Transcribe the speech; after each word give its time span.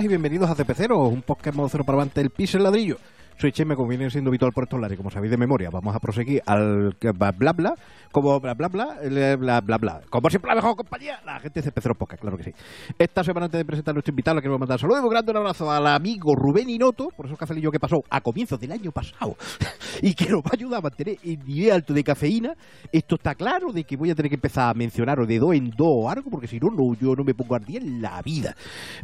Y 0.00 0.06
bienvenidos 0.06 0.48
a 0.48 0.54
CP0, 0.54 1.08
un 1.08 1.22
podcast 1.22 1.56
modo 1.56 1.68
cero 1.68 1.82
para 1.82 1.98
adelante 1.98 2.20
del 2.20 2.30
piso 2.30 2.56
el 2.56 2.62
ladrillo. 2.62 2.98
Soy 3.40 3.52
Cheme, 3.52 3.76
como 3.76 3.88
viene 3.88 4.10
siendo 4.10 4.30
habitual 4.30 4.50
por 4.52 4.64
estos 4.64 4.80
lares, 4.80 4.96
como 4.96 5.10
sabéis 5.10 5.30
de 5.30 5.36
memoria. 5.36 5.70
Vamos 5.70 5.94
a 5.94 6.00
proseguir 6.00 6.42
al 6.44 6.96
bla 7.00 7.52
bla 7.52 7.74
como 8.10 8.40
bla 8.40 8.52
bla 8.54 8.66
bla, 8.66 9.36
bla 9.36 9.60
bla 9.60 9.78
bla. 9.78 10.00
Como 10.10 10.28
siempre 10.28 10.48
la 10.48 10.56
mejor 10.56 10.74
compañía, 10.74 11.20
la 11.24 11.38
gente 11.38 11.62
de 11.62 11.70
CP0 11.70 11.96
Podcast, 11.96 12.20
claro 12.20 12.36
que 12.36 12.42
sí. 12.42 12.50
Esta 12.98 13.22
semana 13.22 13.44
antes 13.44 13.58
de 13.58 13.64
presentar 13.64 13.92
a 13.92 13.94
nuestro 13.94 14.10
invitado, 14.10 14.34
le 14.34 14.40
quiero 14.40 14.58
mandar 14.58 14.80
saludos 14.80 15.04
un 15.04 15.10
grande 15.10 15.30
abrazo 15.36 15.70
al 15.70 15.86
amigo 15.86 16.34
Rubén 16.34 16.68
Inoto, 16.68 17.10
por 17.16 17.26
esos 17.26 17.38
cafelillos 17.38 17.70
que 17.70 17.78
pasó 17.78 17.98
a 18.10 18.20
comienzos 18.20 18.58
del 18.58 18.72
año 18.72 18.90
pasado 18.90 19.36
y 20.02 20.14
que 20.14 20.30
nos 20.30 20.40
va 20.40 20.50
a 20.50 20.56
ayudar 20.56 20.80
a 20.80 20.82
mantener 20.82 21.18
el 21.22 21.38
nivel 21.44 21.70
alto 21.70 21.94
de 21.94 22.02
cafeína. 22.02 22.54
Esto 22.90 23.14
está 23.14 23.36
claro 23.36 23.70
de 23.72 23.84
que 23.84 23.96
voy 23.96 24.10
a 24.10 24.16
tener 24.16 24.30
que 24.30 24.34
empezar 24.34 24.68
a 24.68 24.74
mencionaros 24.74 25.28
de 25.28 25.38
dos 25.38 25.54
en 25.54 25.70
dos 25.70 25.86
o 25.88 26.10
algo, 26.10 26.28
porque 26.28 26.48
si 26.48 26.58
no, 26.58 26.70
no, 26.70 26.92
yo 27.00 27.14
no 27.14 27.22
me 27.22 27.34
pongo 27.34 27.54
a 27.54 27.60
día 27.60 27.78
en 27.78 28.02
la 28.02 28.20
vida. 28.20 28.56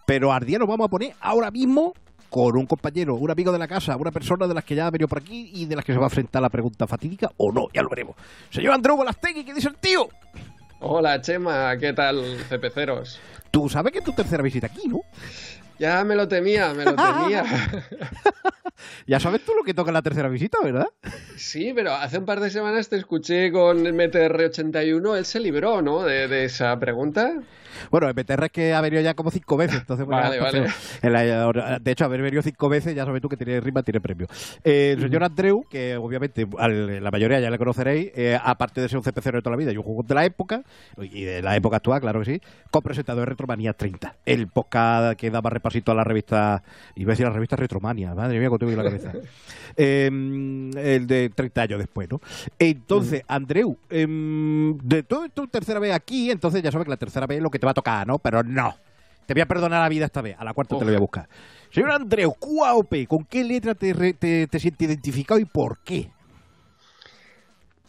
Pero 0.05 0.33
a 0.33 0.41
día 0.41 0.59
nos 0.59 0.67
vamos 0.67 0.87
a 0.87 0.91
poner 0.91 1.13
ahora 1.21 1.53
mismo 1.53 1.93
con 2.35 2.57
un 2.57 2.67
compañero, 2.67 3.15
un 3.15 3.31
amigo 3.31 3.53
de 3.53 3.61
la 3.61 3.69
casa, 3.69 3.97
una 3.97 4.11
persona 4.11 4.49
de 4.49 4.55
las 4.55 4.65
que 4.65 4.75
ya 4.75 4.89
ha 4.89 4.91
venido 4.91 5.07
por 5.07 5.19
aquí 5.19 5.53
y 5.55 5.67
de 5.67 5.77
las 5.77 5.85
que 5.85 5.93
se 5.93 5.99
va 6.01 6.07
a 6.07 6.09
enfrentar 6.09 6.41
a 6.41 6.43
la 6.43 6.49
pregunta 6.49 6.85
fatídica 6.85 7.31
o 7.37 7.53
no, 7.53 7.69
ya 7.73 7.81
lo 7.81 7.89
veremos. 7.89 8.17
Señor 8.51 8.75
Andreu 8.75 8.97
Golastegui, 8.97 9.45
¿qué 9.45 9.55
dice 9.55 9.69
el 9.69 9.77
tío? 9.77 10.09
Hola 10.81 11.21
Chema, 11.21 11.77
¿qué 11.79 11.93
tal, 11.93 12.25
cepeceros? 12.49 13.21
Tú 13.53 13.69
sabes 13.69 13.93
que 13.93 14.01
es 14.01 14.05
tu 14.05 14.13
tercera 14.13 14.43
visita 14.43 14.67
aquí, 14.67 14.89
¿no? 14.89 15.03
Ya 15.79 16.03
me 16.03 16.17
lo 16.17 16.27
temía, 16.27 16.75
me 16.75 16.85
lo 16.85 16.97
temía. 16.97 17.45
ya 19.07 19.21
sabes 19.21 19.45
tú 19.45 19.53
lo 19.55 19.63
que 19.63 19.75
toca 19.75 19.91
en 19.91 19.95
la 19.95 20.03
tercera 20.03 20.29
visita, 20.29 20.59
¿verdad? 20.63 20.87
Sí, 21.37 21.73
pero 21.75 21.93
hace 21.93 22.19
un 22.19 22.25
par 22.25 22.41
de 22.41 22.51
semanas 22.51 22.89
te 22.89 22.97
escuché 22.97 23.53
con 23.53 23.87
el 23.87 23.95
MTR81, 23.95 25.17
él 25.17 25.25
se 25.25 25.41
libró, 25.41 25.83
¿no? 25.83 26.03
De, 26.03 26.29
de 26.29 26.45
esa 26.45 26.79
pregunta. 26.79 27.35
Bueno, 27.91 28.09
el 28.09 28.15
MTR 28.15 28.45
es 28.45 28.51
que 28.53 28.75
ha 28.75 28.81
venido 28.81 29.03
ya 29.03 29.15
como 29.15 29.31
cinco 29.31 29.57
veces, 29.57 29.81
entonces 29.81 30.07
vale, 30.07 30.39
vale. 30.39 30.67
La, 31.03 31.79
de 31.79 31.91
hecho, 31.91 32.05
haber 32.05 32.23
venido 32.23 32.43
cinco 32.43 32.69
veces, 32.69 32.95
ya 32.95 33.05
sabes 33.05 33.21
tú 33.21 33.29
que 33.29 33.37
tiene 33.37 33.61
rima, 33.61 33.83
tiene 33.83 34.01
premio. 34.01 34.27
Eh, 34.63 34.95
el 34.97 35.03
señor 35.03 35.25
Andreu, 35.25 35.65
que 35.69 35.97
obviamente 35.97 36.47
la 36.47 37.11
mayoría 37.11 37.41
ya 37.41 37.51
le 37.51 37.59
conoceréis, 37.59 38.13
eh, 38.15 38.39
aparte 38.43 38.81
de 38.81 38.89
ser 38.89 38.99
un 38.99 39.05
CPC 39.05 39.33
de 39.33 39.41
toda 39.41 39.53
la 39.53 39.57
vida 39.57 39.73
y 39.73 39.77
un 39.77 39.83
juego 39.83 40.03
de 40.03 40.15
la 40.15 40.25
época, 40.25 40.63
y 40.99 41.25
de 41.25 41.43
la 41.43 41.57
época 41.57 41.77
actual, 41.77 42.01
claro 42.01 42.21
que 42.21 42.27
sí, 42.27 42.41
copresentador 42.71 43.23
de 43.23 43.31
Retromanía 43.31 43.73
30, 43.73 44.17
el 44.25 44.49
podcast 44.49 45.19
que 45.19 45.31
daba 45.31 45.51
repasito 45.51 45.93
a 45.93 45.95
la 45.95 46.05
revista, 46.05 46.63
iba 46.95 47.11
a 47.11 47.15
decir 47.15 47.27
la 47.27 47.33
revista 47.33 47.57
Retromania, 47.57 48.15
madre 48.15 48.39
mía, 48.39 48.51
en 48.73 48.79
la 48.79 48.85
cabeza. 48.85 49.13
eh, 49.77 50.07
el 50.07 51.07
de 51.07 51.31
30 51.35 51.63
años 51.63 51.79
después, 51.79 52.09
¿no? 52.11 52.21
Entonces, 52.59 53.23
Andreu, 53.29 53.77
eh, 53.91 54.07
de 54.09 55.03
todo 55.03 55.29
tu 55.29 55.47
tercera 55.49 55.79
vez 55.81 55.93
aquí, 55.95 56.31
entonces 56.31 56.63
ya 56.63 56.71
sabes 56.73 56.85
que 56.85 56.91
la 56.91 56.97
tercera 56.97 57.27
vez 57.27 57.39
es 57.39 57.43
lo 57.43 57.51
que 57.51 57.59
te 57.59 57.67
va 57.67 57.73
a 57.73 57.75
tocar, 57.75 58.07
¿no? 58.07 58.19
Pero 58.19 58.43
no. 58.43 58.75
Te 59.27 59.33
voy 59.33 59.41
a 59.41 59.47
perdonar 59.47 59.81
la 59.81 59.89
vida 59.89 60.05
esta 60.05 60.21
vez. 60.21 60.37
A 60.39 60.45
la 60.45 60.53
cuarta 60.53 60.77
te 60.79 60.85
lo 60.85 60.91
voy 60.91 60.97
a 60.97 61.01
buscar. 61.01 61.29
Señor 61.71 61.91
Andreu, 61.93 62.35
QAOP, 62.35 63.07
¿con 63.09 63.25
qué 63.25 63.43
letra 63.43 63.75
te, 63.75 64.13
te, 64.15 64.47
te 64.47 64.59
sientes 64.61 64.87
identificado 64.87 65.41
y 65.41 65.45
por 65.47 65.79
qué? 65.79 66.11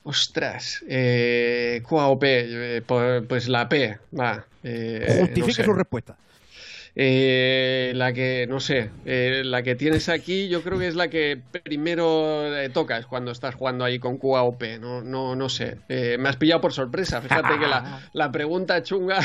Ostras, 0.04 0.84
eh, 0.88 1.82
QAOP, 1.88 2.24
eh, 2.26 2.84
pues 3.28 3.48
la 3.48 3.68
P, 3.68 3.98
va. 4.18 4.46
Eh, 4.64 5.18
Justifique 5.20 5.48
no 5.48 5.54
sé. 5.54 5.64
su 5.64 5.74
respuesta. 5.74 6.16
Eh, 6.98 7.92
la 7.96 8.14
que, 8.14 8.48
no 8.48 8.60
sé, 8.60 8.90
eh, 9.06 9.42
la 9.44 9.64
que 9.64 9.76
tienes 9.76 10.08
aquí, 10.08 10.48
yo 10.48 10.64
creo 10.64 10.80
que 10.80 10.88
es 10.88 10.96
la 10.96 11.10
que 11.10 11.42
primero 11.64 12.56
eh, 12.56 12.70
tocas 12.70 13.06
cuando 13.06 13.32
estás 13.32 13.56
jugando 13.56 13.84
ahí 13.84 14.00
con 14.00 14.18
QAOP. 14.18 14.64
No, 14.80 15.02
no, 15.02 15.36
no 15.36 15.50
sé. 15.50 15.78
Eh, 15.90 16.18
me 16.18 16.30
has 16.30 16.38
pillado 16.38 16.62
por 16.62 16.74
sorpresa. 16.74 17.22
Fíjate 17.22 17.60
que 17.60 17.68
la, 17.68 18.02
la 18.14 18.32
pregunta 18.32 18.82
chunga 18.82 19.20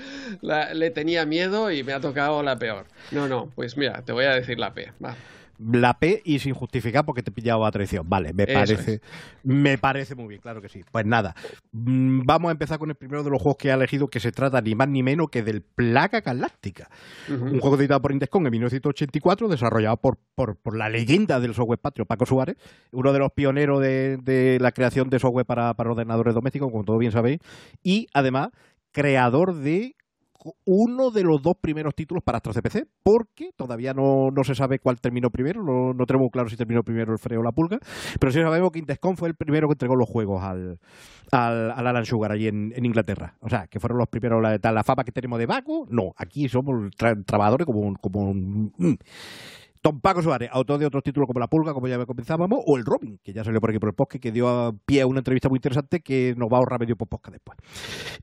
la, 0.40 0.72
le 0.74 0.90
tenía 0.90 1.26
miedo 1.26 1.70
y 1.70 1.82
me 1.82 1.92
ha 1.92 2.00
tocado 2.00 2.42
la 2.42 2.58
peor. 2.58 2.86
No, 3.10 3.26
no, 3.26 3.50
pues 3.54 3.76
mira, 3.76 4.02
te 4.02 4.12
voy 4.12 4.24
a 4.24 4.34
decir 4.34 4.58
la 4.58 4.72
P. 4.72 4.92
Va 5.04 5.16
la 5.58 5.98
P 5.98 6.22
y 6.24 6.38
sin 6.38 6.54
justificar 6.54 7.04
porque 7.04 7.22
te 7.22 7.30
pillaba 7.30 7.66
a 7.66 7.70
traición. 7.70 8.08
Vale, 8.08 8.32
me 8.32 8.46
parece, 8.46 8.94
es. 8.94 9.00
me 9.42 9.78
parece 9.78 10.14
muy 10.14 10.28
bien, 10.28 10.40
claro 10.40 10.60
que 10.60 10.68
sí. 10.68 10.82
Pues 10.90 11.06
nada, 11.06 11.34
mm, 11.72 12.22
vamos 12.24 12.48
a 12.48 12.52
empezar 12.52 12.78
con 12.78 12.90
el 12.90 12.96
primero 12.96 13.22
de 13.22 13.30
los 13.30 13.40
juegos 13.40 13.56
que 13.58 13.70
ha 13.70 13.74
elegido, 13.74 14.08
que 14.08 14.20
se 14.20 14.32
trata 14.32 14.60
ni 14.60 14.74
más 14.74 14.88
ni 14.88 15.02
menos 15.02 15.28
que 15.30 15.42
del 15.42 15.62
Plaga 15.62 16.20
Galáctica. 16.20 16.88
Uh 17.28 17.32
-huh. 17.32 17.52
Un 17.52 17.60
juego 17.60 17.76
editado 17.76 18.00
por 18.00 18.12
Indescom 18.12 18.44
en 18.46 18.52
1984, 18.52 19.48
desarrollado 19.48 19.96
por, 19.96 20.18
por, 20.34 20.56
por, 20.56 20.76
la 20.76 20.88
leyenda 20.88 21.40
del 21.40 21.54
software 21.54 21.78
patrio, 21.78 22.06
Paco 22.06 22.26
Suárez, 22.26 22.56
uno 22.92 23.12
de 23.12 23.18
los 23.18 23.32
pioneros 23.32 23.80
de, 23.80 24.18
de 24.18 24.58
la 24.60 24.72
creación 24.72 25.08
de 25.10 25.18
software 25.18 25.46
para, 25.46 25.74
para 25.74 25.90
ordenadores 25.90 26.34
domésticos, 26.34 26.70
como 26.70 26.84
todos 26.84 26.98
bien 26.98 27.12
sabéis, 27.12 27.40
y 27.82 28.08
además 28.12 28.50
creador 28.92 29.54
de 29.54 29.94
uno 30.64 31.10
de 31.10 31.22
los 31.22 31.42
dos 31.42 31.54
primeros 31.60 31.94
títulos 31.94 32.22
para 32.22 32.38
Astra 32.38 32.52
CPC, 32.52 32.86
porque 33.02 33.50
todavía 33.56 33.94
no, 33.94 34.30
no 34.30 34.44
se 34.44 34.54
sabe 34.54 34.78
cuál 34.78 35.00
terminó 35.00 35.30
primero, 35.30 35.62
no, 35.62 35.92
no, 35.94 36.06
tenemos 36.06 36.30
claro 36.30 36.48
si 36.48 36.56
terminó 36.56 36.82
primero 36.82 37.12
el 37.12 37.18
Freo 37.18 37.40
o 37.40 37.42
la 37.42 37.52
Pulga, 37.52 37.78
pero 38.20 38.32
sí 38.32 38.40
sabemos 38.40 38.70
que 38.70 38.78
Indescom 38.78 39.16
fue 39.16 39.28
el 39.28 39.34
primero 39.34 39.68
que 39.68 39.72
entregó 39.72 39.96
los 39.96 40.08
juegos 40.08 40.42
al, 40.42 40.78
al, 41.32 41.70
al 41.70 41.86
Alan 41.86 42.04
Sugar 42.04 42.32
allí 42.32 42.48
en, 42.48 42.72
en, 42.74 42.84
Inglaterra. 42.84 43.36
O 43.40 43.48
sea, 43.48 43.66
que 43.66 43.80
fueron 43.80 43.98
los 43.98 44.08
primeros, 44.08 44.42
la, 44.42 44.58
la 44.72 44.84
fama 44.84 45.04
que 45.04 45.12
tenemos 45.12 45.38
de 45.38 45.46
Baco, 45.46 45.86
no, 45.90 46.12
aquí 46.16 46.48
somos 46.48 46.90
tra 46.96 47.14
trabajadores 47.22 47.66
como. 47.66 47.94
Como 47.96 48.34
mm. 48.34 48.96
Don 49.86 50.00
Paco 50.00 50.20
Suárez, 50.20 50.50
autor 50.52 50.80
de 50.80 50.86
otros 50.86 51.04
títulos 51.04 51.28
como 51.28 51.38
La 51.38 51.46
Pulga, 51.46 51.72
como 51.72 51.86
ya 51.86 52.04
comenzábamos, 52.06 52.58
o 52.66 52.76
el 52.76 52.84
Robin, 52.84 53.20
que 53.22 53.32
ya 53.32 53.44
salió 53.44 53.60
por 53.60 53.70
aquí 53.70 53.78
por 53.78 53.90
el 53.90 53.94
podcast, 53.94 54.20
que 54.20 54.32
dio 54.32 54.76
pie 54.84 55.02
a 55.02 55.06
una 55.06 55.20
entrevista 55.20 55.48
muy 55.48 55.58
interesante 55.58 56.00
que 56.00 56.34
nos 56.36 56.48
va 56.48 56.56
a 56.56 56.58
ahorrar 56.58 56.80
medio 56.80 56.96
por 56.96 57.06
podcast 57.06 57.34
después. 57.34 57.56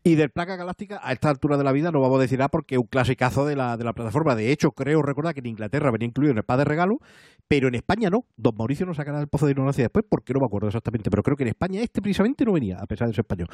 Y 0.04 0.16
del 0.16 0.30
Placa 0.30 0.58
Galáctica, 0.58 1.00
a 1.02 1.14
esta 1.14 1.30
altura 1.30 1.56
de 1.56 1.64
la 1.64 1.72
vida, 1.72 1.90
no 1.90 2.02
vamos 2.02 2.18
a 2.18 2.24
decir 2.24 2.38
nada 2.38 2.50
porque 2.50 2.76
es 2.76 2.82
un 2.82 2.88
clasicazo 2.88 3.46
de 3.46 3.56
la, 3.56 3.78
de 3.78 3.86
la 3.86 3.94
plataforma. 3.94 4.36
De 4.36 4.52
hecho, 4.52 4.72
creo 4.72 5.02
recordar 5.02 5.34
que 5.34 5.40
en 5.40 5.46
Inglaterra 5.46 5.90
venía 5.90 6.06
incluido 6.06 6.34
en 6.34 6.40
el 6.40 6.44
pad 6.44 6.58
de 6.58 6.66
regalo, 6.66 7.00
pero 7.48 7.70
en 7.70 7.76
España 7.76 8.10
no. 8.10 8.26
Don 8.36 8.58
Mauricio 8.58 8.86
nos 8.86 8.98
sacará 8.98 9.22
el 9.22 9.30
pozo 9.30 9.46
de 9.46 9.54
ignorancia 9.54 9.86
después 9.86 10.04
porque 10.10 10.34
no 10.34 10.42
me 10.42 10.48
acuerdo 10.48 10.68
exactamente, 10.68 11.10
pero 11.10 11.24
creo 11.24 11.38
que 11.38 11.44
en 11.44 11.50
España 11.50 11.80
este 11.80 12.02
precisamente 12.02 12.44
no 12.44 12.52
venía, 12.52 12.78
a 12.78 12.88
pesar 12.88 13.08
de 13.08 13.14
ser 13.14 13.22
español. 13.22 13.48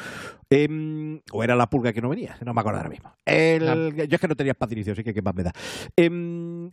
Eh, 0.49 1.21
o 1.31 1.43
era 1.43 1.55
La 1.55 1.69
Pulga 1.69 1.93
que 1.93 2.01
no 2.01 2.09
venía, 2.09 2.37
no 2.43 2.55
me 2.55 2.61
acuerdo 2.61 2.79
ahora 2.79 2.89
mismo. 2.89 3.13
El. 3.23 3.93
Yo 4.07 4.15
es 4.15 4.19
que 4.19 4.27
no 4.27 4.35
tenía 4.35 4.55
pad 4.55 4.69
de 4.69 4.73
inicio, 4.73 4.93
así 4.93 5.03
que 5.03 5.13
qué 5.13 5.21
más 5.21 5.35
me 5.35 5.43
da. 5.43 5.53
Eh, 5.95 6.09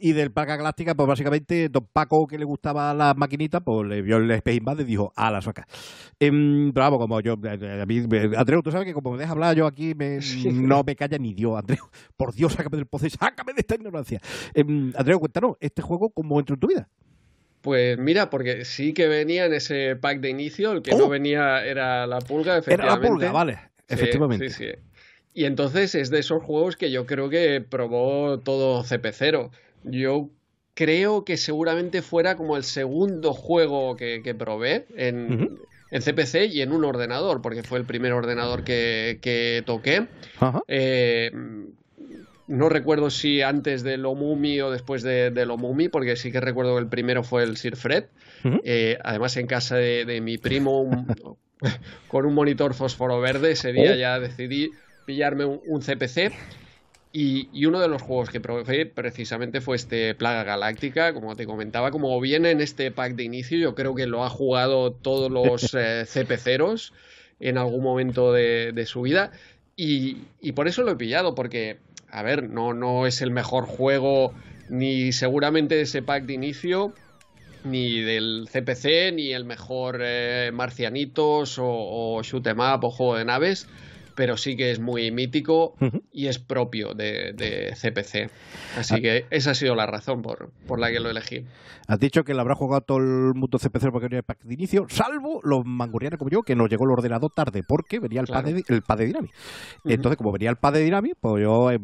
y 0.00 0.12
del 0.12 0.32
Placa 0.32 0.56
Galáctica, 0.56 0.94
pues 0.94 1.06
básicamente 1.06 1.68
Don 1.68 1.86
Paco 1.92 2.26
que 2.26 2.38
le 2.38 2.44
gustaba 2.44 2.92
las 2.94 3.16
maquinitas, 3.16 3.62
pues 3.64 3.88
le 3.88 4.02
vio 4.02 4.16
el 4.18 4.30
Space 4.30 4.56
Invade 4.56 4.82
y 4.82 4.86
dijo, 4.86 5.12
a 5.16 5.30
la 5.30 5.40
sueca. 5.40 5.66
Eh, 6.20 6.30
pero 6.30 6.84
vamos, 6.84 6.98
como 6.98 7.20
yo, 7.20 7.34
a 7.34 7.86
mí, 7.86 8.02
Andreu, 8.36 8.62
tú 8.62 8.70
sabes 8.70 8.86
que 8.86 8.92
como 8.92 9.12
me 9.12 9.18
dejas 9.18 9.32
hablar 9.32 9.56
yo 9.56 9.66
aquí, 9.66 9.94
me, 9.94 10.20
sí. 10.20 10.48
no 10.52 10.82
me 10.84 10.96
calla 10.96 11.18
ni 11.18 11.34
Dios, 11.34 11.58
Andreu. 11.58 11.84
Por 12.16 12.34
Dios, 12.34 12.52
sácame 12.52 12.76
del 12.76 12.86
pozo 12.86 13.06
y 13.06 13.10
sácame 13.10 13.52
de 13.52 13.60
esta 13.60 13.74
ignorancia. 13.74 14.20
Eh, 14.54 14.64
Andreu, 14.96 15.18
cuéntanos, 15.18 15.56
¿este 15.60 15.82
juego 15.82 16.10
cómo 16.10 16.38
entró 16.38 16.54
en 16.54 16.60
tu 16.60 16.68
vida? 16.68 16.88
Pues 17.62 17.98
mira, 17.98 18.30
porque 18.30 18.64
sí 18.64 18.92
que 18.92 19.08
venía 19.08 19.46
en 19.46 19.54
ese 19.54 19.96
pack 19.96 20.20
de 20.20 20.30
inicio, 20.30 20.72
el 20.72 20.82
que 20.82 20.94
oh. 20.94 20.98
no 20.98 21.08
venía 21.08 21.64
era 21.64 22.06
la 22.06 22.20
pulga, 22.20 22.58
efectivamente. 22.58 22.84
Era 22.84 22.94
la 22.94 23.08
pulga, 23.08 23.32
vale, 23.32 23.58
efectivamente. 23.88 24.50
Sí, 24.50 24.54
sí, 24.54 24.70
sí. 24.72 24.86
Y 25.36 25.44
entonces 25.44 25.94
es 25.94 26.08
de 26.08 26.20
esos 26.20 26.42
juegos 26.42 26.76
que 26.76 26.90
yo 26.90 27.04
creo 27.04 27.28
que 27.28 27.60
probó 27.60 28.38
todo 28.40 28.82
CP0. 28.82 29.50
Yo 29.86 30.30
creo 30.74 31.24
que 31.24 31.36
seguramente 31.36 32.02
fuera 32.02 32.36
como 32.36 32.56
el 32.56 32.62
segundo 32.64 33.32
juego 33.32 33.96
que, 33.96 34.20
que 34.22 34.34
probé 34.34 34.86
en, 34.96 35.32
uh 35.32 35.36
-huh. 35.36 35.58
en, 35.90 36.02
CPC 36.02 36.52
y 36.54 36.60
en 36.60 36.72
un 36.72 36.84
ordenador, 36.84 37.40
porque 37.40 37.62
fue 37.62 37.78
el 37.78 37.86
primer 37.86 38.12
ordenador 38.12 38.62
que, 38.62 39.18
que 39.22 39.62
toqué. 39.64 40.00
Uh 40.40 40.44
-huh. 40.44 40.62
eh, 40.68 41.30
no 42.48 42.68
recuerdo 42.68 43.10
si 43.10 43.42
antes 43.42 43.82
de 43.82 43.96
Lomumi 43.96 44.60
o 44.60 44.70
después 44.70 45.02
de, 45.02 45.30
de 45.30 45.46
Lomumi, 45.46 45.88
porque 45.88 46.14
sí 46.14 46.30
que 46.30 46.40
recuerdo 46.40 46.74
que 46.76 46.82
el 46.82 46.88
primero 46.88 47.24
fue 47.24 47.42
el 47.42 47.56
Sir 47.56 47.76
Fred. 47.76 48.04
Uh 48.44 48.48
-huh. 48.48 48.60
eh, 48.64 48.98
además, 49.02 49.36
en 49.36 49.46
casa 49.46 49.76
de, 49.76 50.04
de 50.04 50.20
mi 50.20 50.38
primo, 50.38 50.80
un, 50.80 51.06
con 52.08 52.26
un 52.26 52.34
monitor 52.34 52.74
fósforo 52.74 53.18
verde, 53.20 53.52
ese 53.52 53.72
día 53.72 53.92
oh. 53.92 53.96
ya 53.96 54.20
decidí 54.20 54.70
pillarme 55.06 55.44
un, 55.44 55.60
un 55.66 55.80
CPC. 55.80 56.32
Y, 57.18 57.48
y, 57.50 57.64
uno 57.64 57.80
de 57.80 57.88
los 57.88 58.02
juegos 58.02 58.28
que 58.28 58.42
probé 58.42 58.84
precisamente 58.84 59.62
fue 59.62 59.76
este 59.76 60.14
Plaga 60.14 60.44
Galáctica, 60.44 61.14
como 61.14 61.34
te 61.34 61.46
comentaba, 61.46 61.90
como 61.90 62.20
viene 62.20 62.50
en 62.50 62.60
este 62.60 62.90
pack 62.90 63.14
de 63.14 63.22
inicio, 63.22 63.56
yo 63.56 63.74
creo 63.74 63.94
que 63.94 64.06
lo 64.06 64.22
ha 64.22 64.28
jugado 64.28 64.92
todos 64.92 65.30
los 65.30 65.72
eh, 65.78 66.04
CPceros 66.04 66.92
en 67.40 67.56
algún 67.56 67.82
momento 67.82 68.34
de, 68.34 68.72
de 68.72 68.84
su 68.84 69.00
vida. 69.00 69.32
Y, 69.76 70.18
y, 70.42 70.52
por 70.52 70.68
eso 70.68 70.82
lo 70.82 70.90
he 70.90 70.96
pillado, 70.96 71.34
porque, 71.34 71.78
a 72.10 72.22
ver, 72.22 72.50
no, 72.50 72.74
no 72.74 73.06
es 73.06 73.22
el 73.22 73.30
mejor 73.30 73.64
juego 73.64 74.34
ni 74.68 75.10
seguramente 75.12 75.74
de 75.74 75.82
ese 75.82 76.02
pack 76.02 76.24
de 76.24 76.34
inicio, 76.34 76.92
ni 77.64 78.02
del 78.02 78.46
CPC, 78.52 79.14
ni 79.14 79.32
el 79.32 79.46
mejor 79.46 80.00
eh, 80.02 80.50
Marcianitos 80.52 81.58
o, 81.58 81.64
o 81.66 82.22
Shoot 82.22 82.46
'em 82.46 82.60
Up 82.60 82.84
o 82.84 82.90
juego 82.90 83.16
de 83.16 83.24
naves 83.24 83.66
pero 84.16 84.36
sí 84.36 84.56
que 84.56 84.72
es 84.72 84.80
muy 84.80 85.12
mítico 85.12 85.74
y 86.12 86.26
es 86.26 86.38
propio 86.38 86.94
de, 86.94 87.72
CPC. 87.80 88.30
Así 88.76 88.94
ah. 88.94 89.00
que 89.00 89.26
esa 89.30 89.52
ha 89.52 89.54
sido 89.54 89.76
la 89.76 89.86
razón 89.86 90.22
por, 90.22 90.50
por 90.66 90.80
la 90.80 90.90
que 90.90 90.98
lo 90.98 91.10
elegí. 91.10 91.44
Has 91.88 92.00
dicho 92.00 92.24
que 92.24 92.34
lo 92.34 92.40
habrá 92.40 92.56
jugado 92.56 92.80
todo 92.80 92.98
el 92.98 93.34
mundo 93.34 93.58
CPC 93.58 93.90
porque 93.92 94.06
venía 94.06 94.18
el 94.18 94.24
pack 94.24 94.42
de 94.42 94.54
inicio, 94.54 94.86
salvo 94.88 95.40
los 95.44 95.64
mangurianos 95.64 96.18
como 96.18 96.30
yo, 96.30 96.42
que 96.42 96.56
nos 96.56 96.68
llegó 96.68 96.84
el 96.84 96.90
ordenador 96.90 97.30
tarde 97.30 97.62
porque 97.62 98.00
venía 98.00 98.20
el, 98.20 98.26
pad, 98.26 98.44
de, 98.44 98.64
el 98.66 98.82
pad 98.82 98.98
de 98.98 99.06
Dynamic. 99.06 99.32
Entonces, 99.84 100.16
como 100.16 100.32
venía 100.32 100.50
el 100.50 100.56
pad 100.56 100.72
de 100.72 100.80
Dynamic, 100.82 101.16
pues 101.20 101.44
yo 101.44 101.70
eh, 101.70 101.78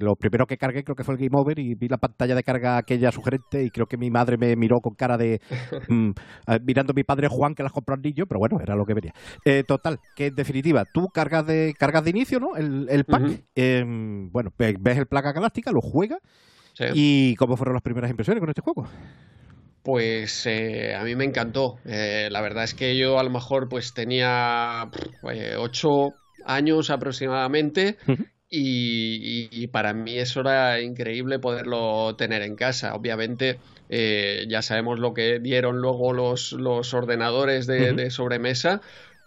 lo 0.00 0.14
primero 0.14 0.46
que 0.46 0.58
cargué 0.58 0.84
creo 0.84 0.94
que 0.94 1.02
fue 1.02 1.14
el 1.14 1.20
Game 1.20 1.36
Over 1.36 1.58
y 1.58 1.74
vi 1.74 1.88
la 1.88 1.98
pantalla 1.98 2.36
de 2.36 2.44
carga 2.44 2.76
aquella 2.76 3.10
sugerente 3.10 3.64
y 3.64 3.70
creo 3.70 3.86
que 3.86 3.96
mi 3.96 4.10
madre 4.10 4.36
me 4.36 4.54
miró 4.54 4.80
con 4.80 4.94
cara 4.94 5.18
de 5.18 5.40
mm, 5.88 6.10
mirando 6.64 6.92
a 6.92 6.94
mi 6.94 7.02
padre 7.02 7.26
Juan 7.28 7.54
que 7.54 7.64
las 7.64 7.72
compró 7.72 7.94
al 7.96 8.02
niño, 8.02 8.26
pero 8.26 8.38
bueno, 8.38 8.60
era 8.60 8.76
lo 8.76 8.84
que 8.84 8.94
venía. 8.94 9.14
Eh, 9.44 9.64
total, 9.66 9.98
que 10.14 10.26
en 10.26 10.36
definitiva, 10.36 10.84
tú 10.84 11.08
cargas 11.08 11.46
de 11.46 11.61
cargas 11.78 12.04
de 12.04 12.10
inicio, 12.10 12.40
¿no? 12.40 12.56
El, 12.56 12.86
el 12.90 13.04
pack, 13.04 13.42
em, 13.54 14.30
bueno, 14.30 14.52
ves 14.56 14.98
el 14.98 15.06
placa 15.06 15.32
galáctica, 15.32 15.72
lo 15.72 15.80
juegas. 15.80 16.20
¿Y 16.94 17.34
cómo 17.36 17.56
fueron 17.56 17.74
las 17.74 17.82
primeras 17.82 18.10
impresiones 18.10 18.40
con 18.40 18.48
este 18.48 18.62
juego? 18.62 18.88
Pues 19.82 20.46
eh, 20.46 20.94
a 20.94 21.02
mí 21.02 21.16
me 21.16 21.24
encantó. 21.24 21.78
Eh, 21.84 22.28
la 22.30 22.40
verdad 22.40 22.64
es 22.64 22.74
que 22.74 22.96
yo 22.96 23.18
a 23.18 23.22
lo 23.24 23.30
mejor 23.30 23.68
pues 23.68 23.94
tenía 23.94 24.88
ocho 25.58 26.14
años 26.44 26.90
aproximadamente 26.90 27.96
y, 28.48 29.66
para 29.68 29.92
mí 29.92 30.18
eso 30.18 30.40
era 30.40 30.80
increíble 30.80 31.38
poderlo 31.38 32.14
tener 32.16 32.42
en 32.42 32.54
casa. 32.54 32.94
Obviamente 32.94 33.58
eh, 33.88 34.46
ya 34.48 34.62
sabemos 34.62 35.00
lo 35.00 35.14
que 35.14 35.40
dieron 35.40 35.78
luego 35.78 36.12
los, 36.12 36.52
los 36.52 36.94
ordenadores 36.94 37.66
de, 37.66 38.10
sobremesa, 38.10 38.82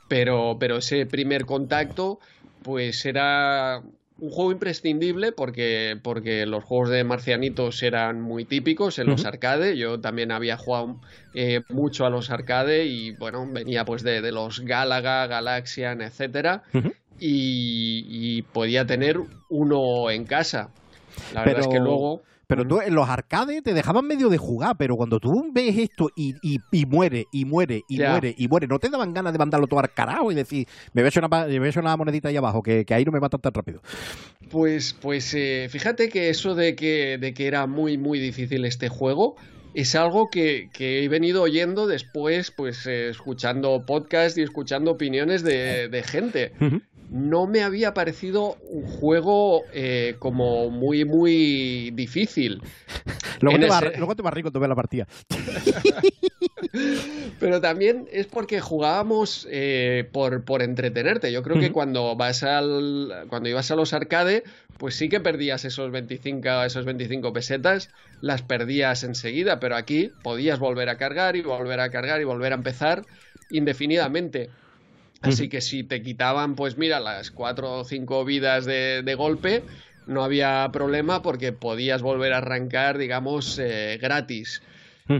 pero, 0.07 0.57
pero 0.59 0.77
ese 0.77 1.05
primer 1.05 1.45
contacto 1.45 2.19
pues 2.63 3.05
era 3.05 3.81
un 4.17 4.29
juego 4.29 4.51
imprescindible 4.51 5.31
porque, 5.31 5.99
porque 6.01 6.45
los 6.45 6.63
juegos 6.63 6.89
de 6.89 7.03
marcianitos 7.03 7.83
eran 7.83 8.21
muy 8.21 8.45
típicos 8.45 8.97
en 8.97 9.07
los 9.07 9.25
arcade. 9.25 9.77
Yo 9.77 9.99
también 9.99 10.31
había 10.31 10.57
jugado 10.57 11.01
eh, 11.33 11.61
mucho 11.69 12.05
a 12.05 12.09
los 12.09 12.29
arcade 12.29 12.85
y 12.85 13.11
bueno, 13.11 13.45
venía 13.51 13.83
pues 13.85 14.03
de, 14.03 14.31
los 14.31 14.61
Galaga, 14.61 15.27
Galaxian, 15.27 16.01
etcétera 16.01 16.63
y, 17.19 18.41
podía 18.53 18.85
tener 18.85 19.19
uno 19.49 20.09
en 20.09 20.25
casa. 20.25 20.69
La 21.33 21.43
verdad 21.43 21.61
es 21.61 21.67
que 21.67 21.79
luego. 21.79 22.21
Pero 22.47 22.67
tú 22.67 22.81
en 22.81 22.93
los 22.93 23.09
arcades 23.09 23.63
te 23.63 23.73
dejaban 23.73 24.05
medio 24.05 24.29
de 24.29 24.37
jugar, 24.37 24.75
pero 24.77 24.95
cuando 24.95 25.19
tú 25.19 25.49
ves 25.53 25.77
esto 25.77 26.09
y, 26.15 26.35
y, 26.41 26.85
muere, 26.85 27.25
y 27.31 27.45
muere, 27.45 27.83
y 27.87 27.99
muere, 27.99 28.35
y 28.37 28.47
muere, 28.47 28.67
¿no 28.67 28.79
te 28.79 28.89
daban 28.89 29.13
ganas 29.13 29.33
de 29.33 29.39
mandarlo 29.39 29.67
todo 29.67 29.79
al 29.79 29.93
carajo 29.93 30.31
y 30.31 30.35
decir, 30.35 30.67
me 30.93 31.01
voy 31.01 31.07
a 31.07 31.09
echar 31.09 31.25
una, 31.25 31.45
una 31.81 31.97
monedita 31.97 32.29
ahí 32.29 32.37
abajo, 32.37 32.61
que, 32.61 32.85
ahí 32.89 33.05
no 33.05 33.11
me 33.11 33.19
matan 33.19 33.41
tan 33.41 33.53
rápido? 33.53 33.81
Pues, 34.49 34.93
pues 34.93 35.33
eh, 35.33 35.67
fíjate 35.69 36.09
que 36.09 36.29
eso 36.29 36.55
de 36.55 36.75
que, 36.75 37.17
de 37.19 37.33
que 37.33 37.47
era 37.47 37.67
muy, 37.67 37.97
muy 37.97 38.19
difícil 38.19 38.65
este 38.65 38.89
juego, 38.89 39.35
es 39.73 39.95
algo 39.95 40.29
que, 40.29 40.69
he 40.79 41.07
venido 41.09 41.41
oyendo 41.43 41.85
después, 41.85 42.51
pues 42.51 42.85
eh, 42.87 43.09
escuchando 43.09 43.85
podcasts 43.85 44.37
y 44.37 44.41
escuchando 44.41 44.91
opiniones 44.91 45.43
de, 45.43 46.03
gente 46.05 46.53
no 47.09 47.47
me 47.47 47.63
había 47.63 47.93
parecido 47.93 48.57
un 48.69 48.83
juego 48.83 49.63
eh, 49.73 50.15
como 50.19 50.69
muy, 50.69 51.05
muy 51.05 51.91
difícil. 51.91 52.61
luego, 53.41 53.59
te 53.59 53.67
ese... 53.67 53.97
luego, 53.97 54.15
te 54.15 54.21
vas 54.21 54.33
rico 54.33 54.51
la 54.67 54.75
partida. 54.75 55.07
Pero 57.39 57.61
también 57.61 58.07
es 58.11 58.27
porque 58.27 58.59
jugábamos 58.59 59.47
eh, 59.49 60.07
por, 60.11 60.43
por, 60.43 60.61
entretenerte. 60.61 61.31
Yo 61.31 61.41
creo 61.41 61.59
que 61.59 61.71
cuando 61.71 62.15
vas 62.15 62.43
al. 62.43 63.25
cuando 63.29 63.49
ibas 63.49 63.71
a 63.71 63.75
los 63.75 63.93
arcade, 63.93 64.43
pues 64.77 64.95
sí 64.95 65.07
que 65.07 65.19
perdías 65.19 65.63
esos 65.63 65.91
25, 65.91 66.63
esos 66.63 66.85
25 66.85 67.33
pesetas, 67.33 67.89
las 68.21 68.41
perdías 68.41 69.03
enseguida, 69.03 69.59
pero 69.59 69.75
aquí 69.75 70.11
podías 70.21 70.59
volver 70.59 70.89
a 70.89 70.97
cargar 70.97 71.35
y 71.35 71.41
volver 71.41 71.79
a 71.79 71.89
cargar 71.89 72.19
y 72.19 72.25
volver 72.25 72.51
a 72.51 72.55
empezar 72.55 73.03
indefinidamente. 73.49 74.49
Así 75.25 75.49
que 75.49 75.61
si 75.61 75.83
te 75.83 76.01
quitaban, 76.01 76.55
pues 76.55 76.77
mira, 76.77 76.99
las 76.99 77.31
cuatro 77.31 77.79
o 77.79 77.83
cinco 77.83 78.25
vidas 78.25 78.65
de, 78.65 79.15
golpe, 79.17 79.63
no 80.07 80.23
había 80.23 80.69
problema 80.71 81.21
porque 81.21 81.51
podías 81.51 82.01
volver 82.01 82.33
a 82.33 82.37
arrancar, 82.37 82.97
digamos, 82.97 83.57
eh, 83.59 83.97
gratis. 84.01 84.61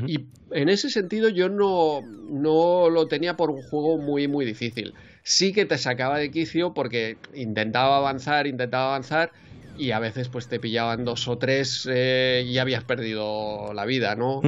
Y 0.08 0.26
en 0.52 0.70
ese 0.70 0.90
sentido 0.90 1.30
yo 1.30 1.48
no, 1.48 2.02
no 2.30 2.90
lo 2.90 3.08
tenía 3.08 3.38
por 3.38 3.52
un 3.52 3.62
juego 3.62 3.98
muy, 3.98 4.28
muy 4.28 4.46
difícil. 4.46 4.94
Sí 5.24 5.54
que 5.54 5.66
te 5.66 5.78
sacaba 5.78 6.18
de 6.18 6.32
quicio 6.32 6.74
porque 6.74 7.18
intentaba 7.36 7.98
avanzar, 7.98 8.48
intentaba 8.48 8.88
avanzar 8.88 9.32
y 9.78 9.92
a 9.92 10.00
veces 10.00 10.30
pues 10.30 10.48
te 10.48 10.60
pillaban 10.60 11.06
dos 11.06 11.28
o 11.28 11.38
tres 11.38 11.88
eh, 11.92 12.46
y 12.48 12.58
habías 12.58 12.84
perdido 12.84 13.74
la 13.74 13.86
vida, 13.86 14.16
¿no? 14.16 14.42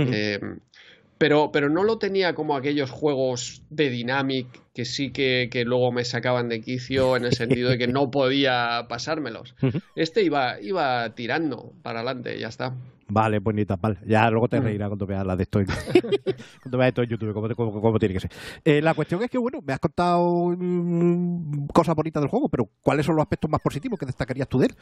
Pero, 1.18 1.52
pero 1.52 1.70
no 1.70 1.84
lo 1.84 1.98
tenía 1.98 2.36
como 2.36 2.56
aquellos 2.56 2.92
juegos 2.92 3.64
de 3.70 3.90
Dynamic 3.90 4.48
que 4.74 4.86
sí 4.86 5.12
que, 5.12 5.50
luego 5.66 5.92
me 5.92 6.06
sacaban 6.06 6.50
de 6.50 6.62
quicio 6.62 7.18
en 7.18 7.26
el 7.26 7.34
sentido 7.34 7.72
de 7.72 7.80
que 7.80 7.88
no 7.88 8.12
podía 8.12 8.86
pasármelos. 8.88 9.56
Este 9.96 10.22
iba, 10.22 10.62
iba 10.62 11.16
tirando 11.16 11.74
para 11.82 12.02
adelante, 12.02 12.40
ya 12.40 12.48
está. 12.48 12.76
Vale, 13.10 13.40
pues 13.40 13.56
ni 13.56 13.66
tan 13.66 13.80
mal. 13.82 13.98
Ya 14.06 14.30
luego 14.30 14.50
te 14.50 14.60
reirás 14.60 14.90
cuando 14.90 15.08
veas 15.08 15.26
la 15.26 15.36
de 15.36 15.44
esto, 15.44 15.60
cuando 16.62 16.78
veas 16.78 16.90
esto 16.90 17.04
en 17.04 17.10
YouTube, 17.10 17.56
cómo, 17.56 18.00
tiene 18.00 18.14
que 18.14 18.20
ser. 18.20 18.32
Eh, 18.66 18.82
la 18.82 18.94
cuestión 18.94 19.24
es 19.24 19.30
que, 19.30 19.38
bueno, 19.38 19.60
me 19.66 19.74
has 19.74 19.80
contado 19.80 20.54
mm, 20.58 21.68
cosas 21.68 21.96
bonitas 21.96 22.22
del 22.22 22.30
juego, 22.30 22.50
pero 22.50 22.70
¿cuáles 22.82 23.06
son 23.06 23.16
los 23.16 23.24
aspectos 23.24 23.50
más 23.50 23.62
positivos 23.62 23.98
que 23.98 24.06
destacarías 24.06 24.48
tú 24.50 24.60
de 24.60 24.68
él? 24.68 24.76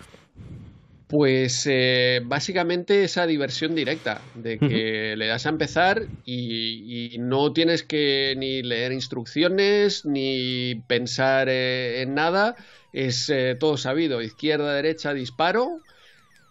Pues 1.07 1.67
eh, 1.69 2.21
básicamente 2.25 3.03
esa 3.03 3.27
diversión 3.27 3.75
directa, 3.75 4.21
de 4.33 4.57
que 4.57 5.15
le 5.15 5.27
das 5.27 5.45
a 5.45 5.49
empezar 5.49 6.07
y, 6.25 7.17
no 7.19 7.53
tienes 7.53 7.83
que 7.83 8.33
ni 8.37 8.63
leer 8.63 8.91
instrucciones 8.91 10.05
ni 10.05 10.81
pensar 10.87 11.47
eh, 11.47 12.01
en 12.01 12.15
nada, 12.15 12.55
es 12.91 13.29
eh, 13.29 13.55
todo 13.59 13.77
sabido, 13.77 14.21
izquierda, 14.23 14.73
derecha, 14.73 15.13
disparo 15.13 15.79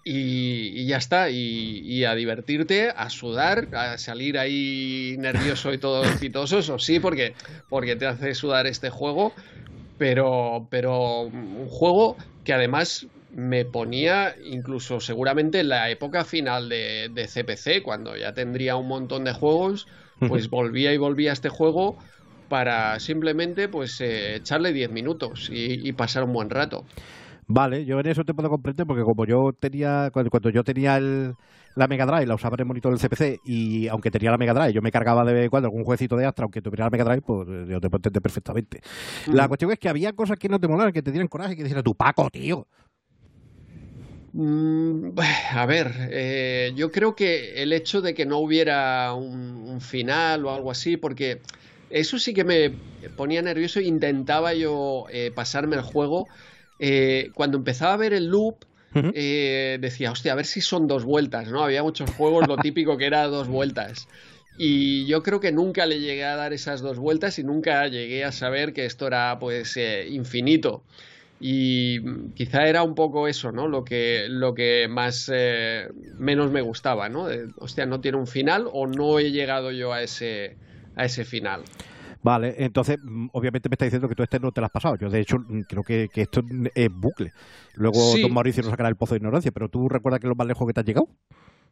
y, 0.04 0.86
ya 0.86 0.98
está, 0.98 1.30
y, 1.30 2.04
a 2.04 2.14
divertirte, 2.14 2.90
a 2.94 3.10
sudar, 3.10 3.68
a 3.74 3.98
salir 3.98 4.38
ahí 4.38 5.16
nervioso 5.18 5.72
y 5.72 5.78
todo 5.78 6.04
exitoso, 6.04 6.60
eso 6.60 6.78
sí, 6.78 7.00
porque, 7.00 7.34
porque 7.68 7.96
te 7.96 8.06
hace 8.06 8.34
sudar 8.34 8.68
este 8.68 8.90
juego, 8.90 9.32
pero, 9.98 10.68
pero 10.70 11.22
un 11.22 11.66
juego 11.68 12.16
que 12.44 12.52
además 12.52 13.08
me 13.34 13.64
ponía 13.64 14.34
incluso 14.44 15.00
seguramente 15.00 15.60
en 15.60 15.68
la 15.68 15.90
época 15.90 16.24
final 16.24 16.68
de, 16.68 17.28
CPC, 17.28 17.82
cuando 17.82 18.16
ya 18.16 18.32
tendría 18.32 18.76
un 18.76 18.88
montón 18.88 19.24
de 19.24 19.32
juegos, 19.32 19.86
pues 20.28 20.48
volvía 20.48 20.92
y 20.92 20.96
volvía 20.96 21.30
a 21.30 21.32
este 21.34 21.48
juego 21.48 21.98
para 22.48 23.00
simplemente 23.00 23.68
pues 23.68 24.00
eh, 24.00 24.36
echarle 24.36 24.72
10 24.72 24.90
minutos 24.92 25.50
y, 25.52 25.92
pasar 25.92 26.24
un 26.24 26.32
buen 26.32 26.50
rato. 26.50 26.84
Vale, 27.46 27.84
yo 27.84 28.00
en 28.00 28.06
eso 28.06 28.24
te 28.24 28.32
puedo 28.32 28.48
comprender 28.48 28.86
porque 28.86 29.02
como 29.02 29.26
yo 29.26 29.52
tenía, 29.52 30.10
cuando, 30.12 30.50
yo 30.50 30.64
tenía 30.64 30.98
la 30.98 31.88
Mega 31.88 32.06
Drive, 32.06 32.26
la 32.26 32.36
usaba 32.36 32.54
en 32.54 32.60
el 32.60 32.66
monitor 32.66 32.96
del 32.96 33.06
CPC 33.06 33.40
y 33.44 33.88
aunque 33.88 34.10
tenía 34.10 34.30
la 34.30 34.38
Mega 34.38 34.54
Drive, 34.54 34.72
yo 34.72 34.80
me 34.80 34.92
cargaba 34.92 35.24
de 35.24 35.34
vez 35.34 35.44
en 35.44 35.50
cuando 35.50 35.66
algún 35.66 35.84
jueguecito 35.84 36.16
de 36.16 36.24
Astra, 36.24 36.44
aunque 36.44 36.62
tuviera 36.62 36.84
la 36.84 36.90
Mega 36.90 37.04
Drive, 37.04 37.22
pues 37.22 37.48
yo 37.68 37.80
te 37.80 37.90
puedo 37.90 37.98
entender 37.98 38.22
perfectamente. 38.22 38.80
La 39.26 39.48
cuestión 39.48 39.72
es 39.72 39.78
que 39.78 39.88
había 39.88 40.12
cosas 40.12 40.38
que 40.38 40.48
no 40.48 40.58
te 40.58 40.68
molaban, 40.68 40.92
que 40.92 41.02
te 41.02 41.10
dieran 41.10 41.28
coraje, 41.28 41.56
que 41.56 41.64
dijeras 41.64 41.84
tu 41.84 41.94
Paco, 41.94 42.30
tío, 42.30 42.66
a 45.54 45.66
ver, 45.66 45.92
eh, 46.10 46.72
yo 46.74 46.90
creo 46.90 47.14
que 47.14 47.62
el 47.62 47.72
hecho 47.72 48.00
de 48.00 48.14
que 48.14 48.26
no 48.26 48.38
hubiera 48.38 49.14
un, 49.14 49.80
final 49.80 50.44
o 50.44 50.54
algo 50.54 50.70
así, 50.70 50.96
porque 50.96 51.40
eso 51.90 52.18
sí 52.18 52.34
que 52.34 52.44
me 52.44 52.78
ponía 53.16 53.42
nervioso 53.42 53.80
intentaba 53.80 54.54
yo 54.54 55.06
eh, 55.10 55.30
pasarme 55.34 55.76
el 55.76 55.82
juego. 55.82 56.28
Eh, 56.78 57.30
cuando 57.34 57.58
empezaba 57.58 57.94
a 57.94 57.96
ver 57.96 58.12
el 58.12 58.26
loop, 58.26 58.64
decía, 58.92 60.12
hostia, 60.12 60.32
a 60.32 60.36
ver 60.36 60.46
si 60.46 60.60
son 60.60 60.86
dos 60.86 61.04
vueltas, 61.04 61.48
¿no? 61.48 61.62
Había 61.62 61.82
muchos 61.82 62.10
juegos, 62.10 62.46
lo 62.48 62.56
típico 62.56 62.96
que 62.96 63.06
era 63.06 63.26
dos 63.26 63.48
vueltas. 63.48 64.08
Y 64.56 65.06
yo 65.06 65.22
creo 65.22 65.40
que 65.40 65.52
nunca 65.52 65.86
le 65.86 66.00
llegué 66.00 66.24
a 66.24 66.36
dar 66.36 66.52
esas 66.52 66.80
dos 66.80 66.98
vueltas 66.98 67.38
y 67.40 67.44
nunca 67.44 67.86
llegué 67.88 68.24
a 68.24 68.32
saber 68.32 68.72
que 68.72 68.86
esto 68.86 69.06
era 69.08 69.36
pues 69.38 69.76
infinito. 70.08 70.82
Y 71.46 72.00
quizá 72.32 72.66
era 72.66 72.82
un 72.82 72.94
poco 72.94 73.28
eso, 73.28 73.52
¿no? 73.52 73.68
Lo 73.68 73.84
que, 73.84 74.28
lo 74.30 74.54
que 74.54 74.88
más 74.88 75.30
eh, 75.30 75.90
menos 76.16 76.50
me 76.50 76.62
gustaba, 76.62 77.10
¿no? 77.10 77.26
hostia, 77.58 77.84
no 77.84 78.00
tiene 78.00 78.16
un 78.16 78.26
final 78.26 78.66
o 78.72 78.86
no 78.86 79.18
he 79.18 79.30
llegado 79.30 79.70
yo 79.70 79.92
a 79.92 80.00
ese, 80.00 80.56
a 80.96 81.04
ese 81.04 81.26
final. 81.26 81.60
Vale, 82.22 82.54
entonces, 82.56 82.96
mm, 83.02 83.26
obviamente 83.32 83.68
me 83.68 83.74
está 83.74 83.84
diciendo 83.84 84.08
que 84.08 84.14
tú 84.14 84.22
este 84.22 84.40
no 84.40 84.52
te 84.52 84.62
lo 84.62 84.64
has 84.64 84.72
pasado. 84.72 84.96
Yo, 84.96 85.10
de 85.10 85.20
hecho, 85.20 85.36
mm, 85.38 85.60
creo 85.68 85.82
que, 85.82 86.08
esto 86.14 86.40
es 86.74 86.90
bucle. 86.90 87.34
Luego 87.74 88.00
don 88.18 88.32
Mauricio 88.32 88.62
nos 88.62 88.70
sacará 88.70 88.88
el 88.88 88.96
pozo 88.96 89.12
de 89.12 89.18
ignorancia, 89.18 89.52
pero 89.52 89.68
¿tú 89.68 89.90
recuerdas 89.90 90.20
que 90.20 90.28
lo 90.28 90.34
más 90.34 90.46
lejos 90.46 90.66
que 90.66 90.72
te 90.72 90.80
has 90.80 90.86
llegado? 90.86 91.08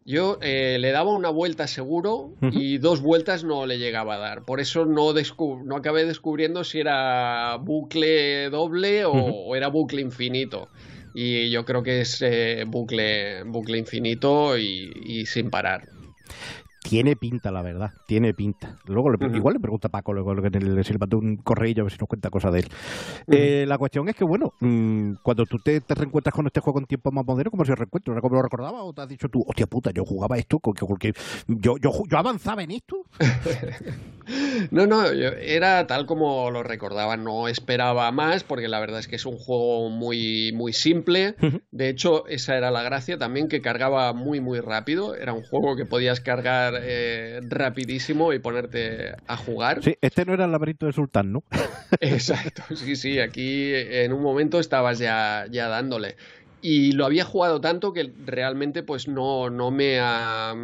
Yo 0.04 0.38
eh, 0.42 0.78
le 0.80 0.90
daba 0.90 1.12
una 1.12 1.30
vuelta 1.30 1.66
seguro 1.66 2.34
y 2.40 2.78
dos 2.78 3.00
vueltas 3.00 3.44
no 3.44 3.66
le 3.66 3.78
llegaba 3.78 4.16
a 4.16 4.18
dar. 4.18 4.44
Por 4.44 4.60
eso 4.60 4.84
no, 4.84 5.12
no 5.64 5.76
acabé 5.76 6.04
descubriendo 6.04 6.64
si 6.64 6.80
era 6.80 7.56
bucle 7.56 8.50
doble 8.50 9.04
o, 9.04 9.54
era 9.54 9.68
bucle 9.68 10.00
infinito. 10.00 10.68
Y 11.14 11.50
yo 11.50 11.64
creo 11.64 11.82
que 11.82 12.00
es 12.00 12.22
eh, 12.22 12.64
bucle, 12.66 13.44
bucle 13.44 13.78
infinito 13.78 14.56
y 14.58 15.26
sin 15.26 15.50
parar. 15.50 15.88
Tiene 16.82 17.14
pinta, 17.14 17.50
la 17.52 17.62
verdad, 17.62 17.92
tiene 18.06 18.34
pinta. 18.34 18.76
Luego 18.86 19.12
igual 19.34 19.54
le 19.54 19.60
pregunta 19.60 19.88
a 19.88 19.90
Paco, 19.90 20.12
luego 20.12 20.34
le, 20.34 20.50
le, 20.50 20.60
le 20.60 21.16
un 21.16 21.36
correo 21.36 21.70
a 21.78 21.82
ver 21.84 21.92
si 21.92 21.98
nos 21.98 22.08
cuenta 22.08 22.28
cosas 22.28 22.52
de 22.52 22.60
él. 22.60 22.68
Eh, 23.28 23.64
la 23.68 23.78
cuestión 23.78 24.08
es 24.08 24.16
que, 24.16 24.24
bueno, 24.24 24.52
mm, 24.60 25.14
cuando 25.22 25.46
tú 25.46 25.58
te, 25.58 25.80
reencuentras 25.88 26.34
con 26.34 26.46
este 26.46 26.60
juego 26.60 26.80
en 26.80 26.86
tiempo 26.86 27.12
más 27.12 27.24
moderno, 27.24 27.52
¿cómo 27.52 27.64
se 27.64 27.74
reencuentra? 27.74 28.20
¿Cómo 28.20 28.34
lo 28.34 28.42
recordaba 28.42 28.82
o 28.82 28.92
te 28.92 29.00
has 29.00 29.08
dicho 29.08 29.28
tú, 29.28 29.44
hostia 29.46 29.66
puta, 29.66 29.92
yo 29.92 30.04
jugaba 30.04 30.36
esto 30.36 30.58
porque, 30.58 31.12
yo, 31.46 31.76
yo, 31.78 31.92
yo 32.10 32.18
avanzaba 32.18 32.64
en 32.64 32.72
esto? 32.72 33.04
no, 34.70 34.86
no, 34.86 35.06
era 35.06 35.86
tal 35.86 36.06
como 36.06 36.50
lo 36.50 36.62
recordaba, 36.62 37.16
no 37.16 37.48
esperaba 37.48 38.10
más 38.12 38.44
porque 38.44 38.68
la 38.68 38.80
verdad 38.80 39.00
es 39.00 39.08
que 39.08 39.16
es 39.16 39.26
un 39.26 39.36
juego 39.36 39.90
muy, 39.90 40.52
muy 40.52 40.72
simple. 40.72 41.34
De 41.70 41.88
hecho, 41.88 42.26
esa 42.28 42.56
era 42.56 42.70
la 42.70 42.82
gracia 42.82 43.18
también, 43.18 43.48
que 43.48 43.60
cargaba 43.60 44.12
muy, 44.12 44.40
muy 44.40 44.60
rápido. 44.60 45.14
Era 45.14 45.32
un 45.32 45.42
juego 45.42 45.76
que 45.76 45.84
podías 45.84 46.20
cargar 46.20 46.74
eh, 46.80 47.40
rapidísimo 47.48 48.32
y 48.32 48.38
ponerte 48.38 49.14
a 49.26 49.36
jugar. 49.36 49.82
Sí, 49.82 49.96
este 50.00 50.24
no 50.24 50.34
era 50.34 50.44
el 50.44 50.52
laberinto 50.52 50.86
de 50.86 50.92
Sultán, 50.92 51.32
¿no? 51.32 51.44
Exacto, 52.00 52.62
sí, 52.76 52.96
sí, 52.96 53.18
aquí 53.18 53.72
en 53.74 54.12
un 54.12 54.22
momento 54.22 54.60
estabas 54.60 54.98
ya, 54.98 55.46
ya 55.50 55.68
dándole. 55.68 56.16
Y 56.62 56.92
lo 56.92 57.04
había 57.04 57.24
jugado 57.24 57.60
tanto 57.60 57.92
que 57.92 58.12
realmente 58.24 58.84
pues 58.84 59.08
no, 59.08 59.50
no 59.50 59.72
me 59.72 59.98
ha 59.98 60.54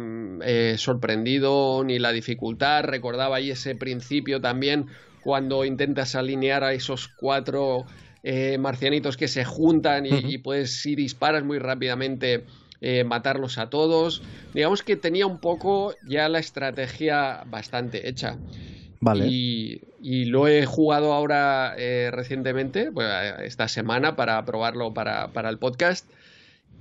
eh, 0.43 0.75
sorprendido 0.77 1.83
ni 1.83 1.99
la 1.99 2.13
dificultad. 2.13 2.85
Recordaba 2.85 3.35
ahí 3.35 3.51
ese 3.51 3.75
principio 3.75 4.39
también 4.39 4.87
cuando 5.21 5.65
intentas 5.65 6.15
alinear 6.15 6.63
a 6.63 6.73
esos 6.73 7.09
cuatro 7.09 7.85
eh, 8.23 8.57
marcianitos 8.57 9.17
que 9.17 9.27
se 9.27 9.43
juntan 9.43 10.05
y, 10.05 10.11
y, 10.11 10.37
pues 10.37 10.81
si 10.81 10.95
disparas 10.95 11.43
muy 11.43 11.59
rápidamente 11.59 12.45
eh, 12.81 13.03
matarlos 13.03 13.57
a 13.57 13.69
todos. 13.69 14.21
Digamos 14.53 14.83
que 14.83 14.95
tenía 14.95 15.27
un 15.27 15.39
poco 15.39 15.95
ya 16.01 16.29
la 16.29 16.39
estrategia 16.39 17.43
bastante 17.45 18.07
hecha. 18.07 18.39
Vale. 18.99 19.27
Y, 19.27 19.81
lo 20.25 20.47
he 20.47 20.65
jugado 20.65 21.13
ahora 21.13 21.73
eh, 21.77 22.09
recientemente, 22.11 22.91
esta 23.43 23.67
semana, 23.67 24.15
para 24.15 24.43
probarlo 24.45 24.93
para, 24.93 25.49
el 25.49 25.57
podcast. 25.57 26.09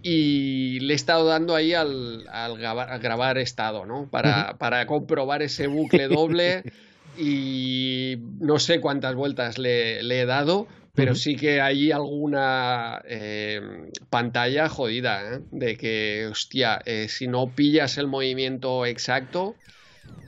Y 0.02 0.78
le 0.80 0.92
he 0.92 0.96
estado 0.96 1.26
dando 1.26 1.56
ahí 1.56 1.74
al, 1.74 2.24
grabar, 2.58 3.38
estado, 3.38 3.84
¿no? 3.86 4.08
Para, 4.10 4.56
para 4.58 4.86
comprobar 4.86 5.42
ese 5.42 5.66
bucle 5.66 6.08
doble. 6.08 6.62
y 7.18 8.18
no 8.38 8.58
sé 8.58 8.80
cuántas 8.80 9.14
vueltas 9.16 9.58
le, 9.58 10.02
le 10.02 10.20
he 10.20 10.26
dado, 10.26 10.68
pero 10.98 11.14
sí 11.14 11.36
que 11.36 11.60
hay 11.60 11.92
alguna 11.92 13.00
eh, 13.06 13.90
pantalla 14.10 14.68
jodida, 14.68 15.34
¿eh? 15.34 15.40
de 15.52 15.76
que, 15.76 16.26
hostia, 16.30 16.80
eh, 16.84 17.06
si 17.08 17.28
no 17.28 17.50
pillas 17.54 17.98
el 17.98 18.08
movimiento 18.08 18.84
exacto, 18.84 19.54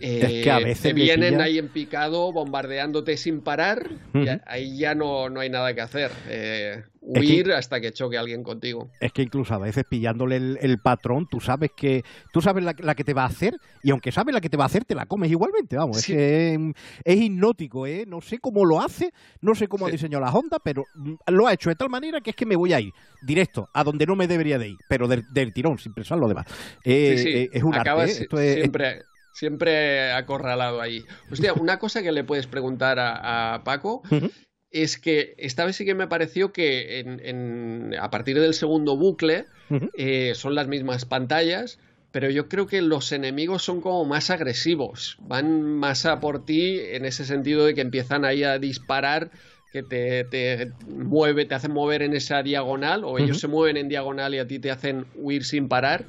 es 0.01 0.45
que 0.45 0.51
a 0.51 0.59
veces 0.59 0.95
vienen 0.95 1.41
ahí 1.41 1.59
en 1.59 1.69
picado 1.69 2.33
bombardeándote 2.33 3.17
sin 3.17 3.41
parar, 3.41 3.91
y 4.15 4.27
ahí 4.47 4.79
ya 4.79 4.95
no, 4.95 5.29
no, 5.29 5.41
hay 5.41 5.51
nada 5.51 5.75
que 5.75 5.81
hacer 5.81 6.11
huir 7.03 7.53
hasta 7.53 7.81
que 7.81 7.93
choque 7.93 8.19
alguien 8.19 8.43
contigo. 8.43 8.91
Es 9.01 9.13
que 9.13 9.23
incluso 9.23 9.55
a 9.55 9.59
veces 9.59 9.85
pillándole 9.89 10.37
el, 10.37 10.79
patrón, 10.79 11.27
tú 11.31 11.41
sabes 11.41 11.71
que 11.77 12.05
tú 12.33 12.41
sabes 12.41 12.65
la, 12.65 12.95
que 12.95 13.05
te 13.05 13.15
va 13.15 13.23
a 13.23 13.27
hacer 13.27 13.57
y 13.83 13.91
aunque 13.91 14.13
sabes 14.13 14.35
la 14.35 14.41
que 14.41 14.49
te 14.49 14.57
va 14.57 14.65
a 14.65 14.67
hacer, 14.67 14.85
te 14.85 14.95
la 14.95 15.07
comes 15.07 15.31
igualmente. 15.31 15.77
Vamos, 15.77 15.99
es, 15.99 16.07
que 16.07 16.73
es, 17.05 17.21
hipnótico, 17.21 17.87
¿eh? 17.87 18.05
No 18.07 18.21
sé 18.21 18.39
cómo 18.39 18.65
lo 18.65 18.81
hace, 18.81 19.13
no 19.41 19.55
sé 19.55 19.69
cómo 19.69 19.87
ha 19.87 19.91
diseñado 19.91 20.25
la 20.25 20.33
Honda, 20.33 20.59
pero 20.63 20.85
lo 21.27 21.47
ha 21.47 21.53
hecho 21.53 21.71
de 21.71 21.77
tal 21.77 21.89
manera 21.89 22.21
que 22.21 22.31
es 22.31 22.37
que 22.37 22.47
me 22.47 22.57
voy 22.57 22.73
a 22.73 22.81
ir 22.81 22.93
directo 23.23 23.69
a 23.73 23.85
donde 23.85 24.07
no 24.07 24.17
me 24.17 24.27
debería 24.27 24.59
de 24.59 24.69
ir, 24.69 24.77
pero 24.89 25.09
del, 25.09 25.53
tirón, 25.53 25.79
sin 25.79 25.95
pensar 25.95 26.19
lo 26.19 26.29
demás. 26.29 26.47
Eh, 26.85 27.49
es 27.53 27.63
un 27.63 27.75
arte, 27.75 28.05
¿eh? 28.05 28.55
siempre 28.55 29.05
siempre 29.33 30.13
acorralado 30.13 30.81
ahí. 30.81 31.05
Hostia, 31.31 31.53
una 31.55 31.79
cosa 31.79 32.03
que 32.03 32.13
le 32.13 32.25
puedes 32.25 32.47
preguntar 32.47 32.99
a, 33.01 33.63
Paco 33.65 34.03
es 34.71 34.99
que 34.99 35.35
esta 35.39 35.65
vez 35.65 35.77
sí 35.77 35.85
que 35.85 35.95
me 35.95 36.07
pareció 36.07 36.53
que 36.53 37.01
en, 37.01 37.95
a 38.01 38.11
partir 38.11 38.39
del 38.41 38.55
segundo 38.55 38.97
bucle 38.97 39.47
eh, 39.97 40.33
son 40.35 40.55
las 40.55 40.69
mismas 40.69 41.05
pantallas, 41.05 41.79
pero 42.13 42.31
yo 42.31 42.49
creo 42.49 42.67
que 42.67 42.83
los 42.83 43.13
enemigos 43.13 43.63
son 43.63 43.81
como 43.81 44.05
más 44.05 44.31
agresivos, 44.31 45.17
van 45.21 45.63
más 45.63 46.07
a 46.07 46.21
por 46.21 46.45
ti 46.45 46.79
en 46.81 47.05
ese 47.05 47.25
sentido 47.25 47.65
de 47.65 47.75
que 47.75 47.81
empiezan 47.81 48.25
ahí 48.25 48.43
a 48.45 48.59
disparar 48.59 49.31
que 49.73 49.85
te, 49.85 50.25
te 50.25 50.73
mueve, 50.89 51.45
te 51.45 51.55
hacen 51.55 51.73
mover 51.73 52.03
en 52.03 52.15
esa 52.15 52.43
diagonal, 52.43 53.05
o 53.05 53.19
ellos 53.19 53.39
se 53.39 53.47
mueven 53.47 53.77
en 53.77 53.89
diagonal 53.89 54.35
y 54.35 54.39
a 54.39 54.47
ti 54.47 54.59
te 54.59 54.73
hacen 54.73 55.07
huir 55.15 55.45
sin 55.45 55.69
parar 55.69 56.07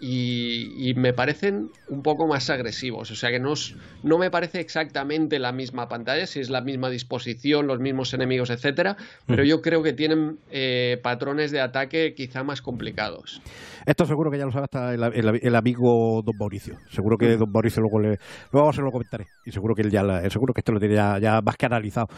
y, 0.00 0.94
me 0.96 1.12
parecen 1.12 1.70
un 1.88 2.02
poco 2.02 2.26
más 2.26 2.50
agresivos. 2.50 3.10
O 3.10 3.14
sea 3.14 3.30
que 3.30 3.38
no, 3.38 3.54
no 4.02 4.18
me 4.18 4.30
parece 4.30 4.60
exactamente 4.60 5.38
la 5.38 5.52
misma 5.52 5.88
pantalla, 5.88 6.26
si 6.26 6.40
es 6.40 6.50
la 6.50 6.60
misma 6.60 6.90
disposición, 6.90 7.66
los 7.66 7.80
mismos 7.80 8.12
enemigos, 8.14 8.50
etcétera, 8.50 8.96
pero 9.26 9.44
yo 9.44 9.60
creo 9.60 9.82
que 9.82 9.92
tienen 9.92 10.38
eh, 10.50 10.98
patrones 11.02 11.50
de 11.50 11.60
ataque 11.60 12.14
quizá 12.14 12.42
más 12.42 12.62
complicados. 12.62 13.42
Esto 13.86 14.06
seguro 14.06 14.30
que 14.30 14.38
ya 14.38 14.44
lo 14.44 14.52
sabe 14.52 14.64
hasta 14.64 14.94
el, 14.94 15.54
amigo 15.54 16.22
Don 16.22 16.36
Mauricio. 16.38 16.78
Seguro 16.90 17.16
que 17.16 17.36
Don 17.36 17.50
Mauricio 17.50 17.82
luego 17.82 17.98
le 18.00 18.18
luego 18.52 18.72
se 18.72 18.82
lo 18.82 18.90
comentaré. 18.90 19.28
Y 19.44 19.52
seguro 19.52 19.74
que 19.74 19.82
él 19.82 19.90
ya 19.90 20.02
seguro 20.30 20.52
que 20.52 20.60
esto 20.60 20.72
lo 20.72 20.80
tiene 20.80 20.94
ya, 20.94 21.40
más 21.42 21.56
que 21.56 21.66
analizado. 21.66 22.08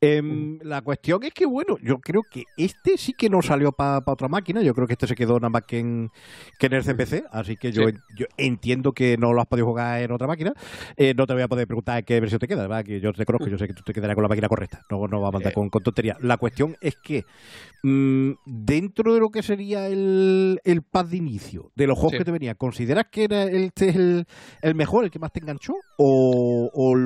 Em, 0.00 0.58
la 0.62 0.82
cuestión 0.82 1.22
es 1.22 1.32
que, 1.32 1.46
bueno, 1.46 1.76
yo 1.82 1.98
creo 1.98 2.22
que 2.30 2.44
este 2.56 2.96
sí 2.96 3.12
que 3.12 3.28
no 3.28 3.42
salió 3.42 3.72
para 3.72 4.02
otra 4.06 4.28
máquina. 4.28 4.62
Yo 4.62 4.74
creo 4.74 4.86
que 4.86 4.94
este 4.94 5.06
se 5.06 5.14
quedó 5.14 5.38
nada 5.38 5.50
más 5.50 5.62
que 5.62 5.78
en, 5.78 6.10
que 6.58 6.66
en 6.66 6.74
el 6.74 6.84
CPC. 6.84 7.24
Así 7.30 7.56
que 7.56 7.72
yo, 7.72 7.88
yo 8.16 8.26
entiendo 8.36 8.92
que 8.92 9.16
no 9.16 9.32
lo 9.32 9.40
has 9.40 9.46
podido 9.46 9.66
jugar 9.66 10.00
en 10.02 10.12
otra 10.12 10.26
máquina. 10.26 10.52
Eh, 10.96 11.14
no 11.16 11.26
te 11.26 11.32
voy 11.32 11.42
a 11.42 11.48
poder 11.48 11.66
preguntar 11.66 12.04
qué 12.04 12.20
versión 12.20 12.38
te 12.38 12.48
queda, 12.48 12.62
¿verdad? 12.62 12.84
Que 12.84 13.00
yo 13.00 13.12
te 13.12 13.24
conozco, 13.24 13.48
yo 13.48 13.58
sé 13.58 13.66
que 13.66 13.74
tú 13.74 13.82
te 13.82 13.92
quedarás 13.92 14.14
con 14.14 14.22
la 14.22 14.28
máquina 14.28 14.48
correcta. 14.48 14.82
No, 14.90 15.06
no 15.06 15.20
va 15.20 15.28
a 15.28 15.30
mandar 15.32 15.52
eh. 15.52 15.54
con, 15.54 15.70
con 15.70 15.82
tontería. 15.82 16.16
La 16.20 16.36
cuestión 16.36 16.76
es 16.80 16.96
que 16.96 17.24
mm, 17.82 18.32
dentro 18.44 19.14
de 19.14 19.20
lo 19.20 19.30
que 19.30 19.42
sería 19.42 19.86
el, 19.86 20.60
el 20.64 20.82
pad 20.82 21.06
de 21.06 21.16
inicio 21.16 21.70
de 21.74 21.86
los 21.86 21.98
juegos 21.98 22.18
que 22.18 22.24
te 22.24 22.32
venían, 22.32 22.54
¿consideras 22.56 23.06
que 23.10 23.24
era 23.24 23.44
este 23.44 23.90
es 23.90 23.96
el, 23.96 24.26
el, 24.62 24.74
mejor, 24.74 25.04
el 25.04 25.10
que 25.10 25.18
más 25.18 25.32
te 25.32 25.40
enganchó? 25.40 25.74
¿O, 25.96 26.96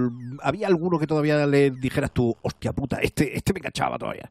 había 0.42 0.66
alguno 0.66 0.98
que 0.98 1.06
todavía 1.06 1.46
le 1.46 1.70
dijeras 1.70 2.12
tú, 2.12 2.34
hostia 2.42 2.72
puta, 2.72 2.98
este, 2.98 3.36
este 3.36 3.52
me 3.52 3.58
enganchaba 3.58 3.98
todavía? 3.98 4.30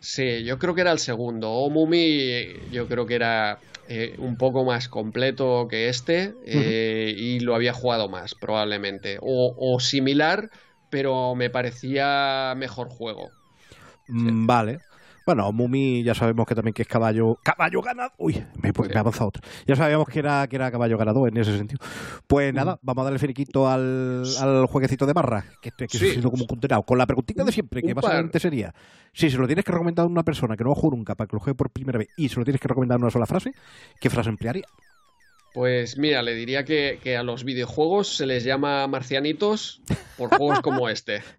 Sí, 0.00 0.42
yo 0.44 0.58
creo 0.58 0.74
que 0.74 0.80
era 0.80 0.92
el 0.92 0.98
segundo. 0.98 1.50
O 1.50 1.70
Mumi, 1.70 2.70
yo 2.72 2.88
creo 2.88 3.06
que 3.06 3.14
era 3.14 3.58
eh, 3.94 4.14
un 4.16 4.36
poco 4.36 4.64
más 4.64 4.88
completo 4.88 5.68
que 5.68 5.90
este 5.90 6.32
eh, 6.46 7.14
y 7.14 7.40
lo 7.40 7.54
había 7.54 7.74
jugado 7.74 8.08
más, 8.08 8.34
probablemente. 8.34 9.18
O, 9.20 9.80
similar, 9.80 10.48
pero 10.88 11.34
me 11.34 11.50
parecía 11.50 12.54
mejor 12.56 12.88
juego. 12.88 13.32
Mm, 14.08 14.46
vale. 14.46 14.78
Bueno, 15.26 15.52
Mumi 15.52 16.02
ya 16.02 16.14
sabemos 16.14 16.46
que 16.46 16.54
también 16.54 16.74
que 16.74 16.82
es 16.82 16.88
caballo 16.88 17.38
caballo 17.42 17.80
ganado. 17.82 18.12
Uy, 18.18 18.44
me, 18.60 18.70
he 18.70 18.98
avanzado 18.98 19.28
otro. 19.28 19.42
Ya 19.66 19.76
sabíamos 19.76 20.08
que 20.08 20.18
era 20.18 20.46
que 20.46 20.56
era 20.56 20.70
caballo 20.70 20.98
ganador 20.98 21.28
en 21.28 21.36
ese 21.36 21.56
sentido. 21.56 21.84
Pues 22.26 22.52
nada, 22.52 22.78
vamos 22.82 23.02
a 23.02 23.04
darle 23.04 23.18
finiquito 23.18 23.68
al, 23.68 24.24
al 24.40 24.66
jueguecito 24.66 25.06
de 25.06 25.12
barra, 25.12 25.44
que, 25.60 25.70
que 25.70 25.86
sí. 25.88 26.20
como 26.22 26.42
un 26.42 26.46
condenado. 26.46 26.82
Con 26.82 26.98
la 26.98 27.06
preguntita 27.06 27.44
de 27.44 27.52
siempre, 27.52 27.82
que 27.82 27.94
básicamente 27.94 28.40
sería: 28.40 28.74
si 29.12 29.30
se 29.30 29.38
lo 29.38 29.46
tienes 29.46 29.64
que 29.64 29.72
recomendar 29.72 30.04
a 30.04 30.08
una 30.08 30.24
persona 30.24 30.56
que 30.56 30.64
no 30.64 30.70
lo 30.70 30.74
jugado 30.74 30.96
nunca 30.96 31.14
para 31.14 31.28
que 31.28 31.36
lo 31.36 31.40
juegue 31.40 31.56
por 31.56 31.70
primera 31.70 31.98
vez 31.98 32.08
y 32.16 32.28
se 32.28 32.38
lo 32.38 32.44
tienes 32.44 32.60
que 32.60 32.68
recomendar 32.68 32.98
en 32.98 33.04
una 33.04 33.10
sola 33.10 33.26
frase, 33.26 33.52
¿qué 34.00 34.10
frase 34.10 34.30
emplearía? 34.30 34.66
Pues 35.54 35.98
mira, 35.98 36.22
le 36.22 36.34
diría 36.34 36.64
que, 36.64 37.16
a 37.16 37.22
los 37.22 37.44
videojuegos 37.44 38.16
se 38.16 38.26
les 38.26 38.44
llama 38.44 38.86
marcianitos 38.86 39.82
por 40.16 40.30
juegos 40.30 40.60
como 40.60 40.88
este. 40.88 41.22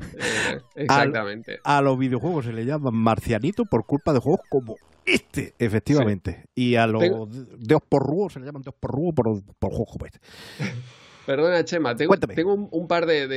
Eh, 0.75 0.83
exactamente. 0.83 1.59
a 1.63 1.81
los 1.81 1.97
videojuegos 1.97 2.45
se 2.45 2.53
les 2.53 2.65
llama 2.65 2.91
marcianitos 2.91 3.67
por 3.67 3.85
culpa 3.85 4.13
de 4.13 4.19
juegos 4.19 4.41
como 4.49 4.75
este, 5.05 5.53
efectivamente. 5.59 6.45
Y 6.55 6.75
a 6.75 6.87
los 6.87 7.03
deos 7.59 7.81
por 7.87 8.31
se 8.31 8.39
les 8.39 8.47
llaman 8.47 8.61
deos 8.61 8.75
por 8.79 8.91
por, 9.13 9.43
por 9.59 9.71
juegos 9.71 9.91
como 9.91 10.05
este. 10.05 10.19
Perdona, 11.25 11.63
Chema, 11.63 11.95
tengo, 11.95 12.15
un, 12.53 12.87
par 12.87 13.05
de, 13.05 13.27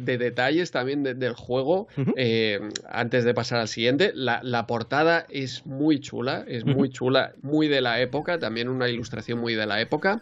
detalles 0.00 0.70
también 0.72 1.02
del 1.02 1.34
juego 1.34 1.86
eh, 2.16 2.60
antes 2.88 3.24
de 3.24 3.32
pasar 3.32 3.60
al 3.60 3.68
siguiente. 3.68 4.12
La, 4.14 4.66
portada 4.66 5.24
es 5.30 5.64
muy 5.64 6.00
chula, 6.00 6.44
es 6.48 6.64
muy 6.64 6.90
chula, 6.90 7.32
muy 7.42 7.68
de 7.68 7.80
la 7.80 8.00
época, 8.00 8.38
también 8.38 8.68
una 8.68 8.88
ilustración 8.88 9.38
muy 9.38 9.54
de 9.54 9.66
la 9.66 9.80
época. 9.80 10.20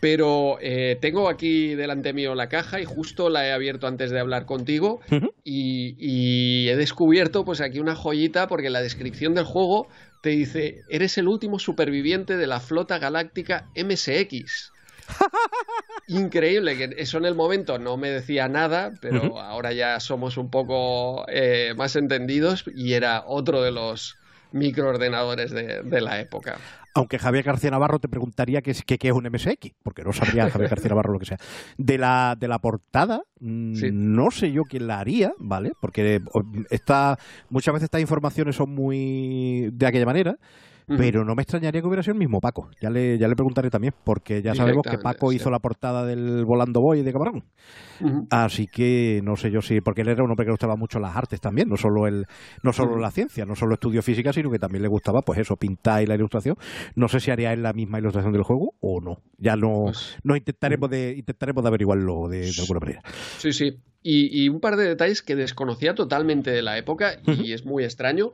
Pero 0.00 0.56
eh, 0.62 0.96
tengo 1.00 1.28
aquí 1.28 1.74
delante 1.74 2.14
mío 2.14 2.34
la 2.34 2.48
caja 2.48 2.80
y 2.80 2.86
justo 2.86 3.28
la 3.28 3.46
he 3.46 3.52
abierto 3.52 3.86
antes 3.86 4.10
de 4.10 4.18
hablar 4.18 4.46
contigo 4.46 5.00
y, 5.44 5.94
y, 5.98 6.70
he 6.70 6.76
descubierto 6.76 7.44
pues 7.44 7.60
aquí 7.60 7.80
una 7.80 7.94
joyita 7.94 8.48
porque 8.48 8.70
la 8.70 8.80
descripción 8.80 9.34
del 9.34 9.44
juego 9.44 9.88
te 10.22 10.30
dice, 10.30 10.84
eres 10.88 11.18
el 11.18 11.28
último 11.28 11.58
superviviente 11.58 12.38
de 12.38 12.46
la 12.46 12.60
flota 12.60 12.98
galáctica 12.98 13.66
MSX. 13.76 14.72
Increíble, 16.08 16.76
que 16.76 16.94
eso 16.98 17.18
en 17.18 17.24
el 17.24 17.34
momento 17.34 17.78
no 17.78 17.96
me 17.96 18.10
decía 18.10 18.48
nada, 18.48 18.92
pero 19.00 19.40
ahora 19.40 19.72
ya 19.72 20.00
somos 20.00 20.36
un 20.36 20.50
poco 20.50 21.24
eh, 21.28 21.74
más 21.76 21.96
entendidos 21.96 22.64
y 22.74 22.94
era 22.94 23.24
otro 23.26 23.62
de 23.62 23.70
los 23.70 24.16
microordenadores 24.52 25.52
de, 25.52 25.82
de 25.82 26.00
la 26.00 26.20
época. 26.20 26.58
Aunque 26.94 27.18
Javier 27.18 27.44
García 27.44 27.70
Navarro 27.70 28.00
te 28.00 28.08
preguntaría 28.08 28.62
qué 28.62 28.72
es, 28.72 28.82
qué, 28.84 28.98
es 29.00 29.12
un 29.12 29.28
MSX, 29.30 29.74
porque 29.82 30.02
no 30.02 30.12
sabría 30.12 30.50
Javier 30.50 30.70
García 30.70 30.88
Navarro 30.88 31.12
lo 31.12 31.18
que 31.18 31.26
sea. 31.26 31.38
De 31.78 31.98
la, 31.98 32.36
de 32.38 32.48
la 32.48 32.58
portada, 32.58 33.22
mm, 33.38 33.74
no 33.92 34.30
sé 34.30 34.50
yo 34.50 34.64
quién 34.64 34.86
la 34.88 34.98
haría, 34.98 35.32
¿vale? 35.38 35.72
Porque 35.80 36.20
está, 36.70 37.18
muchas 37.48 37.74
veces 37.74 37.84
estas 37.84 38.00
informaciones 38.00 38.56
son 38.56 38.74
muy 38.74 39.70
de 39.72 39.86
aquella 39.86 40.06
manera. 40.06 40.36
Pero 40.96 41.24
no 41.24 41.34
me 41.34 41.42
extrañaría 41.42 41.80
que 41.80 41.86
hubiera 41.86 42.02
sido 42.02 42.14
el 42.14 42.18
mismo 42.18 42.40
Paco. 42.40 42.68
Ya 42.80 42.90
le, 42.90 43.18
ya 43.18 43.28
le 43.28 43.36
preguntaré 43.36 43.70
también, 43.70 43.94
porque 44.04 44.42
ya 44.42 44.54
sabemos 44.54 44.84
que 44.88 44.98
Paco 44.98 45.32
hizo 45.32 45.50
la 45.50 45.58
portada 45.60 46.04
del 46.04 46.44
Volando 46.44 46.80
Boy 46.80 47.02
de 47.02 47.12
Camarón. 47.12 47.44
Así 48.30 48.66
que 48.66 49.20
no 49.22 49.36
sé 49.36 49.50
yo 49.50 49.60
si, 49.60 49.80
porque 49.80 50.02
él 50.02 50.08
era 50.08 50.24
un 50.24 50.30
hombre 50.30 50.44
que 50.44 50.48
le 50.48 50.54
gustaba 50.54 50.76
mucho 50.76 50.98
las 50.98 51.14
artes 51.16 51.40
también, 51.40 51.68
no 51.68 51.76
solo 51.76 52.06
el, 52.06 52.26
no 52.62 52.72
solo 52.72 52.96
la 52.96 53.10
ciencia, 53.10 53.44
no 53.44 53.54
solo 53.54 53.74
estudio 53.74 54.02
física, 54.02 54.32
sino 54.32 54.50
que 54.50 54.58
también 54.58 54.82
le 54.82 54.88
gustaba, 54.88 55.20
pues 55.22 55.38
eso, 55.38 55.56
pintar 55.56 56.02
y 56.02 56.06
la 56.06 56.14
ilustración. 56.14 56.56
No 56.94 57.08
sé 57.08 57.20
si 57.20 57.30
haría 57.30 57.52
él 57.52 57.62
la 57.62 57.72
misma 57.72 57.98
ilustración 57.98 58.32
del 58.32 58.42
juego 58.42 58.74
o 58.80 59.00
no. 59.00 59.18
Ya 59.38 59.56
no, 59.56 59.84
pues, 59.84 60.16
no 60.24 60.36
intentaremos 60.36 60.90
de, 60.90 61.14
intentaremos 61.16 61.62
de 61.62 61.68
averiguarlo 61.68 62.28
de, 62.28 62.40
de 62.40 62.60
alguna 62.60 62.80
manera. 62.80 63.02
Sí, 63.38 63.52
sí. 63.52 63.78
Y, 64.02 64.44
y, 64.44 64.48
un 64.48 64.60
par 64.60 64.76
de 64.76 64.84
detalles 64.86 65.20
que 65.22 65.36
desconocía 65.36 65.94
totalmente 65.94 66.50
de 66.50 66.62
la 66.62 66.78
época 66.78 67.20
y 67.26 67.52
es 67.52 67.66
muy 67.66 67.84
extraño. 67.84 68.32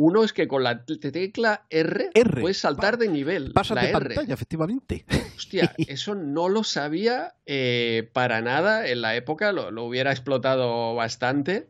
Uno 0.00 0.22
es 0.22 0.32
que 0.32 0.46
con 0.46 0.62
la 0.62 0.84
tecla 0.84 1.66
R, 1.70 2.10
puedes 2.40 2.58
saltar 2.58 2.98
de 2.98 3.08
nivel. 3.08 3.52
De 4.06 4.14
pantalla, 4.14 4.32
efectivamente. 4.32 5.04
Hostia, 5.36 5.74
eso 5.88 6.14
no 6.14 6.48
lo 6.48 6.62
sabía 6.62 7.34
eh, 7.46 8.08
para 8.12 8.40
nada 8.40 8.86
en 8.86 9.00
la 9.02 9.16
época, 9.16 9.50
lo, 9.50 9.84
hubiera 9.84 10.12
explotado 10.12 10.94
bastante. 10.94 11.66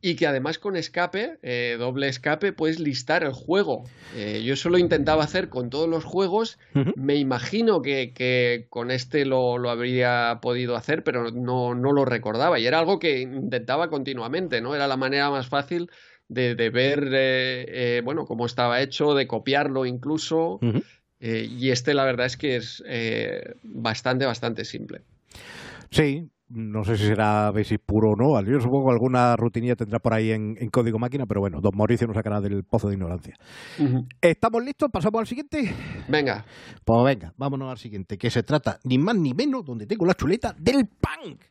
Y 0.00 0.14
que 0.14 0.28
además 0.28 0.60
con 0.60 0.76
escape, 0.76 1.40
eh, 1.42 1.76
doble 1.76 2.06
escape, 2.06 2.52
puedes 2.52 2.78
listar 2.78 3.24
el 3.24 3.32
juego. 3.32 3.82
Eh, 4.14 4.42
yo 4.44 4.54
eso 4.54 4.70
lo 4.70 4.78
intentaba 4.78 5.24
hacer 5.24 5.48
con 5.48 5.70
todos 5.70 5.88
los 5.88 6.04
juegos. 6.04 6.56
Me 6.94 7.16
imagino 7.16 7.82
que, 7.82 8.66
con 8.70 8.92
este 8.92 9.24
lo, 9.24 9.58
lo, 9.58 9.70
habría 9.70 10.38
podido 10.40 10.76
hacer, 10.76 11.02
pero 11.02 11.32
no, 11.32 11.74
no 11.74 11.92
lo 11.92 12.04
recordaba. 12.04 12.60
Y 12.60 12.66
era 12.66 12.78
algo 12.78 13.00
que 13.00 13.22
intentaba 13.22 13.90
continuamente, 13.90 14.60
¿no? 14.60 14.76
Era 14.76 14.86
la 14.86 14.96
manera 14.96 15.30
más 15.30 15.48
fácil 15.48 15.90
de, 16.30 16.70
ver, 16.70 17.08
eh, 17.12 17.96
eh, 17.96 18.02
bueno, 18.04 18.24
cómo 18.24 18.46
estaba 18.46 18.80
hecho, 18.80 19.14
de 19.14 19.26
copiarlo 19.26 19.84
incluso. 19.84 20.60
Eh, 21.18 21.48
y 21.50 21.70
este, 21.70 21.92
la 21.92 22.04
verdad 22.04 22.26
es 22.26 22.36
que 22.36 22.56
es 22.56 22.84
bastante, 23.62 24.26
bastante 24.26 24.64
simple. 24.64 25.02
Sí, 25.90 26.30
no 26.48 26.84
sé 26.84 26.96
si 26.96 27.04
será 27.04 27.50
Basic 27.50 27.80
puro 27.80 28.12
o 28.12 28.16
no. 28.16 28.40
Yo 28.42 28.60
supongo 28.60 28.86
que 28.86 28.92
alguna 28.92 29.34
rutinilla 29.36 29.74
tendrá 29.74 29.98
por 29.98 30.14
ahí 30.14 30.30
en, 30.30 30.54
código 30.70 31.00
máquina, 31.00 31.26
pero 31.26 31.40
bueno, 31.40 31.60
don 31.60 31.76
Mauricio 31.76 32.06
nos 32.06 32.16
sacará 32.16 32.40
del 32.40 32.62
pozo 32.62 32.88
de 32.88 32.94
ignorancia. 32.94 33.36
¿Estamos 34.20 34.64
listos? 34.64 34.88
¿Pasamos 34.92 35.20
al 35.20 35.26
siguiente? 35.26 35.74
Venga. 36.08 36.44
Pues 36.84 37.04
venga, 37.04 37.34
vámonos 37.36 37.70
al 37.70 37.78
siguiente, 37.78 38.16
que 38.16 38.30
se 38.30 38.44
trata 38.44 38.78
ni 38.84 38.98
más 38.98 39.16
ni 39.16 39.34
menos, 39.34 39.64
donde 39.64 39.86
tengo 39.86 40.06
la 40.06 40.14
chuleta, 40.14 40.54
del 40.56 40.86
punk. 40.86 41.42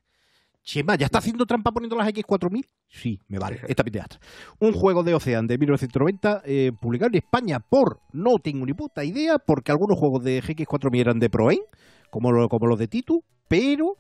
Chema, 0.64 0.96
¿ya 0.96 1.06
está 1.06 1.20
haciendo 1.20 1.46
trampa 1.46 1.72
poniendo 1.72 1.96
las 1.96 2.08
X4000? 2.08 2.66
Sí, 2.88 3.20
me 3.28 3.40
vale. 3.40 3.60
Esta 3.68 3.84
teatro. 3.84 4.20
Un 4.60 4.74
juego 4.74 5.04
de 5.04 5.14
Ocean 5.14 5.48
de 5.48 5.58
1990, 5.58 6.44
eh, 6.46 6.72
publicado 6.80 7.10
en 7.10 7.16
España 7.16 7.60
por, 7.60 8.02
no 8.12 8.38
tengo 8.40 8.66
ni 8.66 8.74
puta 8.74 9.04
idea, 9.04 9.40
porque 9.40 9.72
algunos 9.72 9.98
juegos 9.98 10.24
de 10.24 10.42
GX4000 10.44 11.00
eran 11.00 11.20
de 11.20 11.30
ProAim, 11.30 11.62
como, 12.10 12.48
como 12.50 12.68
los 12.68 12.78
de 12.78 12.88
Titu, 12.88 13.24
pero 13.48 13.98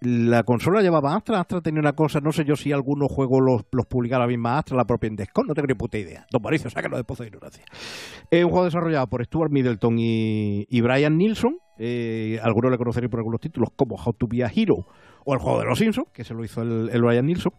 la 0.00 0.44
consola 0.44 0.80
llevaba 0.80 1.14
Astra, 1.14 1.40
Astra 1.40 1.60
tenía 1.60 1.80
una 1.80 1.92
cosa, 1.92 2.20
no 2.20 2.32
sé 2.32 2.44
yo 2.44 2.56
si 2.56 2.72
algunos 2.72 3.12
juegos 3.12 3.40
los, 3.42 3.62
los 3.70 3.86
publicaba 3.86 4.24
la 4.24 4.28
misma 4.28 4.58
Astra, 4.58 4.76
la 4.76 4.86
propia 4.86 5.08
Indescon, 5.08 5.46
no 5.46 5.54
tengo 5.54 5.68
ni 5.68 5.74
puta 5.74 5.98
idea. 5.98 6.26
Don 6.30 6.40
Mauricio, 6.42 6.70
sácalo 6.70 6.96
de 6.96 7.04
pozo 7.04 7.22
de 7.22 7.28
ignorancia. 7.28 7.64
Es 8.30 8.44
un 8.44 8.50
juego 8.50 8.64
desarrollado 8.64 9.06
por 9.08 9.24
Stuart 9.24 9.50
Middleton 9.50 9.98
y, 9.98 10.66
y 10.70 10.80
Brian 10.80 11.18
Nilsson, 11.18 11.58
eh, 11.78 12.38
algunos 12.42 12.70
le 12.70 12.78
conoceréis 12.78 13.10
por 13.10 13.20
algunos 13.20 13.40
títulos 13.40 13.70
como 13.76 13.96
How 13.96 14.14
to 14.14 14.26
Be 14.26 14.44
a 14.44 14.50
Hero 14.54 14.86
o 15.24 15.34
el 15.34 15.40
juego 15.40 15.60
de 15.60 15.66
los 15.66 15.78
Simpsons, 15.78 16.08
que 16.12 16.24
se 16.24 16.34
lo 16.34 16.44
hizo 16.44 16.62
el, 16.62 16.90
el 16.92 17.02
Brian 17.02 17.26
Nilsson 17.26 17.52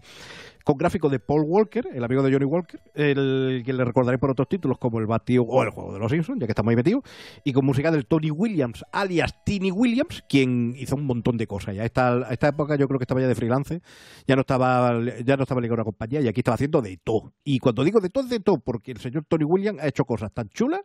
con 0.63 0.77
gráficos 0.77 1.11
de 1.11 1.19
Paul 1.19 1.43
Walker, 1.45 1.87
el 1.93 2.03
amigo 2.03 2.23
de 2.23 2.31
Johnny 2.31 2.45
Walker, 2.45 2.79
el 2.93 3.63
que 3.65 3.73
le 3.73 3.85
recordaré 3.85 4.17
por 4.17 4.31
otros 4.31 4.47
títulos 4.47 4.77
como 4.77 4.99
El 4.99 5.07
Batio 5.07 5.43
o 5.43 5.63
El 5.63 5.69
Juego 5.69 5.93
de 5.93 5.99
los 5.99 6.11
Simpsons, 6.11 6.39
ya 6.39 6.47
que 6.47 6.51
está 6.51 6.63
muy 6.63 6.75
metido, 6.75 7.03
y 7.43 7.53
con 7.53 7.65
música 7.65 7.91
del 7.91 8.05
Tony 8.05 8.31
Williams, 8.31 8.83
alias 8.91 9.43
Tiny 9.43 9.71
Williams, 9.71 10.23
quien 10.27 10.73
hizo 10.77 10.95
un 10.95 11.05
montón 11.05 11.37
de 11.37 11.47
cosas. 11.47 11.75
Ya 11.75 11.83
a 11.83 11.85
esta, 11.85 12.27
esta 12.31 12.49
época 12.49 12.75
yo 12.75 12.87
creo 12.87 12.99
que 12.99 13.03
estaba 13.03 13.21
ya 13.21 13.27
de 13.27 13.35
freelance, 13.35 13.81
ya 14.27 14.35
no 14.35 14.41
estaba 14.41 14.99
ya 15.23 15.37
no 15.37 15.43
estaba 15.43 15.61
ligado 15.61 15.75
a 15.75 15.79
una 15.81 15.85
compañía 15.85 16.21
y 16.21 16.27
aquí 16.27 16.41
estaba 16.41 16.55
haciendo 16.55 16.81
de 16.81 16.97
todo. 16.97 17.33
Y 17.43 17.59
cuando 17.59 17.83
digo 17.83 17.99
de 17.99 18.09
todo, 18.09 18.23
de 18.23 18.39
todo, 18.39 18.59
porque 18.59 18.91
el 18.91 18.99
señor 18.99 19.25
Tony 19.27 19.43
Williams 19.45 19.81
ha 19.81 19.87
hecho 19.87 20.05
cosas 20.05 20.31
tan 20.33 20.49
chulas 20.49 20.81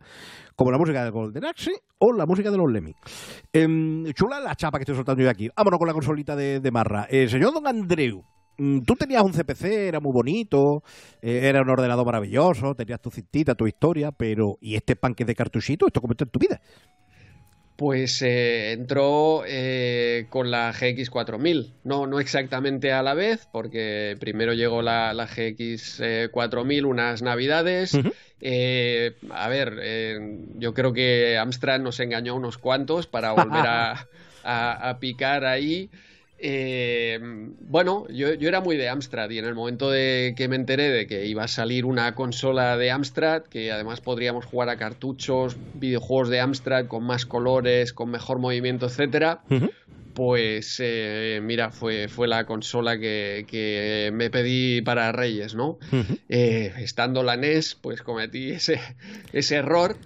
como 0.55 0.71
la 0.71 0.79
música 0.79 1.05
de 1.05 1.11
Golden 1.11 1.45
Axe 1.45 1.73
o 1.99 2.13
la 2.13 2.27
música 2.27 2.51
de 2.51 2.57
los 2.57 2.71
Lemmy. 2.71 2.95
Em, 3.53 4.13
chula 4.13 4.41
la 4.41 4.55
chapa 4.55 4.79
que 4.79 4.83
estoy 4.83 4.97
soltando 4.97 5.23
yo 5.23 5.31
aquí. 5.31 5.49
Vámonos 5.57 5.79
con 5.79 5.89
la 5.89 5.95
consolita 5.95 6.37
de, 6.37 6.71
Marra. 6.71 7.07
El 7.11 7.31
señor 7.31 7.55
Don 7.55 7.67
Andreu, 7.67 8.25
tú 8.57 8.97
tenías 8.97 9.23
un 9.23 9.33
CPC, 9.33 9.65
era 9.65 10.01
muy 10.01 10.13
bonito, 10.13 10.83
eh, 11.21 11.41
era 11.45 11.63
un 11.63 11.71
ordenador 11.71 12.07
maravilloso, 12.07 12.75
tenías 12.75 13.01
tu 13.01 13.11
cintita, 13.11 13.55
tu 13.55 13.67
historia, 13.67 14.13
pero 14.13 14.59
¿y 14.61 14.77
este 14.77 14.97
panque 14.97 15.25
de 15.25 15.35
cartuchito? 15.35 15.87
¿Esto 15.87 16.01
cómo 16.01 16.13
está 16.13 16.25
en 16.25 16.31
tu 16.31 16.39
vida? 16.39 16.61
Pues 17.77 18.23
eh, 18.23 18.73
entró 18.73 19.43
eh, 19.47 20.27
con 20.31 20.51
la 20.51 20.73
GX4000, 20.73 21.75
no, 21.85 22.07
no 22.07 22.21
exactamente 22.21 22.91
a 22.91 23.03
la 23.03 23.13
vez, 23.13 23.47
porque 23.53 24.17
primero 24.19 24.55
llegó 24.55 24.81
la, 24.81 25.13
GX4000 25.13 26.87
unas 26.87 27.21
navidades. 27.21 27.95
a 27.95 29.49
ver, 29.49 30.43
yo 30.55 30.73
creo 30.73 30.95
que 30.95 31.37
Amstrad 31.37 31.81
nos 31.81 32.01
engañó 32.01 32.35
unos 32.35 32.57
cuantos 32.57 33.07
para 33.07 33.33
volver 33.33 33.67
a 33.67 34.97
picar 35.01 35.45
ahí. 35.45 35.91
Eh, 36.39 37.19
bueno, 37.61 38.07
yo, 38.09 38.29
era 38.29 38.61
muy 38.61 38.77
de 38.77 38.89
Amstrad 38.89 39.31
y 39.31 39.39
en 39.39 39.47
el 39.47 39.55
momento 39.55 39.91
de 39.91 40.35
que 40.37 40.49
me 40.49 40.57
enteré 40.57 40.91
de 40.91 41.07
que 41.07 41.27
iba 41.27 41.45
a 41.45 41.49
salir 41.49 41.85
una 41.85 42.15
consola 42.15 42.77
de 42.77 42.91
Amstrad, 42.91 43.45
que 43.45 43.73
además 43.73 44.01
podríamos 44.01 44.45
jugar 44.45 44.69
a 44.69 44.77
cartuchos, 44.77 45.57
videojuegos 45.75 46.29
de 46.29 46.41
Amstrad 46.41 46.87
con 46.87 47.05
más 47.05 47.25
colores, 47.25 47.93
con 47.93 48.11
mejor 48.11 48.39
movimiento, 48.39 48.87
etcétera, 48.87 49.41
pues 50.15 50.77
eh, 50.83 51.41
mira, 51.43 51.71
fue, 51.71 52.09
fue 52.09 52.29
la 52.29 52.45
consola 52.45 52.99
que, 52.99 54.11
me 54.13 54.31
pedí 54.31 54.83
para 54.83 55.13
Reyes, 55.13 55.55
¿no? 55.55 55.79
Eh, 56.29 56.73
estando 56.79 57.23
la 57.23 57.37
NES, 57.37 57.77
pues 57.81 58.03
cometí 58.03 58.51
ese, 58.51 58.81
ese 59.33 59.57
error 59.57 59.97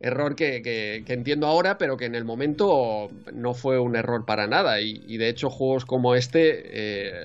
error 0.00 0.34
que, 0.34 1.04
entiendo 1.06 1.46
ahora, 1.46 1.78
pero 1.78 1.96
que 1.96 2.06
en 2.06 2.14
el 2.14 2.24
momento 2.24 3.10
no 3.32 3.54
fue 3.54 3.78
un 3.78 3.96
error 3.96 4.24
para 4.24 4.46
nada. 4.46 4.80
Y, 4.80 5.16
de 5.18 5.28
hecho, 5.28 5.50
juegos 5.50 5.84
como 5.84 6.14
este, 6.14 6.62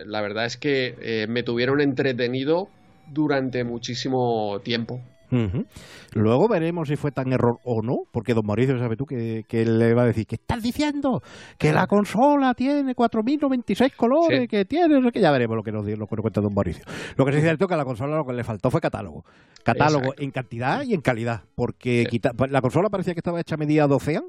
eh, 0.01 0.05
la 0.05 0.21
verdad 0.21 0.45
es 0.45 0.57
que 0.57 0.95
eh, 1.01 1.25
me 1.27 1.43
tuvieron 1.43 1.81
entretenido 1.81 2.69
durante 3.11 3.63
muchísimo 3.63 4.59
tiempo. 4.63 5.01
Luego 6.13 6.47
veremos 6.47 6.87
si 6.87 6.95
fue 6.95 7.11
tan 7.11 7.33
error 7.33 7.59
o 7.63 7.81
no, 7.81 8.03
porque 8.11 8.33
don 8.33 8.45
Mauricio, 8.45 8.77
sabe 8.79 8.95
tú 8.95 9.05
que, 9.05 9.45
le 9.51 9.93
va 9.93 10.03
a 10.03 10.05
decir, 10.05 10.25
¿qué 10.25 10.35
estás 10.35 10.61
diciendo? 10.63 11.21
Que 11.57 11.73
la 11.73 11.87
consola 11.87 12.53
tiene 12.53 12.95
4.096 12.95 13.95
colores, 13.95 14.47
que 14.47 14.65
tiene, 14.65 15.11
que 15.11 15.19
ya 15.19 15.31
veremos 15.31 15.55
lo 15.57 15.63
que 15.63 15.71
nos, 15.71 15.85
lo 15.85 16.07
que 16.07 16.15
cuenta 16.17 16.41
don 16.41 16.53
Mauricio. 16.53 16.85
Lo 17.15 17.25
que 17.25 17.31
sí 17.31 17.37
es 17.37 17.43
cierto 17.43 17.67
que 17.67 17.73
a 17.73 17.77
la 17.77 17.85
consola 17.85 18.15
lo 18.15 18.25
que 18.25 18.33
le 18.33 18.43
faltó 18.43 18.71
fue 18.71 18.81
catálogo. 18.81 19.25
Catálogo 19.63 20.13
en 20.17 20.31
cantidad 20.31 20.83
y 20.83 20.93
en 20.93 21.01
calidad, 21.01 21.41
porque 21.55 22.07
la 22.49 22.61
consola 22.61 22.89
parecía 22.89 23.13
que 23.13 23.19
estaba 23.19 23.39
hecha 23.41 23.55
a 23.55 23.57
medida 23.57 23.87
de 23.87 23.93
Ocean, 23.93 24.25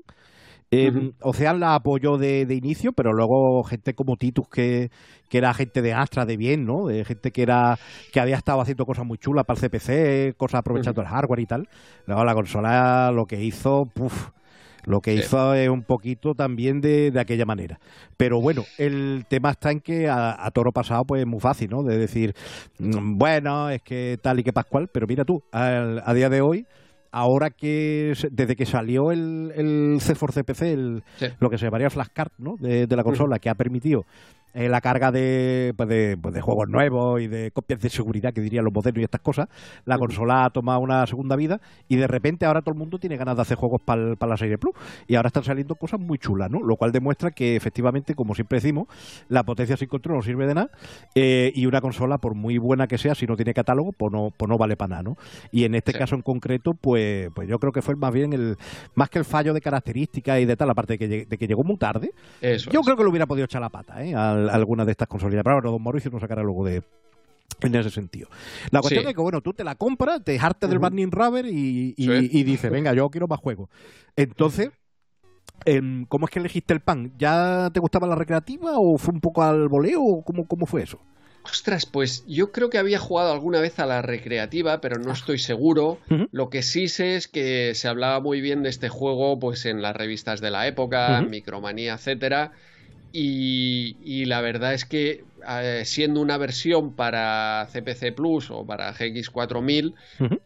eh, 0.71 1.13
Ocean 1.21 1.61
la 1.61 1.75
apoyó 1.75 2.19
de, 2.19 2.43
inicio, 2.51 2.93
pero 2.93 3.13
luego 3.13 3.63
gente 3.63 3.95
como 3.95 4.17
Titus, 4.17 4.49
que, 4.49 4.91
que, 5.29 5.39
era 5.39 5.55
gente 5.55 5.81
de 5.81 5.93
Astra, 5.93 6.27
de 6.27 6.37
bien, 6.37 6.65
¿no? 6.65 6.87
De 6.87 7.05
gente 7.05 7.31
que 7.31 7.43
era 7.43 7.79
que 8.13 8.21
había 8.21 8.37
estado 8.37 8.61
haciendo 8.61 8.85
cosas 8.85 9.07
muy 9.07 9.19
chulas 9.19 9.45
para 9.45 9.61
el 9.61 9.69
CPC, 9.69 10.37
cosas 10.37 10.61
aprovechando 10.61 11.01
el 11.03 11.09
hardware 11.09 11.41
y 11.41 11.47
tal. 11.47 11.69
Luego 12.07 12.25
la 12.25 12.35
consola 12.35 13.13
lo 13.13 13.27
que 13.27 13.43
hizo, 13.43 13.87
puff, 13.87 14.31
lo 14.85 15.01
que 15.01 15.15
hizo 15.15 15.55
es 15.55 15.69
un 15.69 15.83
poquito 15.83 16.35
también 16.35 16.81
de, 16.81 17.11
de, 17.11 17.21
aquella 17.21 17.45
manera. 17.45 17.79
Pero 18.17 18.41
bueno, 18.41 18.65
el 18.79 19.25
tema 19.29 19.51
está 19.51 19.71
en 19.71 19.81
que 19.81 20.09
a, 20.09 20.51
toro 20.53 20.73
pasado, 20.73 21.05
pues 21.05 21.21
es 21.21 21.27
muy 21.27 21.41
fácil, 21.41 21.71
¿no? 21.71 21.83
De 21.85 21.97
decir, 21.97 22.35
mm, 22.79 23.19
bueno, 23.19 23.71
es 23.71 23.83
que 23.83 24.19
tal 24.23 24.41
y 24.41 24.43
que 24.43 24.53
Pascual, 24.53 24.89
pero 24.93 25.07
mira 25.07 25.25
tú, 25.25 25.43
a 25.53 26.13
día 26.15 26.29
de 26.29 26.41
hoy 26.41 26.67
ahora 27.17 27.49
que 27.49 28.13
desde 28.31 28.57
que 28.57 28.67
salió 28.67 29.11
el, 29.11 29.51
el 29.57 29.99
C4 30.01 30.35
CPC, 30.35 31.33
lo 31.41 31.49
que 31.49 31.57
se 31.57 31.65
llamaría 31.65 31.89
flashcard 31.89 32.33
¿no? 32.37 32.57
de, 32.59 32.87
de 32.87 32.97
la 32.97 33.03
consola, 33.05 33.39
que 33.39 33.49
ha 33.49 33.55
permitido 33.55 34.05
eh, 34.57 34.71
la 34.71 34.81
carga 34.81 35.13
de, 35.13 35.75
pues 35.77 35.87
de, 35.87 36.17
pues 36.17 36.35
de, 36.35 36.41
juegos 36.41 36.67
nuevos 36.71 37.21
y 37.21 37.27
de 37.27 37.51
copias 37.51 37.79
de 37.79 37.91
seguridad, 37.91 38.33
que 38.33 38.41
dirían 38.41 38.65
los 38.65 38.73
modernos 38.73 39.03
y 39.03 39.05
estas 39.05 39.21
cosas, 39.21 39.49
la 39.85 39.99
consola 39.99 40.47
ha 40.47 40.51
tomado 40.51 40.81
una 40.81 41.07
segunda 41.07 41.37
vida 41.37 41.61
y 41.89 41.97
de 41.97 42.07
repente 42.07 42.47
ahora 42.47 42.63
todo 42.63 42.73
el 42.73 42.79
mundo 42.79 42.97
tiene 42.99 43.19
ganas 43.19 43.37
de 43.37 43.43
hacer 43.43 43.59
juegos 43.59 43.83
para 43.85 44.17
la 44.19 44.37
serie 44.39 44.57
Plus. 44.57 44.75
Y 45.07 45.17
ahora 45.17 45.27
están 45.27 45.45
saliendo 45.45 45.75
cosas 45.75 46.01
muy 46.01 46.17
chulas, 46.17 46.51
¿no? 46.51 46.61
Lo 46.61 46.77
cual 46.77 46.91
demuestra 46.91 47.33
que 47.33 47.55
efectivamente, 47.55 48.15
como 48.15 48.35
siempre 48.35 48.57
decimos, 48.57 48.87
la 49.29 49.43
potencia 49.43 49.77
sin 49.77 49.89
control 49.89 50.17
no 50.17 50.23
sirve 50.23 50.47
de 50.47 50.55
nada 50.55 50.71
eh, 51.15 51.53
y 51.55 51.67
una 51.67 51.83
consola, 51.83 52.17
por 52.17 52.35
muy 52.35 52.57
buena 52.57 52.87
que 52.87 52.97
sea, 52.97 53.15
si 53.15 53.27
no 53.27 53.37
tiene 53.37 53.53
catálogo, 53.53 53.91
pues 53.93 54.11
no, 54.11 54.31
pues 54.35 54.49
no 54.49 54.57
vale 54.57 54.77
para 54.77 54.89
nada, 54.89 55.03
¿no? 55.03 55.17
Y 55.53 55.65
en 55.65 55.75
este 55.75 55.93
caso 55.93 56.15
en 56.15 56.23
concreto, 56.23 56.73
pues, 56.81 57.29
pues 57.35 57.47
yo 57.47 57.59
creo 57.59 57.73
que 57.73 57.83
fue 57.83 57.95
más 57.95 58.13
bien 58.15 58.33
el, 58.33 58.57
más 58.95 59.11
que 59.11 59.19
el 59.19 59.27
fallo 59.27 59.53
de 59.53 59.61
características 59.61 60.41
y 60.41 60.47
de 60.47 60.57
tal, 60.57 60.71
aparte 60.71 60.95
de 60.95 60.99
que, 60.99 61.27
de 61.27 61.37
que 61.37 61.47
llegó 61.47 61.63
muy 61.63 61.77
tarde, 61.77 62.13
yo 62.41 62.81
creo 62.81 62.97
que 62.97 63.05
lo 63.05 63.11
hubiera 63.11 63.27
podido 63.27 63.45
echar 63.45 63.61
la 63.61 63.69
pata, 63.69 64.03
¿eh? 64.03 64.15
Alguna 64.51 64.85
de 64.85 64.93
estas 64.93 65.09
consolidadas. 65.09 65.45
Pero 65.45 65.57
bueno, 65.57 65.71
don 65.73 65.83
Mauricio 65.83 66.11
nos 66.11 66.21
sacará 66.21 66.43
luego 66.43 66.65
de, 66.65 66.83
en 67.61 67.75
ese 67.75 67.91
sentido. 67.91 68.29
La 68.71 68.81
cuestión 68.81 69.07
es 69.07 69.15
que, 69.15 69.21
bueno, 69.21 69.41
tú 69.41 69.53
te 69.53 69.65
la 69.65 69.75
compras, 69.75 70.23
te 70.25 70.39
hartas 70.39 70.69
del 70.69 70.79
Burning 70.79 71.11
Rubber 71.11 71.47
y, 71.47 71.95
y, 71.97 72.45
dices, 72.45 72.71
venga, 72.71 72.93
yo 72.95 73.09
quiero 73.11 73.27
más 73.27 73.41
juegos. 73.41 73.71
Entonces, 74.17 74.71
em, 75.65 76.05
¿cómo 76.07 76.27
es 76.27 76.31
que 76.31 76.39
elegiste 76.39 76.75
el 76.75 76.81
pan? 76.81 77.13
¿Ya 77.19 77.71
te 77.73 77.81
gustaba 77.81 78.07
la 78.07 78.15
recreativa 78.15 78.73
o 78.79 78.99
fue 78.99 79.15
un 79.15 79.21
poco 79.21 79.43
al 79.43 79.69
voleo? 79.69 80.03
o 80.03 80.23
cómo, 80.25 80.47
cómo 80.47 80.67
fue 80.67 80.83
eso? 80.83 81.01
Ostras, 81.45 81.87
pues 81.87 82.25
yo 82.27 82.51
creo 82.51 82.71
que 82.71 82.79
había 82.79 82.99
jugado 82.99 83.33
alguna 83.33 83.61
vez 83.61 83.79
a 83.79 83.87
la 83.87 84.03
recreativa, 84.03 84.81
pero 84.81 84.99
no 84.99 85.13
estoy 85.13 85.39
seguro. 85.39 85.99
Lo 86.33 86.51
que 86.51 86.63
sí 86.63 86.89
sé 86.89 87.15
es 87.15 87.29
que 87.29 87.75
se 87.75 87.87
hablaba 87.87 88.21
muy 88.21 88.41
bien 88.41 88.65
de 88.65 88.69
este 88.69 88.89
juego, 88.89 89.39
pues 89.39 89.65
en 89.65 89.81
las 89.81 89.95
revistas 89.95 90.41
de 90.41 90.51
la 90.51 90.67
época, 90.67 91.23
Micromanía, 91.23 91.95
etcétera. 91.95 92.53
Y, 93.19 94.27
la 94.27 94.43
verdad 94.43 94.75
es 94.75 94.85
que 94.85 95.25
eh, 95.49 95.83
siendo 95.87 96.21
una 96.21 96.37
versión 96.37 96.95
para 96.95 97.67
CPC 97.73 98.15
Plus 98.15 98.51
o 98.51 98.67
para 98.67 98.93
GX4000, 98.93 99.95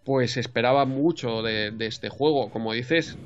pues 0.04 0.36
esperaba 0.36 0.84
mucho 0.84 1.42
de, 1.42 1.74
este 1.80 2.10
juego. 2.10 2.50
Como 2.50 2.72
dices, 2.72 3.16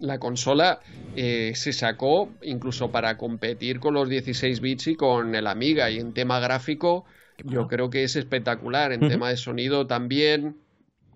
la 0.00 0.18
consola 0.18 0.80
eh, 1.16 1.52
se 1.54 1.72
sacó 1.72 2.28
incluso 2.42 2.90
para 2.90 3.16
competir 3.16 3.80
con 3.80 3.94
los 3.94 4.08
16 4.10 4.60
bits 4.60 4.88
y 4.88 4.96
con 4.96 5.34
el 5.34 5.46
Amiga. 5.46 5.90
Y 5.90 5.98
en 5.98 6.12
tema 6.12 6.38
gráfico, 6.38 7.06
yo 7.42 7.68
creo 7.68 7.88
que 7.88 8.04
es 8.04 8.16
espectacular. 8.16 8.92
En 8.92 9.08
tema 9.08 9.30
de 9.30 9.38
sonido 9.38 9.86
también. 9.86 10.58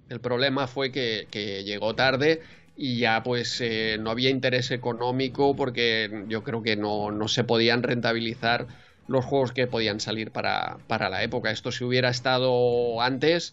El 0.09 0.21
problema 0.21 0.69
fue 0.69 0.91
que 0.91 1.27
llegó 1.67 1.95
tarde 1.95 2.41
y 2.77 2.99
ya 2.99 3.23
pues 3.23 3.61
eh, 3.61 3.97
no 4.01 4.11
había 4.11 4.31
interés 4.31 4.71
económico 4.71 5.55
porque 5.55 6.25
yo 6.29 6.43
creo 6.43 6.63
que 6.63 6.77
no, 6.77 7.11
no, 7.11 7.29
se 7.29 7.45
podían 7.45 7.83
rentabilizar 7.83 8.67
los 9.07 9.25
juegos 9.25 9.53
que 9.53 9.67
podían 9.67 10.01
salir 10.01 10.31
para, 10.31 10.79
para 10.87 11.09
la 11.09 11.23
época. 11.23 11.51
Esto 11.51 11.71
si 11.71 11.85
hubiera 11.85 12.09
estado 12.09 13.01
antes, 13.01 13.53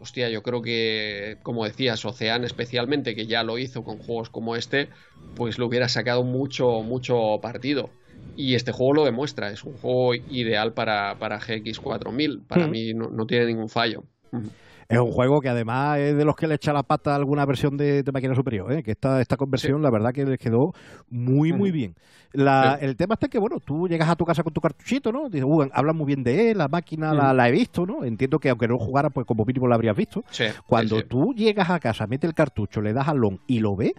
hostia, 0.00 0.28
yo 0.28 0.42
creo 0.42 0.62
que, 0.62 1.38
como 1.42 1.64
decías, 1.64 2.04
Ocean 2.04 2.44
especialmente, 2.44 3.14
que 3.14 3.26
ya 3.26 3.42
lo 3.42 3.58
hizo 3.58 3.82
con 3.82 3.98
juegos 3.98 4.30
como 4.30 4.54
este, 4.56 4.88
pues 5.34 5.58
lo 5.58 5.66
hubiera 5.66 5.88
sacado 5.88 6.22
mucho, 6.22 6.82
mucho 6.82 7.38
partido. 7.40 7.90
Y 8.36 8.54
este 8.54 8.72
juego 8.72 8.92
lo 8.92 9.04
demuestra, 9.04 9.50
es 9.50 9.64
un 9.64 9.76
juego 9.78 10.14
ideal 10.14 10.72
para, 10.72 11.16
para 11.18 11.40
GX4000. 11.40 12.46
Para 12.46 12.66
mm. 12.66 12.70
mí 12.70 12.94
no, 12.94 13.08
no, 13.08 13.26
tiene 13.26 13.46
ningún 13.46 13.68
fallo. 13.68 14.04
Es 14.88 14.98
un 14.98 15.10
juego 15.10 15.40
que 15.40 15.48
además 15.48 15.98
es 15.98 16.16
de 16.16 16.24
los 16.24 16.36
que 16.36 16.46
le 16.46 16.54
echa 16.54 16.72
la 16.72 16.82
pata 16.82 17.12
a 17.12 17.16
alguna 17.16 17.44
versión 17.44 17.76
de, 17.76 18.04
máquina 18.12 18.34
superior, 18.34 18.72
¿eh? 18.72 18.82
que 18.82 18.92
esta, 18.92 19.20
esta 19.20 19.36
conversión 19.36 19.82
la 19.82 19.90
verdad 19.90 20.12
que 20.12 20.24
les 20.24 20.38
quedó 20.38 20.72
muy, 21.08 21.52
muy 21.52 21.70
bien. 21.70 21.94
El 22.32 22.96
tema 22.96 23.14
está 23.14 23.28
que, 23.28 23.38
bueno, 23.38 23.60
tú 23.60 23.88
llegas 23.88 24.08
a 24.08 24.16
tu 24.16 24.24
casa 24.24 24.42
con 24.42 24.52
tu 24.52 24.60
cartuchito, 24.60 25.10
¿no? 25.10 25.28
Dices, 25.28 25.46
uh, 25.48 25.68
hablan 25.72 25.96
muy 25.96 26.06
bien 26.06 26.22
de 26.22 26.50
él, 26.50 26.58
la 26.58 26.68
máquina 26.68 27.12
la, 27.14 27.48
he 27.48 27.52
visto, 27.52 27.86
¿no? 27.86 28.04
Entiendo 28.04 28.38
que 28.38 28.50
aunque 28.50 28.68
no 28.68 28.78
jugara, 28.78 29.10
pues 29.10 29.26
como 29.26 29.44
mínimo 29.44 29.66
la 29.66 29.74
habrías 29.74 29.96
visto. 29.96 30.22
Cuando 30.66 31.02
tú 31.04 31.32
llegas 31.34 31.70
a 31.70 31.80
casa, 31.80 32.06
metes 32.06 32.28
el 32.28 32.34
cartucho, 32.34 32.80
le 32.80 32.92
das 32.92 33.08
al 33.08 33.18
long 33.18 33.38
y 33.46 33.60
lo 33.60 33.74
ves, 33.76 33.92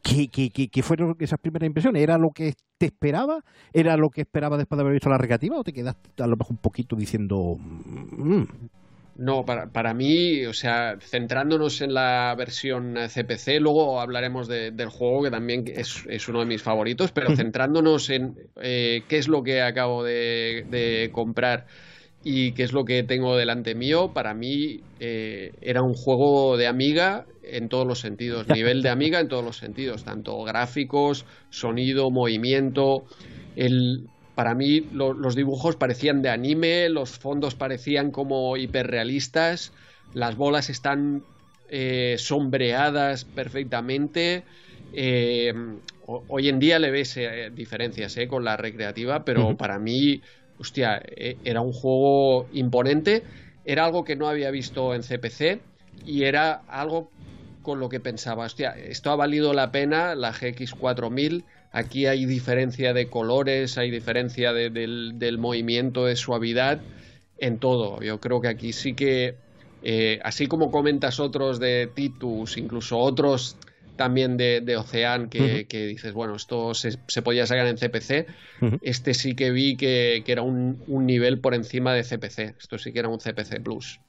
¿Qué, 0.00 0.28
qué, 0.28 0.50
qué, 0.50 0.82
fueron 0.82 1.16
esas 1.18 1.38
primeras 1.38 1.66
impresiones? 1.66 2.02
¿Era 2.02 2.16
lo 2.16 2.30
que 2.30 2.54
te 2.78 2.86
esperaba? 2.86 3.44
¿Era 3.72 3.96
lo 3.96 4.08
que 4.08 4.22
esperaba 4.22 4.56
después 4.56 4.76
de 4.76 4.82
haber 4.82 4.94
visto 4.94 5.10
la 5.10 5.18
regativa? 5.18 5.58
¿O 5.58 5.64
te 5.64 5.72
quedaste 5.72 6.22
a 6.22 6.26
lo 6.26 6.36
mejor 6.36 6.52
un 6.52 6.58
poquito 6.58 6.96
diciendo... 6.96 7.56
Mm"? 7.58 8.42
No, 9.18 9.44
para, 9.44 9.66
para, 9.72 9.94
mí, 9.94 10.46
o 10.46 10.52
sea, 10.52 10.96
centrándonos 11.00 11.80
en 11.80 11.92
la 11.92 12.32
versión 12.38 12.94
CPC, 12.94 13.58
luego 13.60 14.00
hablaremos 14.00 14.46
del 14.46 14.88
juego, 14.90 15.24
que 15.24 15.30
también 15.32 15.64
es, 15.66 16.04
es, 16.08 16.28
uno 16.28 16.38
de 16.38 16.46
mis 16.46 16.62
favoritos, 16.62 17.10
pero 17.10 17.34
centrándonos 17.34 18.10
en 18.10 18.36
eh, 18.62 19.02
qué 19.08 19.18
es 19.18 19.26
lo 19.26 19.42
que 19.42 19.60
acabo 19.60 20.04
de, 20.04 21.10
comprar 21.12 21.66
y 22.22 22.52
qué 22.52 22.62
es 22.62 22.72
lo 22.72 22.84
que 22.84 23.02
tengo 23.02 23.36
delante 23.36 23.74
mío, 23.74 24.12
para 24.14 24.34
mí 24.34 24.82
eh, 25.00 25.52
era 25.62 25.82
un 25.82 25.94
juego 25.94 26.56
de 26.56 26.68
amiga 26.68 27.26
en 27.42 27.68
todos 27.68 27.88
los 27.88 27.98
sentidos, 27.98 28.46
nivel 28.48 28.82
de 28.82 28.90
amiga 28.90 29.18
en 29.18 29.26
todos 29.26 29.44
los 29.44 29.56
sentidos, 29.56 30.04
tanto 30.04 30.44
gráficos, 30.44 31.26
sonido, 31.50 32.12
movimiento. 32.12 33.04
El, 33.56 34.06
para 34.38 34.54
mí 34.54 34.86
los 34.92 35.34
dibujos 35.34 35.74
parecían 35.74 36.22
de 36.22 36.28
anime, 36.28 36.88
los 36.90 37.10
fondos 37.10 37.56
parecían 37.56 38.12
como 38.12 38.56
hiperrealistas, 38.56 39.72
las 40.14 40.36
bolas 40.36 40.70
están 40.70 41.24
eh, 41.68 42.14
sombreadas 42.18 43.24
perfectamente. 43.24 44.44
Eh, 44.92 45.52
hoy 46.06 46.48
en 46.48 46.60
día 46.60 46.78
le 46.78 46.92
ves 46.92 47.16
eh, 47.16 47.50
diferencias 47.52 48.16
con 48.28 48.44
la 48.44 48.56
recreativa, 48.56 49.24
pero 49.24 49.56
para 49.56 49.80
mí, 49.80 50.22
hostia, 50.56 51.02
era 51.16 51.60
un 51.60 51.72
juego 51.72 52.46
imponente, 52.52 53.24
era 53.64 53.86
algo 53.86 54.04
que 54.04 54.14
no 54.14 54.28
había 54.28 54.52
visto 54.52 54.94
en 54.94 55.02
CPC 55.02 55.58
y 56.06 56.22
era 56.22 56.62
algo 56.68 57.10
con 57.62 57.80
lo 57.80 57.88
que 57.88 57.98
pensaba, 57.98 58.44
hostia, 58.44 58.70
esto 58.70 59.10
ha 59.10 59.16
valido 59.16 59.52
la 59.52 59.72
pena, 59.72 60.14
la 60.14 60.32
GX4000 60.32 61.42
Aquí 61.78 62.06
hay 62.06 62.26
diferencia 62.26 62.92
de 62.92 63.08
colores, 63.08 63.78
hay 63.78 63.92
diferencia 63.92 64.52
del, 64.52 65.38
movimiento, 65.38 66.06
de 66.06 66.16
suavidad, 66.16 66.80
en 67.38 67.58
todo. 67.58 68.02
Yo 68.02 68.18
creo 68.18 68.40
que 68.40 68.48
aquí 68.48 68.72
sí 68.72 68.94
que, 68.94 69.36
eh, 69.84 70.18
así 70.24 70.48
como 70.48 70.72
comentas 70.72 71.20
otros 71.20 71.60
de 71.60 71.88
Titus, 71.94 72.56
incluso 72.56 72.98
otros 72.98 73.56
también 73.94 74.36
de, 74.36 74.60
de 74.60 74.76
Ocean, 74.76 75.28
que, 75.28 75.66
dices, 75.70 76.12
bueno, 76.14 76.34
esto 76.34 76.74
se, 76.74 77.22
podía 77.22 77.46
sacar 77.46 77.68
en 77.68 77.76
CPC, 77.76 78.26
este 78.82 79.14
sí 79.14 79.36
que 79.36 79.52
vi 79.52 79.76
que, 79.76 80.24
era 80.26 80.42
un, 80.42 80.82
un, 80.88 81.06
nivel 81.06 81.38
por 81.38 81.54
encima 81.54 81.94
de 81.94 82.02
CPC. 82.02 82.56
Esto 82.58 82.78
sí 82.78 82.92
que 82.92 82.98
era 82.98 83.08
un 83.08 83.20
CPC 83.20 83.62
Plus. 83.62 84.00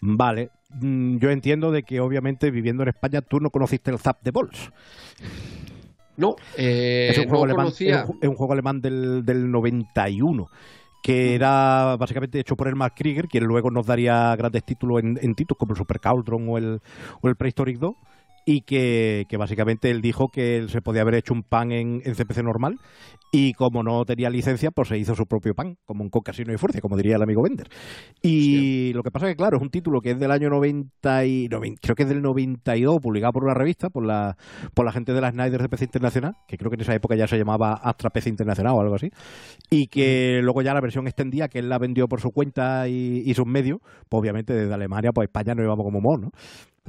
Vale, 0.00 0.50
mm, 0.70 1.18
yo 1.18 1.30
entiendo 1.30 1.70
de 1.70 1.84
que 1.84 2.00
obviamente 2.00 2.50
viviendo 2.50 2.82
en 2.82 2.88
España 2.88 3.20
tú 3.20 3.38
no 3.38 3.50
conociste 3.50 3.92
el 3.92 3.98
Zap 4.00 4.22
de 4.22 4.32
Bols. 4.32 4.72
No, 6.20 6.36
eh, 6.56 7.08
es, 7.10 7.18
un 7.18 7.28
juego 7.28 7.44
alemán, 7.44 7.68
es, 7.68 7.80
un, 8.22 8.34
juego 8.34 8.52
alemán 8.52 8.80
del, 8.80 9.24
del 9.24 9.50
91 9.50 10.48
que 11.02 11.34
era 11.34 11.96
básicamente 11.96 12.38
hecho 12.38 12.56
por 12.56 12.68
el 12.68 12.76
Mark 12.76 12.92
Krieger, 12.94 13.26
quien 13.26 13.44
luego 13.44 13.70
nos 13.70 13.86
daría 13.86 14.36
grandes 14.36 14.64
títulos 14.64 15.02
en, 15.02 15.18
en 15.22 15.34
títulos 15.34 15.58
como 15.58 15.72
el 15.72 15.78
Super 15.78 15.98
Cauldron 15.98 16.46
o 16.46 16.58
el, 16.58 16.80
o 17.22 17.28
el 17.28 17.36
Prehistoric 17.36 17.78
2 17.78 17.94
y 18.44 18.62
que, 18.62 19.26
básicamente 19.38 19.90
él 19.90 20.00
dijo 20.00 20.28
que 20.28 20.56
él 20.56 20.70
se 20.70 20.80
podía 20.80 21.02
haber 21.02 21.14
hecho 21.14 21.34
un 21.34 21.42
pan 21.42 21.72
en, 21.72 22.00
CPC 22.00 22.42
normal 22.42 22.78
y 23.32 23.52
como 23.52 23.82
no 23.82 24.04
tenía 24.04 24.28
licencia, 24.28 24.70
pues 24.72 24.88
se 24.88 24.98
hizo 24.98 25.14
su 25.14 25.24
propio 25.26 25.54
pan, 25.54 25.76
como 25.84 26.02
un 26.02 26.10
casino 26.10 26.52
y 26.52 26.56
fuerza, 26.56 26.80
como 26.80 26.96
diría 26.96 27.16
el 27.16 27.22
amigo 27.22 27.42
Bender. 27.42 27.68
Y 28.22 28.92
lo 28.92 29.02
que 29.02 29.10
pasa 29.12 29.26
es 29.26 29.32
que, 29.32 29.36
claro, 29.36 29.58
es 29.58 29.62
un 29.62 29.70
título 29.70 30.00
que 30.00 30.12
es 30.12 30.18
del 30.18 30.32
año 30.32 30.50
90 30.50 31.24
y... 31.26 31.48
creo 31.48 31.94
que 31.94 32.02
es 32.02 32.08
del 32.08 32.22
92, 32.22 32.98
publicado 33.00 33.32
por 33.32 33.44
una 33.44 33.54
revista, 33.54 33.88
por 33.88 34.04
la, 34.04 34.36
por 34.74 34.84
la 34.84 34.92
gente 34.92 35.12
de 35.12 35.20
la 35.20 35.30
Snyder 35.30 35.62
de 35.62 35.68
PC 35.68 35.84
Internacional, 35.84 36.34
que 36.48 36.56
creo 36.56 36.70
que 36.70 36.74
en 36.74 36.80
esa 36.80 36.94
época 36.94 37.14
ya 37.14 37.28
se 37.28 37.38
llamaba 37.38 37.74
Astra 37.74 38.10
PC 38.10 38.30
Internacional 38.30 38.74
o 38.74 38.80
algo 38.80 38.96
así, 38.96 39.10
y 39.70 39.86
que 39.86 40.40
luego 40.42 40.62
ya 40.62 40.74
la 40.74 40.80
versión 40.80 41.06
extendía, 41.06 41.48
que 41.48 41.60
él 41.60 41.68
la 41.68 41.78
vendió 41.78 42.08
por 42.08 42.20
su 42.20 42.30
cuenta 42.30 42.88
y, 42.88 43.32
sus 43.34 43.46
medios, 43.46 43.78
pues 44.08 44.20
obviamente 44.20 44.52
desde 44.52 44.74
Alemania, 44.74 45.12
pues 45.14 45.28
España 45.28 45.54
no 45.54 45.62
íbamos 45.62 45.84
como 45.84 46.00
mono, 46.00 46.20
¿no? 46.20 46.30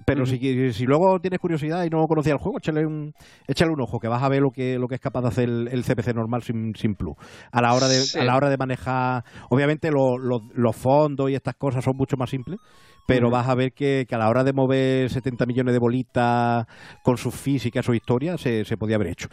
Pero 0.06 0.26
si, 0.26 0.74
si, 0.74 0.86
luego 0.86 1.20
tienes 1.20 1.40
curiosidad 1.40 1.84
y 1.84 1.90
no 1.90 2.08
conocías 2.08 2.34
el 2.34 2.40
juego, 2.40 2.58
échale 2.58 2.86
un, 2.86 3.14
échale 3.48 3.72
un 3.72 3.82
ojo, 3.82 4.00
que 4.00 4.08
vas 4.08 4.24
a 4.24 4.30
ver 4.30 4.42
lo 4.42 4.52
que, 4.52 4.80
lo 4.80 4.88
que 4.88 4.96
es 4.96 5.02
capaz 5.02 5.22
de 5.22 5.28
hacer 5.28 5.50
el, 5.50 5.84
CPC 5.84 6.16
normal 6.16 6.44
sin, 6.44 6.74
sin 6.76 6.96
plus. 6.96 7.16
A 7.52 7.62
la 7.62 7.74
hora 7.74 7.88
de, 7.88 8.02
a 8.20 8.24
la 8.24 8.36
hora 8.36 8.50
de 8.50 8.58
manejar, 8.58 9.24
obviamente 9.50 9.92
los 9.92 10.76
fondos 10.76 11.30
y 11.30 11.36
estas 11.36 11.56
cosas 11.56 11.84
son 11.84 11.98
mucho 11.98 12.18
más 12.18 12.30
simples, 12.30 12.60
pero 13.06 13.30
vas 13.30 13.48
a 13.50 13.56
ver 13.56 13.74
que, 13.74 14.08
a 14.10 14.18
la 14.18 14.30
hora 14.30 14.44
de 14.44 14.54
mover 14.54 15.10
70 15.10 15.46
millones 15.46 15.74
de 15.74 15.80
bolitas 15.80 16.66
con 17.04 17.18
su 17.18 17.32
física, 17.32 17.84
su 17.84 17.94
historia, 17.94 18.38
se, 18.38 18.64
se 18.66 18.78
podía 18.78 18.96
haber 18.96 19.10
hecho. 19.10 19.28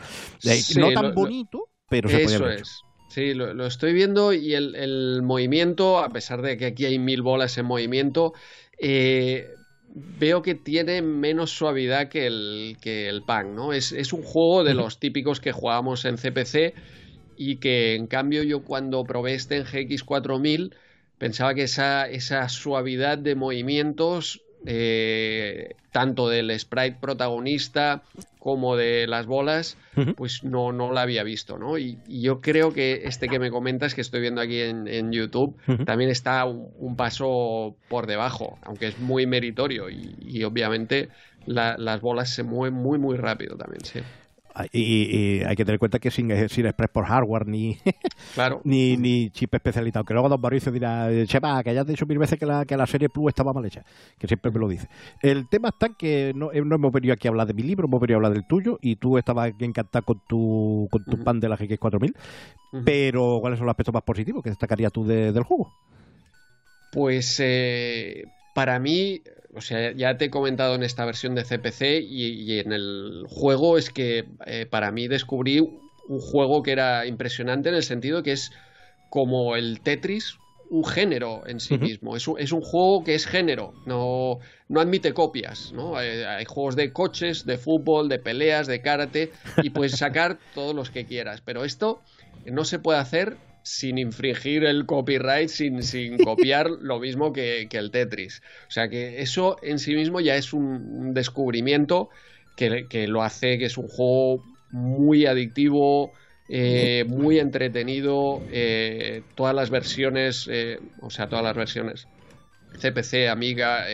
no 0.77 0.91
tan 0.93 1.15
bonito, 1.15 1.69
pero 1.89 2.09
se 2.09 2.19
podía 2.19 2.37
haber 2.37 2.59
hecho. 2.59 2.73
Sí, 3.09 3.33
lo, 3.33 3.55
lo, 3.55 3.67
estoy 3.67 3.95
viendo 3.95 4.35
y 4.35 4.53
el, 4.53 4.75
el, 4.75 5.23
movimiento, 5.23 5.99
a 5.99 6.11
pesar 6.11 6.43
de 6.43 6.59
que 6.59 6.67
aquí 6.67 6.85
hay 6.85 6.99
mil 6.99 7.23
bolas 7.23 7.57
en 7.57 7.65
movimiento, 7.65 8.35
eh, 8.79 9.47
veo 9.95 10.43
que 10.43 10.55
tiene 10.55 11.03
menos 11.03 11.51
suavidad 11.51 12.09
que 12.09 12.27
el, 12.27 12.77
que 12.81 13.09
el 13.09 13.23
Punk, 13.23 13.47
¿no? 13.47 13.73
Es, 13.73 13.93
es 13.93 14.13
un 14.13 14.23
juego 14.23 14.65
de 14.65 14.75
los 14.75 15.01
típicos 15.01 15.41
que 15.41 15.53
jugábamos 15.53 16.05
en 16.05 16.17
CPC 16.17 16.75
y 17.37 17.57
que 17.57 17.95
en 17.95 18.07
cambio 18.07 18.43
yo 18.43 18.65
cuando 18.65 19.05
probé 19.05 19.35
este 19.35 19.57
en 19.57 19.65
GX4000 19.65 20.75
pensaba 21.19 21.55
que 21.55 21.63
esa, 21.63 22.09
esa 22.09 22.49
suavidad 22.49 23.19
de 23.19 23.35
movimientos 23.35 24.43
eh, 24.67 25.75
tanto 25.93 26.29
del 26.29 26.59
sprite 26.59 26.97
protagonista 27.01 28.03
como 28.39 28.77
de 28.77 29.07
las 29.07 29.27
bolas, 29.27 29.77
pues 30.17 30.45
no, 30.45 30.73
no 30.73 30.93
la 30.93 31.03
había 31.03 31.23
visto, 31.23 31.59
¿no? 31.59 31.77
Y, 31.79 31.99
yo 32.09 32.41
creo 32.41 32.73
que 32.73 33.03
este 33.05 33.29
que 33.29 33.39
me 33.39 33.51
comentas, 33.51 33.95
que 33.95 34.01
estoy 34.01 34.21
viendo 34.21 34.41
aquí 34.41 34.61
en, 34.61 35.13
YouTube, 35.13 35.57
también 35.85 36.11
está 36.11 36.45
un, 36.45 36.97
paso 36.97 37.77
por 37.89 38.07
debajo, 38.07 38.59
aunque 38.63 38.89
es 38.89 38.99
muy 38.99 39.27
meritorio 39.27 39.91
y, 39.91 40.43
obviamente 40.45 41.09
las 41.47 42.01
bolas 42.01 42.35
se 42.35 42.43
mueven 42.43 42.75
muy, 42.75 42.99
muy 42.99 43.17
rápido 43.17 43.57
también, 43.57 43.85
sí. 43.85 44.01
Y, 44.73 45.43
hay 45.45 45.57
que 45.57 45.65
tener 45.65 45.75
en 45.75 45.79
cuenta 45.79 45.99
que 45.99 46.11
sin, 46.11 46.31
sin 46.49 46.67
Express 46.67 46.91
por 46.91 47.05
hardware 47.05 47.47
ni, 47.47 47.79
claro. 48.35 48.61
ni, 48.65 48.97
ni 48.97 49.31
chip 49.31 49.55
especializado. 49.55 50.05
Que 50.05 50.15
luego 50.15 50.29
Don 50.29 50.41
Mauricio 50.41 50.73
dirá, 50.73 51.09
Chema, 51.27 51.63
que 51.63 51.75
ya 51.75 51.83
he 51.83 51.85
dicho 51.85 52.07
mil 52.07 52.19
veces 52.19 52.39
que 52.39 52.47
la, 52.47 52.65
que 52.65 52.77
la 52.77 52.87
serie 52.87 53.09
Plus 53.09 53.29
estaba 53.29 53.53
mal 53.53 53.65
hecha, 53.65 53.85
que 54.19 54.27
siempre 54.27 54.51
me 54.51 54.59
lo 54.59 54.69
dice. 54.69 54.89
El 55.23 55.49
tema 55.49 55.69
está 55.69 55.91
que 55.91 56.33
no, 56.35 56.53
eh, 56.53 56.63
no 56.65 56.77
hemos 56.77 56.93
venido 56.93 57.15
aquí 57.15 57.29
a 57.29 57.31
hablar 57.31 57.47
de 57.47 57.55
mi 57.55 57.63
libro, 57.63 57.87
hemos 57.87 58.01
venido 58.01 58.17
a 58.17 58.19
hablar 58.19 58.33
del 58.33 58.47
tuyo 58.47 58.79
y 58.81 58.97
tú 58.97 59.19
estabas 59.19 59.53
encantado 59.59 60.05
con 60.05 60.21
tu, 60.29 60.89
con 60.91 61.05
tu 61.05 61.23
pan 61.23 61.41
de 61.41 61.49
la 61.49 61.57
GX4000. 61.57 62.15
Pero, 62.85 63.39
¿cuáles 63.41 63.59
son 63.59 63.67
los 63.67 63.73
aspectos 63.73 63.95
más 63.95 64.03
positivos 64.03 64.43
que 64.43 64.51
destacarías 64.51 64.93
tú 64.93 65.07
del 65.07 65.43
juego? 65.43 65.73
Pues 66.93 67.39
eh, 67.41 68.25
para 68.55 68.79
mí, 68.79 69.23
o 69.55 69.61
sea, 69.61 69.93
ya 69.93 70.17
te 70.17 70.27
he 70.27 70.31
comentado 70.31 70.75
en 70.75 70.83
esta 70.83 71.05
versión 71.05 71.35
de 71.35 71.45
CPC 71.45 72.03
y, 72.03 72.59
en 72.59 72.73
el 72.73 73.25
juego 73.29 73.79
es 73.79 73.91
que 73.91 74.27
eh, 74.47 74.67
para 74.67 74.91
mí 74.93 75.09
descubrí 75.09 75.61
un 75.61 76.21
juego 76.21 76.63
que 76.63 76.73
era 76.73 77.07
impresionante 77.07 77.69
en 77.69 77.75
el 77.75 77.83
sentido 77.83 78.23
que 78.23 78.33
es 78.33 78.53
como 79.11 79.57
el 79.57 79.81
Tetris, 79.81 80.39
un 80.71 80.85
género 80.85 81.45
en 81.47 81.61
sí 81.61 81.79
mismo. 81.79 82.15
Es 82.15 82.29
un, 82.29 82.39
es 82.39 82.53
un, 82.53 82.61
juego 82.61 83.05
que 83.05 83.15
es 83.15 83.27
género, 83.27 83.73
no, 83.87 84.39
no 84.69 84.81
admite 84.81 85.15
copias. 85.15 85.73
¿no? 85.73 85.97
Hay, 85.97 86.09
hay, 86.09 86.45
juegos 86.45 86.77
de 86.77 86.93
coches, 86.93 87.47
de 87.47 87.57
fútbol, 87.57 88.11
de 88.11 88.19
peleas, 88.19 88.67
de 88.67 88.83
karate, 88.83 89.33
y 89.63 89.71
puedes 89.71 89.97
sacar 89.97 90.39
todos 90.55 90.75
los 90.75 90.91
que 90.91 91.07
quieras. 91.07 91.41
Pero 91.43 91.65
esto 91.65 92.03
no 92.45 92.65
se 92.65 92.79
puede 92.79 92.99
hacer 92.99 93.37
sin 93.69 93.99
infringir 93.99 94.65
el 94.65 94.87
copyright, 94.87 95.51
sin, 95.51 95.83
sin 95.83 96.17
copiar 96.25 96.71
lo 96.71 96.99
mismo 96.99 97.33
que, 97.33 97.69
el 97.71 97.91
Tetris. 97.91 98.43
O 98.67 98.71
sea 98.71 98.89
que 98.89 99.21
eso 99.21 99.59
en 99.63 99.79
sí 99.79 99.95
mismo 99.95 100.21
ya 100.21 100.37
es 100.37 100.53
un 100.53 101.13
descubrimiento 101.13 102.09
que, 102.57 103.07
lo 103.07 103.23
hace 103.23 103.59
que 103.59 103.67
es 103.67 103.77
un 103.77 103.87
juego 103.87 104.43
muy 104.71 105.27
adictivo, 105.27 106.13
eh, 106.49 107.05
muy 107.07 107.39
entretenido, 107.39 108.43
eh, 108.51 109.23
todas 109.35 109.55
las 109.55 109.71
versiones, 109.71 110.49
eh, 110.51 110.81
o 111.01 111.11
sea, 111.11 111.29
todas 111.29 111.45
las 111.45 111.55
versiones. 111.55 112.09
CPC, 112.81 113.29
Amiga, 113.29 113.87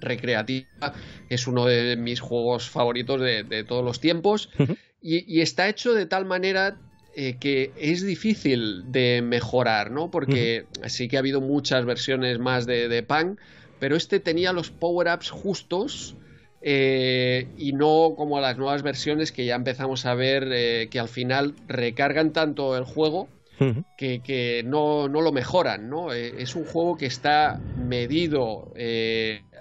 Recreativa, 0.00 0.94
es 1.28 1.46
uno 1.46 1.66
de 1.66 1.96
mis 1.96 2.20
juegos 2.20 2.68
favoritos 2.70 3.20
de, 3.20 3.64
todos 3.64 3.84
los 3.84 4.00
tiempos 4.00 4.50
y, 5.02 5.42
está 5.42 5.68
hecho 5.68 5.92
de 5.92 6.06
tal 6.06 6.24
manera 6.24 6.78
eh, 7.16 7.36
que 7.38 7.72
es 7.78 8.04
difícil 8.04 8.90
de 8.90 9.22
mejorar, 9.22 9.90
¿no? 9.90 10.10
Porque 10.10 10.66
sí 10.86 11.08
que 11.08 11.16
ha 11.16 11.20
habido 11.20 11.40
muchas 11.40 11.84
versiones 11.84 12.38
más 12.38 12.66
de, 12.66 12.88
de 12.88 13.02
Punk, 13.02 13.38
pero 13.78 13.96
este 13.96 14.20
tenía 14.20 14.52
los 14.52 14.70
power-ups 14.70 15.30
justos 15.30 16.16
eh, 16.66 17.46
y 17.58 17.74
no 17.74 18.14
como 18.16 18.40
las 18.40 18.56
nuevas 18.56 18.82
versiones 18.82 19.32
que 19.32 19.44
ya 19.44 19.54
empezamos 19.54 20.06
a 20.06 20.14
ver 20.14 20.48
eh, 20.50 20.88
que 20.90 20.98
al 20.98 21.08
final 21.08 21.54
recargan 21.68 22.32
tanto 22.32 22.74
el 22.78 22.84
juego 22.84 23.28
que, 23.98 24.62
no, 24.64 25.06
lo 25.06 25.30
mejoran, 25.30 25.90
¿no? 25.90 26.14
Eh, 26.14 26.36
es 26.38 26.56
un 26.56 26.64
juego 26.64 26.96
que 26.96 27.04
está 27.04 27.60
medido 27.76 28.72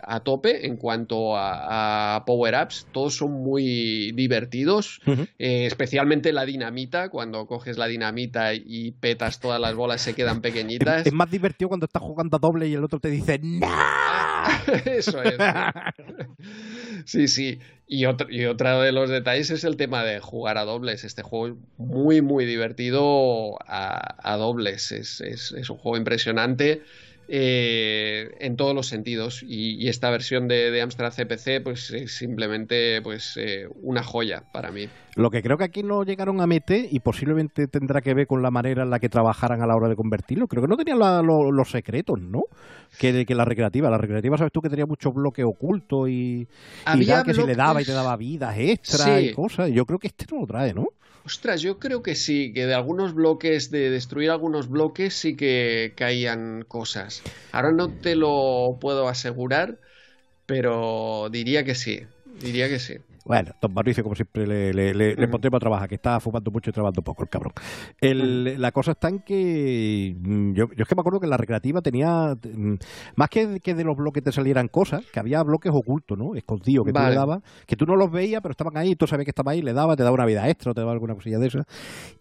a 0.01 0.19
tope 0.21 0.65
en 0.65 0.77
cuanto 0.77 1.35
a, 1.37 2.23
power-ups. 2.25 2.87
Todos 2.91 3.15
son 3.15 3.31
muy 3.31 4.11
divertidos, 4.13 5.01
eh, 5.07 5.65
especialmente 5.65 6.33
la 6.33 6.45
dinamita. 6.45 7.09
Cuando 7.09 7.45
coges 7.47 7.77
la 7.77 7.87
dinamita 7.87 8.53
y 8.53 8.91
petas 8.91 9.39
todas 9.39 9.59
las 9.59 9.75
bolas 9.75 10.01
se 10.01 10.13
quedan 10.13 10.41
pequeñitas. 10.41 11.05
Es, 11.05 11.13
más 11.13 11.29
divertido 11.29 11.69
cuando 11.69 11.85
estás 11.85 12.01
jugando 12.01 12.37
a 12.37 12.39
doble 12.39 12.67
y 12.67 12.73
el 12.73 12.83
otro 12.83 12.99
te 12.99 13.09
dice 13.09 13.39
¡No! 13.41 13.67
Eso 14.85 15.21
es. 15.23 15.35
sí, 17.05 17.27
sí. 17.27 17.59
Y 17.87 18.05
otro, 18.05 18.29
y 18.29 18.45
otro 18.45 18.81
de 18.81 18.91
los 18.91 19.09
detalles 19.09 19.51
es 19.51 19.63
el 19.63 19.77
tema 19.77 20.03
de 20.03 20.19
jugar 20.19 20.57
a 20.57 20.65
dobles. 20.65 21.03
Este 21.03 21.21
juego 21.21 21.47
es 21.47 21.53
muy, 21.77 22.21
muy 22.21 22.45
divertido 22.45 23.57
a, 23.67 24.35
dobles. 24.37 24.91
Es, 24.91 25.21
es, 25.21 25.69
un 25.69 25.77
juego 25.77 25.97
impresionante. 25.97 26.81
Eh, 27.29 28.35
en 28.41 28.57
todos 28.57 28.75
los 28.75 28.87
sentidos 28.87 29.43
y, 29.47 29.87
esta 29.87 30.09
versión 30.09 30.49
de, 30.49 30.71
de, 30.71 30.81
Amstrad 30.81 31.13
CPC 31.13 31.63
pues 31.63 31.89
es 31.91 32.17
simplemente 32.17 33.01
pues 33.01 33.37
eh, 33.37 33.67
una 33.81 34.03
joya 34.03 34.43
para 34.51 34.71
mí. 34.71 34.89
Lo 35.15 35.29
que 35.29 35.41
creo 35.41 35.57
que 35.57 35.63
aquí 35.63 35.83
no 35.83 36.03
llegaron 36.03 36.41
a 36.41 36.47
meter 36.47 36.87
y 36.91 36.99
posiblemente 36.99 37.67
tendrá 37.67 38.01
que 38.01 38.13
ver 38.13 38.27
con 38.27 38.41
la 38.41 38.51
manera 38.51 38.83
en 38.83 38.89
la 38.89 38.99
que 38.99 39.07
trabajaran 39.07 39.61
a 39.61 39.67
la 39.67 39.75
hora 39.75 39.87
de 39.87 39.95
convertirlo, 39.95 40.47
creo 40.47 40.63
que 40.63 40.67
no 40.67 40.75
tenían 40.75 40.99
los 40.99 41.69
secretos, 41.71 42.19
¿no? 42.19 42.43
Que, 42.99 43.25
que 43.25 43.35
la 43.35 43.45
recreativa, 43.45 43.89
la 43.89 43.97
recreativa 43.97 44.37
sabes 44.37 44.51
tú 44.51 44.61
que 44.61 44.69
tenía 44.69 44.85
muchos 44.85 45.13
bloques 45.13 45.45
ocultos 45.45 46.09
y, 46.09 46.45
que 47.25 47.33
se 47.33 47.45
le 47.45 47.55
daba 47.55 47.81
y 47.81 47.85
te 47.85 47.93
daba 47.93 48.17
vidas 48.17 48.55
extra 48.57 49.21
y 49.21 49.33
cosas, 49.33 49.71
yo 49.71 49.85
creo 49.85 49.97
que 49.97 50.07
este 50.07 50.25
no 50.29 50.41
lo 50.41 50.47
trae, 50.47 50.73
¿no? 50.73 50.87
Ostras, 51.25 51.61
yo 51.61 51.79
creo 51.79 52.03
que 52.03 52.15
sí, 52.15 52.51
que 52.53 52.65
de 52.65 52.73
algunos 52.73 53.13
bloques, 53.13 53.69
de 53.71 53.89
destruir 53.89 54.29
algunos 54.29 54.67
bloques, 54.69 55.13
sí 55.15 55.35
que 55.37 55.93
caían 55.95 56.63
cosas. 56.67 57.25
Ahora 57.51 57.71
no 57.71 57.93
te 57.97 58.15
lo 58.15 58.77
puedo 58.81 59.07
asegurar, 59.07 59.79
pero 60.45 61.29
diría 61.31 61.63
que 61.65 61.75
sí, 61.75 62.07
diría 62.25 62.69
que 62.69 62.79
sí. 62.79 62.97
Bueno, 63.25 63.51
don 63.61 63.73
Mauricio, 63.73 64.03
como 64.03 64.15
siempre, 64.15 64.45
le, 64.45 64.73
le, 64.73 64.93
le, 64.93 65.15
le 65.15 65.27
pondremos 65.29 65.57
a 65.57 65.59
trabajar, 65.59 65.87
que 65.87 65.95
está 65.95 66.19
fumando 66.19 66.51
mucho 66.51 66.69
y 66.69 66.73
trabajando 66.73 67.01
poco, 67.01 67.23
el 67.23 67.29
cabrón. 67.29 67.53
El, 68.01 68.61
la 68.61 68.71
cosa 68.73 68.91
está 68.91 69.07
en 69.07 69.19
que 69.19 70.15
mm, 70.19 70.53
yo, 70.53 70.67
yo 70.73 70.83
es 70.83 70.87
que 70.87 70.95
me 70.95 71.01
acuerdo 71.01 71.21
que 71.21 71.27
la 71.27 71.37
recreativa 71.37 71.81
tenía, 71.81 72.35
mm, 72.35 72.73
más 73.15 73.29
que, 73.29 73.47
de 73.47 73.83
los 73.83 73.95
bloques 73.95 74.23
te 74.23 74.31
salieran 74.33 74.67
cosas, 74.67 75.05
que 75.05 75.19
había 75.19 75.41
bloques 75.43 75.71
ocultos, 75.73 76.17
¿no? 76.17 76.35
Escondidos, 76.35 76.85
que 76.85 76.91
tú 76.91 76.99
le 76.99 77.15
dabas, 77.15 77.41
que 77.65 77.77
tú 77.77 77.85
no 77.85 77.95
los 77.95 78.11
veías, 78.11 78.41
pero 78.41 78.51
estaban 78.51 78.75
ahí, 78.75 78.95
tú 78.95 79.07
sabías 79.07 79.25
que 79.25 79.31
estaban 79.31 79.53
ahí, 79.53 79.61
le 79.61 79.71
daba, 79.71 79.95
te 79.95 80.03
daba 80.03 80.15
una 80.15 80.25
vida 80.25 80.49
extra, 80.49 80.73
te 80.73 80.81
daba 80.81 80.91
alguna 80.91 81.15
cosilla 81.15 81.39
de 81.39 81.47
esa. 81.47 81.65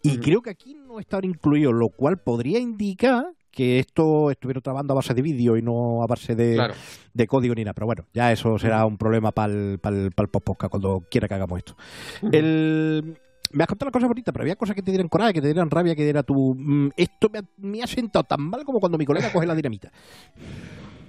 Y 0.02 0.18
creo 0.18 0.40
que 0.40 0.50
aquí 0.50 0.74
no 0.74 1.00
estaban 1.00 1.24
incluidos, 1.24 1.74
lo 1.74 1.88
cual 1.88 2.18
podría 2.18 2.60
indicar 2.60 3.26
que 3.52 3.78
esto 3.78 4.30
estuviera 4.30 4.60
trabajando 4.60 4.94
a 4.94 4.96
base 4.96 5.14
de 5.14 5.22
vídeo 5.22 5.56
y 5.56 5.62
no 5.62 6.02
a 6.02 6.06
base 6.06 6.34
de, 6.34 7.26
código 7.28 7.54
ni 7.54 7.64
nada. 7.64 7.74
Pero 7.74 7.86
bueno, 7.86 8.06
ya 8.12 8.32
eso 8.32 8.58
será 8.58 8.84
un 8.86 8.98
problema 8.98 9.30
para 9.32 9.52
el, 9.52 9.78
para 9.78 9.96
el, 9.96 10.10
podcast 10.12 10.70
cuando 10.70 11.04
quiera 11.10 11.28
que 11.28 11.34
hagamos 11.34 11.58
esto. 11.58 11.76
el, 12.32 13.16
me 13.52 13.64
has 13.64 13.68
contado 13.68 13.88
las 13.88 13.92
cosas 13.92 14.08
bonitas, 14.08 14.32
pero 14.32 14.42
había 14.42 14.56
cosas 14.56 14.74
que 14.74 14.82
te 14.82 14.90
dieran 14.90 15.08
coraje, 15.08 15.34
que 15.34 15.40
te 15.40 15.48
dieran 15.48 15.70
rabia, 15.70 15.94
que 15.94 16.02
diera 16.02 16.22
tu... 16.22 16.54
Mm, 16.54 16.90
esto 16.96 17.30
me 17.58 17.82
ha, 17.82 17.86
sentado 17.86 18.24
tan 18.24 18.40
mal 18.42 18.64
como 18.64 18.80
cuando 18.80 18.98
mi 18.98 19.04
colega 19.04 19.30
coge 19.32 19.46
la 19.46 19.54
dinamita. 19.54 19.92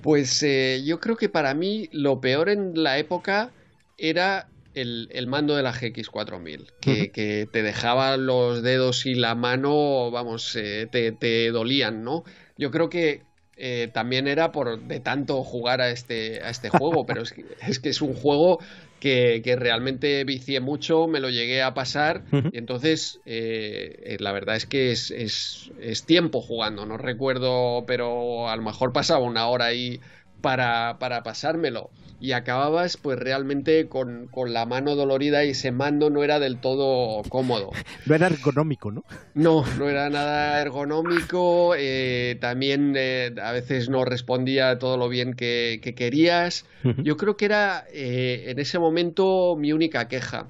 Pues 0.02 0.44
eh, 0.44 0.84
yo 0.86 1.00
creo 1.00 1.16
que 1.16 1.30
para 1.30 1.54
mí 1.54 1.90
lo 1.94 2.20
peor 2.20 2.50
en 2.50 2.84
la 2.84 2.98
época 2.98 3.52
era 3.98 4.50
el, 4.74 5.28
mando 5.28 5.56
de 5.56 5.64
la 5.64 5.74
GX4000, 5.74 6.72
que, 6.80 7.12
que, 7.12 7.48
te 7.52 7.64
dejaba 7.64 8.18
los 8.18 8.62
dedos 8.62 9.06
y 9.06 9.16
la 9.16 9.36
mano, 9.36 10.12
vamos, 10.12 10.56
eh, 10.56 10.88
te, 10.90 11.52
dolían, 11.52 12.04
¿no? 12.04 12.24
Yo 12.58 12.72
creo 12.72 12.90
que 12.90 13.22
eh, 13.56 13.90
también 13.94 14.28
era 14.28 14.52
por 14.52 14.82
de 14.82 15.00
tanto 15.00 15.44
jugar 15.44 15.82
a 15.82 15.90
este, 15.90 16.42
a 16.44 16.50
este 16.50 16.70
juego, 16.70 17.06
pero 17.06 17.22
es 17.22 17.34
que, 17.34 17.46
es 17.68 17.80
que 17.80 17.90
es 17.90 18.02
un 18.02 18.14
juego 18.14 18.60
que, 19.00 19.42
realmente 19.60 20.24
vicié 20.24 20.60
mucho, 20.62 21.08
me 21.08 21.20
lo 21.20 21.30
llegué 21.30 21.62
a 21.62 21.74
pasar, 21.74 22.24
y 22.32 22.58
entonces 22.58 23.20
eh, 23.26 24.16
la 24.20 24.32
verdad 24.32 24.56
es 24.56 24.66
que 24.66 24.92
es, 24.92 25.12
es, 25.12 25.72
es, 25.82 26.06
tiempo 26.06 26.42
jugando, 26.42 26.86
no 26.86 26.98
recuerdo, 26.98 27.84
pero 27.86 28.50
a 28.50 28.56
lo 28.56 28.62
mejor 28.62 28.94
pasaba 28.94 29.26
una 29.26 29.48
hora 29.48 29.66
ahí 29.66 30.00
para, 30.44 30.98
para 31.00 31.24
pasármelo 31.24 31.90
y 32.20 32.32
acababas 32.32 32.98
pues 32.98 33.18
realmente 33.18 33.88
con, 33.88 34.30
la 34.48 34.66
mano 34.66 34.96
dolorida 34.96 35.44
y 35.44 35.50
ese 35.50 35.72
mando 35.72 36.10
no 36.10 36.24
era 36.24 36.40
del 36.40 36.58
todo 36.58 37.22
cómodo. 37.30 37.72
No 38.06 38.16
era 38.16 38.28
ergonómico, 38.28 38.92
¿no? 38.92 39.04
No, 39.34 39.66
no 39.78 39.90
era 39.90 40.10
nada 40.10 40.62
ergonómico, 40.62 41.74
eh, 41.78 42.38
también 42.42 42.96
eh, 42.98 43.34
a 43.42 43.54
veces 43.54 43.88
no 43.88 44.04
respondía 44.04 44.78
todo 44.78 44.98
lo 44.98 45.08
bien 45.08 45.34
que, 45.34 45.80
querías. 45.98 46.66
Yo 46.98 47.16
creo 47.16 47.38
que 47.38 47.46
era 47.46 47.86
eh, 47.94 48.46
en 48.48 48.60
ese 48.60 48.80
momento 48.80 49.56
mi 49.58 49.72
única 49.72 50.10
queja. 50.10 50.48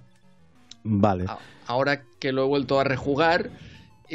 Vale. 0.84 1.26
Ahora 1.68 2.02
que 2.20 2.32
lo 2.32 2.46
he 2.46 2.48
vuelto 2.48 2.80
a 2.80 2.84
rejugar, 2.84 3.52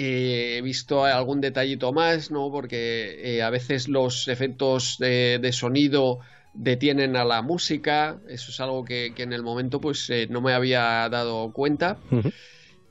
he 0.01 0.63
visto 0.63 1.05
algún 1.05 1.41
detallito 1.41 1.93
más, 1.93 2.31
¿no? 2.31 2.51
Porque 2.51 3.41
a 3.45 3.51
veces 3.51 3.89
los 3.89 4.29
efectos 4.29 4.97
de, 4.99 5.39
de 5.41 5.53
sonido 5.53 6.21
detienen 6.59 7.17
a 7.17 7.25
la 7.25 7.41
música, 7.41 8.19
eso 8.29 8.51
es 8.51 8.61
algo 8.61 8.85
que, 8.85 9.13
en 9.17 9.33
el 9.33 9.43
momento 9.43 9.81
pues 9.81 10.11
eh, 10.11 10.27
no 10.29 10.41
me 10.41 10.53
había 10.53 11.09
dado 11.09 11.53
cuenta. 11.53 11.99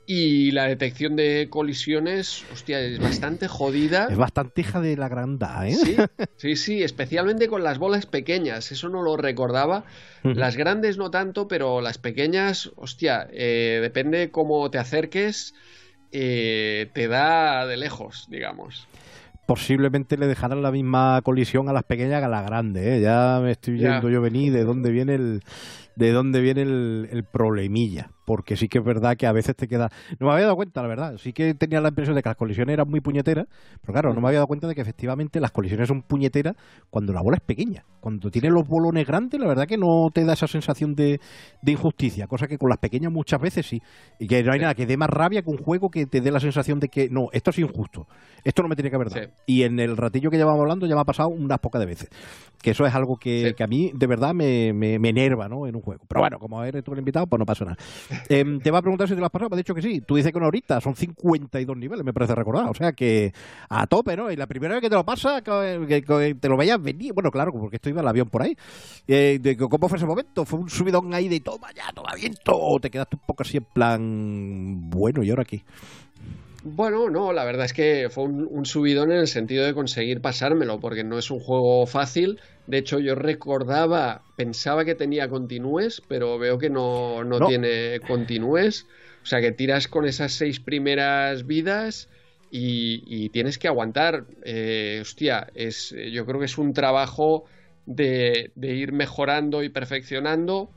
Y 0.10 0.52
la 0.52 0.70
detección 0.70 1.17
de 1.17 1.48
colisiones, 1.50 2.46
hostia, 2.54 2.80
es 2.80 2.98
bastante 2.98 3.50
jodida. 3.50 4.08
Es 4.10 4.15
bastante 4.15 4.62
hija 4.62 4.80
de 4.80 4.96
la 4.96 5.10
granda, 5.10 5.67
¿eh? 5.67 5.76
Sí, 5.76 5.98
sí, 6.38 6.56
sí, 6.56 6.84
especialmente 6.84 7.50
con 7.50 7.62
las 7.62 7.78
bolas 7.78 8.06
pequeñas, 8.06 8.72
eso 8.72 8.88
no 8.88 9.02
lo 9.02 9.17
recordaba. 9.17 9.84
Las 10.24 10.56
grandes 10.56 10.98
no 10.98 11.12
tanto, 11.12 11.48
pero 11.50 11.82
las 11.82 11.98
pequeñas, 11.98 12.72
hostia, 12.78 13.28
eh, 13.32 13.80
depende 13.82 14.32
cómo 14.32 14.70
te 14.72 14.78
acerques, 14.78 15.54
eh, 16.12 16.89
te 16.93 17.08
da 17.08 17.65
de 17.65 17.78
lejos, 17.78 18.28
digamos 18.30 18.88
posiblemente 19.48 20.17
le 20.17 20.28
dejarán 20.28 20.62
la 20.62 20.72
misma 20.72 21.22
colisión 21.24 21.70
a 21.70 21.74
las 21.74 21.84
pequeñas 21.84 22.20
que 22.20 22.26
a 22.26 22.28
las 22.28 22.46
grandes. 22.46 22.86
¿eh? 22.86 23.00
Ya 23.00 23.39
me 23.41 23.52
estoy 23.52 23.76
viendo 23.76 24.10
yo 24.10 24.22
venir 24.22 24.52
de 24.52 24.65
dónde 24.65 24.91
viene 24.91 25.15
el 25.15 25.41
de 25.96 26.12
dónde 26.12 26.41
viene 26.41 26.63
el, 26.63 27.08
el 27.12 27.24
problemilla 27.24 28.12
porque 28.28 28.58
sí 28.58 28.68
que 28.68 28.80
es 28.80 28.84
verdad 28.84 29.16
que 29.16 29.26
a 29.26 29.32
veces 29.32 29.56
te 29.56 29.70
queda... 29.70 29.90
No 30.20 30.28
me 30.28 30.34
había 30.34 30.44
dado 30.44 30.58
cuenta, 30.58 30.82
la 30.82 30.90
verdad. 30.90 31.16
Sí 31.16 31.32
que 31.32 31.54
tenía 31.54 31.80
la 31.80 31.88
impresión 31.88 32.13
de 32.13 32.22
que 32.22 32.28
las 32.28 32.36
colisiones 32.36 32.74
eran 32.74 32.90
muy 32.90 33.00
puñeteras, 33.00 33.48
pero 33.80 33.94
claro, 33.94 34.13
no 34.13 34.20
me 34.20 34.28
había 34.28 34.40
dado 34.40 34.48
cuenta 34.48 34.68
de 34.68 34.76
que 34.76 34.82
efectivamente 34.82 35.40
las 35.40 35.52
colisiones 35.52 35.88
son 35.88 36.02
puñeteras 36.02 36.56
cuando 36.90 37.13
la 37.13 37.22
bola 37.22 37.38
es 37.38 37.44
pequeña. 37.44 37.86
Cuando 38.02 38.30
tienes 38.30 38.52
los 38.52 38.68
bolones 38.68 39.08
grandes, 39.08 39.40
la 39.40 39.48
verdad 39.48 39.66
que 39.66 39.78
no 39.78 40.10
te 40.13 40.26
da 40.26 40.34
esa 40.34 40.46
sensación 40.46 40.94
de, 40.94 41.22
injusticia, 41.66 42.28
cosa 42.28 42.48
que 42.48 42.58
con 42.58 42.68
las 42.68 42.80
pequeñas 42.80 43.13
muchas 43.13 43.40
veces 43.40 43.66
sí. 43.66 43.82
Y 44.20 44.28
que 44.28 44.44
no 44.44 44.52
hay 44.52 44.60
nada 44.60 44.76
que 44.76 44.86
dé 44.86 44.98
más 44.98 45.10
rabia 45.10 45.42
que 45.42 45.50
un 45.50 45.58
juego 45.58 45.90
que 45.90 46.06
te 46.06 46.20
dé 46.20 46.30
la 46.30 46.42
sensación 46.42 46.80
de 46.80 46.90
que 46.90 47.08
no, 47.10 47.30
esto 47.32 47.52
es 47.52 47.60
injusto, 47.60 48.08
esto 48.44 48.62
no 48.62 48.68
me 48.68 48.76
tiene 48.76 48.90
que 48.90 48.96
haber 48.98 49.10
dado. 49.10 49.28
Y 49.46 49.63
en 49.63 49.80
el 49.80 49.96
ratillo 49.96 50.30
que 50.30 50.36
llevamos 50.36 50.60
hablando 50.60 50.86
ya 50.86 50.96
me 50.96 51.02
ha 51.02 51.06
pasado 51.06 51.30
unas 51.30 51.60
pocas 51.60 51.80
de 51.80 51.86
veces. 51.86 52.10
Que 52.62 52.72
eso 52.72 52.86
es 52.86 52.94
algo 52.94 53.16
que, 53.16 53.56
a 53.58 53.68
mí 53.68 53.92
de 53.94 54.08
verdad 54.08 54.34
me, 54.34 54.74
me, 54.74 55.00
me 55.00 55.10
enerva 55.10 55.48
¿no? 55.48 55.66
en 55.66 55.78
un 55.78 55.82
juego. 55.82 56.04
Pero 56.10 56.20
bueno, 56.20 56.40
como 56.40 56.62
eres 56.66 56.84
tú 56.84 56.92
el 56.92 57.00
invitado, 57.00 57.26
pues 57.26 57.40
no 57.40 57.46
pasa 57.46 57.63
nada. 57.63 57.78
Em, 58.30 58.60
te 58.60 58.72
va 58.72 58.80
a 58.80 58.82
preguntar 58.82 59.08
si 59.08 59.14
te 59.14 59.20
lo 59.20 59.26
has 59.26 59.32
pasado, 59.32 59.50
me 59.50 59.56
ha 59.56 59.58
dicho 59.58 59.74
que 59.74 59.82
sí. 59.82 60.02
Tú 60.02 60.16
dices 60.16 60.32
que 60.32 60.38
una 60.38 60.48
horita, 60.48 60.82
son 60.82 60.96
52 60.96 61.78
niveles, 61.78 62.06
me 62.06 62.14
parece 62.14 62.36
recordar. 62.36 62.70
O 62.70 62.74
sea 62.74 62.94
que 62.94 63.34
a 63.70 63.88
tope, 63.88 64.16
¿no? 64.16 64.32
Y 64.32 64.36
la 64.36 64.48
primera 64.48 64.76
vez 64.76 64.82
que 64.82 64.90
te 64.90 64.96
lo 64.96 65.06
pasa, 65.06 65.42
que, 65.42 66.36
te 66.40 66.50
lo 66.50 66.58
vayas 66.58 66.82
venir. 66.82 67.14
Bueno, 67.14 67.32
claro, 67.32 67.52
porque 67.52 67.78
esto 67.78 67.90
iba 67.90 68.02
el 68.02 68.08
avión 68.08 68.30
por 68.30 68.44
ahí. 68.44 68.56
Eh, 69.08 69.58
¿Cómo 69.58 69.90
fue 69.90 69.98
ese 69.98 70.06
momento? 70.06 70.46
¿Fue 70.46 70.60
un 70.60 70.70
subidón 70.70 71.14
ahí 71.14 71.28
de 71.28 71.40
toma 71.40 71.72
ya, 71.74 71.92
toma 71.94 72.14
viento? 72.16 72.52
¿O 72.54 72.80
te 72.80 72.90
quedaste 72.90 73.16
un 73.16 73.24
poco 73.26 73.44
así 73.44 73.58
en 73.58 73.66
plan, 73.66 74.90
bueno, 74.90 75.24
¿y 75.24 75.30
ahora 75.30 75.44
aquí? 75.44 75.64
Bueno, 76.70 77.10
no, 77.10 77.32
la 77.32 77.46
verdad 77.46 77.66
es 77.66 77.72
que 77.72 78.10
fue 78.10 78.26
un, 78.26 78.66
subidón 78.66 79.14
en 79.14 79.20
el 79.20 79.28
sentido 79.28 79.66
de 79.66 79.74
conseguir 79.74 80.20
pasármelo, 80.20 80.82
porque 80.82 81.06
no 81.06 81.18
es 81.18 81.32
un 81.32 81.40
juego 81.40 81.86
fácil. 81.88 82.42
De 82.66 82.78
hecho, 82.78 83.00
yo 83.00 83.16
recordaba, 83.16 84.24
pensaba 84.36 84.84
que 84.84 84.94
tenía 84.94 85.30
continúes, 85.30 86.02
pero 86.10 86.38
veo 86.38 86.58
que 86.58 86.70
no, 86.70 87.24
no, 87.24 87.48
tiene 87.48 88.02
continúes. 88.06 88.86
O 89.24 89.26
sea 89.26 89.40
que 89.40 89.54
tiras 89.54 89.88
con 89.88 90.06
esas 90.06 90.34
seis 90.34 90.60
primeras 90.60 91.48
vidas 91.48 92.10
y, 92.52 93.30
tienes 93.30 93.58
que 93.58 93.70
aguantar. 93.70 94.26
Eh, 94.44 95.00
hostia, 95.02 95.48
es, 95.56 95.96
yo 96.12 96.26
creo 96.26 96.40
que 96.40 96.48
es 96.48 96.58
un 96.58 96.74
trabajo 96.74 97.46
de, 97.86 98.52
de 98.56 98.76
ir 98.76 98.92
mejorando 98.92 99.64
y 99.64 99.70
perfeccionando 99.70 100.70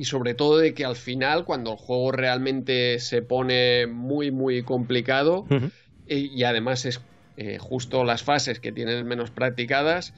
y 0.00 0.04
sobre 0.06 0.32
todo 0.32 0.56
de 0.56 0.72
que 0.72 0.86
al 0.86 0.96
final, 0.96 1.44
cuando 1.44 1.72
el 1.72 1.76
juego 1.76 2.10
realmente 2.10 2.98
se 3.00 3.20
pone 3.20 3.86
muy, 3.86 4.30
muy 4.30 4.62
complicado, 4.62 5.44
y, 6.06 6.42
además 6.44 6.86
es 6.86 7.02
eh, 7.36 7.58
justo 7.58 8.02
las 8.02 8.22
fases 8.22 8.60
que 8.60 8.72
tienes 8.72 9.04
menos 9.04 9.30
practicadas, 9.30 10.14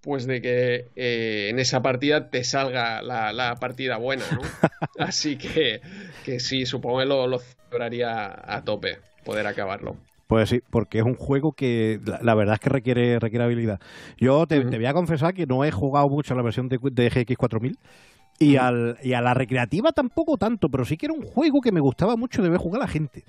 pues 0.00 0.28
de 0.28 0.40
que 0.40 0.84
eh, 0.94 1.48
en 1.50 1.58
esa 1.58 1.82
partida 1.82 2.30
te 2.30 2.44
salga 2.44 3.02
la, 3.02 3.56
partida 3.58 3.96
buena, 3.96 4.22
¿no? 4.30 4.42
Así 5.04 5.36
que, 5.36 5.80
que 6.24 6.38
sí, 6.38 6.64
supongo 6.64 7.00
que 7.00 7.06
lo, 7.06 7.26
lo 7.26 7.40
celebraría 7.40 8.32
a 8.46 8.62
tope 8.62 8.98
poder 9.24 9.48
acabarlo. 9.48 9.96
Pues 10.28 10.50
sí, 10.50 10.60
porque 10.70 10.98
es 10.98 11.04
un 11.04 11.16
juego 11.16 11.50
que 11.50 11.98
la, 12.22 12.34
verdad 12.36 12.54
es 12.54 12.60
que 12.60 12.70
requiere, 12.70 13.18
requiere 13.18 13.44
habilidad. 13.44 13.80
Yo 14.18 14.46
te, 14.46 14.60
voy 14.60 14.86
a 14.86 14.92
confesar 14.92 15.34
que 15.34 15.46
no 15.46 15.64
he 15.64 15.72
jugado 15.72 16.08
mucho 16.08 16.36
la 16.36 16.42
versión 16.42 16.68
de, 16.68 16.78
de 16.80 17.10
GX4000 17.10 17.76
y, 18.38 18.56
al, 18.56 18.98
y 19.02 19.14
a 19.14 19.20
la 19.20 19.34
recreativa 19.34 19.92
tampoco 19.92 20.36
tanto, 20.36 20.68
pero 20.68 20.84
sí 20.84 20.96
que 20.96 21.06
era 21.06 21.14
un 21.14 21.22
juego 21.22 21.60
que 21.60 21.72
me 21.72 21.80
gustaba 21.80 22.16
mucho 22.16 22.42
de 22.42 22.50
ver 22.50 22.58
jugar 22.58 22.82
a 22.82 22.84
la 22.84 22.90
gente. 22.90 23.24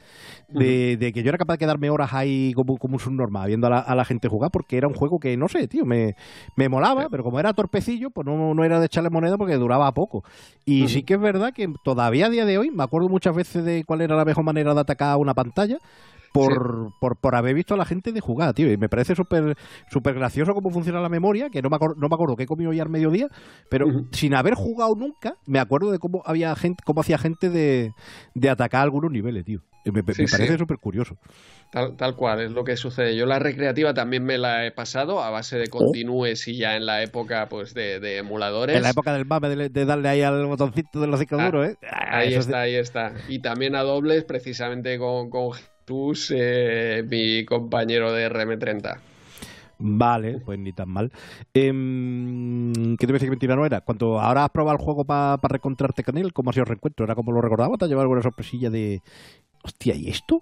De, 0.49 0.97
de 0.97 1.11
que 1.13 1.23
yo 1.23 1.29
era 1.29 1.37
capaz 1.37 1.55
de 1.55 1.59
quedarme 1.59 1.89
horas 1.89 2.13
ahí 2.13 2.53
como, 2.53 2.77
como 2.77 2.95
un 2.95 2.99
subnormal 2.99 3.47
viendo 3.47 3.67
a 3.67 3.69
la, 3.69 3.79
a 3.79 3.95
la, 3.95 4.05
gente 4.05 4.27
jugar, 4.27 4.51
porque 4.51 4.77
era 4.77 4.87
un 4.87 4.93
juego 4.93 5.19
que, 5.19 5.35
no 5.37 5.47
sé, 5.47 5.67
tío, 5.67 5.85
me, 5.85 6.15
me 6.55 6.69
molaba, 6.69 7.07
pero 7.09 7.23
como 7.23 7.39
era 7.39 7.53
torpecillo, 7.53 8.09
pues 8.09 8.25
no, 8.25 8.53
no 8.53 8.63
era 8.63 8.79
de 8.79 8.85
echarle 8.85 9.09
moneda 9.09 9.37
porque 9.37 9.55
duraba 9.55 9.91
poco. 9.93 10.23
Y 10.65 10.87
sí 10.87 11.03
que 11.03 11.15
es 11.15 11.19
verdad 11.19 11.53
que 11.53 11.71
todavía 11.83 12.27
a 12.27 12.29
día 12.29 12.45
de 12.45 12.57
hoy 12.57 12.71
me 12.71 12.83
acuerdo 12.83 13.09
muchas 13.09 13.35
veces 13.35 13.63
de 13.63 13.83
cuál 13.85 14.01
era 14.01 14.15
la 14.15 14.25
mejor 14.25 14.43
manera 14.43 14.73
de 14.73 14.81
atacar 14.81 15.17
una 15.17 15.33
pantalla 15.33 15.79
por, 16.37 16.93
por, 16.99 17.17
por, 17.17 17.35
haber 17.35 17.55
visto 17.55 17.73
a 17.73 17.77
la 17.77 17.85
gente 17.85 18.11
de 18.11 18.19
jugar, 18.19 18.53
tío. 18.53 18.71
Y 18.71 18.77
me 18.77 18.89
parece 18.89 19.15
súper 19.15 19.57
súper 19.89 20.15
gracioso 20.15 20.53
cómo 20.53 20.69
funciona 20.69 21.01
la 21.01 21.09
memoria, 21.09 21.49
que 21.49 21.61
no 21.61 21.69
me, 21.69 21.77
no 21.77 22.09
me 22.09 22.15
acuerdo 22.15 22.35
qué 22.35 22.43
he 22.43 22.47
comido 22.47 22.73
ya 22.73 22.83
al 22.83 22.89
mediodía, 22.89 23.27
pero 23.69 23.87
sin 24.11 24.33
haber 24.33 24.53
jugado 24.53 24.95
nunca, 24.95 25.35
me 25.45 25.59
acuerdo 25.59 25.91
de 25.91 25.99
cómo 25.99 26.21
había 26.25 26.55
gente, 26.55 26.83
cómo 26.85 27.01
hacía 27.01 27.17
gente 27.17 27.49
de, 27.49 27.93
de 28.33 28.49
atacar 28.49 28.83
algunos 28.83 29.11
niveles, 29.11 29.45
tío. 29.45 29.61
Me, 29.91 30.03
parece 30.03 30.57
súper 30.57 30.77
curioso. 30.79 31.17
Tal, 31.71 31.95
tal, 31.95 32.15
cual, 32.15 32.41
es 32.41 32.51
lo 32.51 32.63
que 32.63 32.75
sucede. 32.75 33.15
Yo 33.15 33.25
la 33.25 33.39
recreativa 33.39 33.93
también 33.93 34.23
me 34.23 34.37
la 34.37 34.65
he 34.65 34.71
pasado 34.71 35.21
a 35.21 35.29
base 35.29 35.57
de 35.57 35.65
oh. 35.71 35.77
continúes 35.77 36.47
y 36.47 36.57
ya 36.57 36.75
en 36.75 36.85
la 36.85 37.03
época 37.03 37.47
pues 37.49 37.73
de, 37.73 37.99
de 37.99 38.17
emuladores. 38.17 38.75
En 38.75 38.83
la 38.83 38.89
época 38.89 39.13
del 39.13 39.25
mame 39.25 39.55
de, 39.55 39.85
darle 39.85 40.09
ahí 40.09 40.21
al 40.21 40.45
botoncito 40.45 40.99
de 40.99 41.07
los 41.07 41.19
discos 41.19 41.39
ah, 41.39 41.45
duros, 41.45 41.69
¿eh? 41.69 41.77
ahí 41.89 42.33
está, 42.33 42.61
ahí 42.61 42.75
está. 42.75 43.13
Y 43.29 43.39
también 43.39 43.75
a 43.75 43.83
dobles 43.83 44.23
precisamente 44.25 44.97
con, 44.97 45.29
con 45.29 45.51
Tus, 45.87 46.33
eh, 46.35 47.01
mi 47.09 47.45
compañero 47.45 48.11
de 48.11 48.27
RM30. 48.29 48.99
Vale, 49.79 50.41
pues 50.43 50.59
ni 50.59 50.73
tan 50.73 50.89
mal. 50.89 51.13
Em, 51.53 52.73
¿Qué 52.97 53.07
te 53.07 53.13
parece 53.13 53.27
que 53.27 53.29
mentira 53.29 53.55
no 53.55 53.65
era? 53.65 53.79
Cuando 53.79 54.19
ahora 54.19 54.43
has 54.43 54.49
probado 54.49 54.77
el 54.77 54.83
juego 54.83 55.05
para 55.05 55.37
reencontrarte 55.41 56.03
con 56.03 56.17
él, 56.17 56.33
¿cómo 56.33 56.49
ha 56.49 56.53
sido 56.53 56.63
el 56.63 56.67
reencuentro? 56.67 57.05
¿Era 57.05 57.15
como 57.15 57.31
lo 57.31 57.39
recordaba? 57.39 57.77
¿Te 57.77 57.85
ha 57.85 57.87
llevado 57.87 58.01
alguna 58.01 58.21
sorpresilla 58.21 58.69
de. 58.69 59.01
Hostia, 59.63 59.95
¿y 59.95 60.09
esto? 60.09 60.41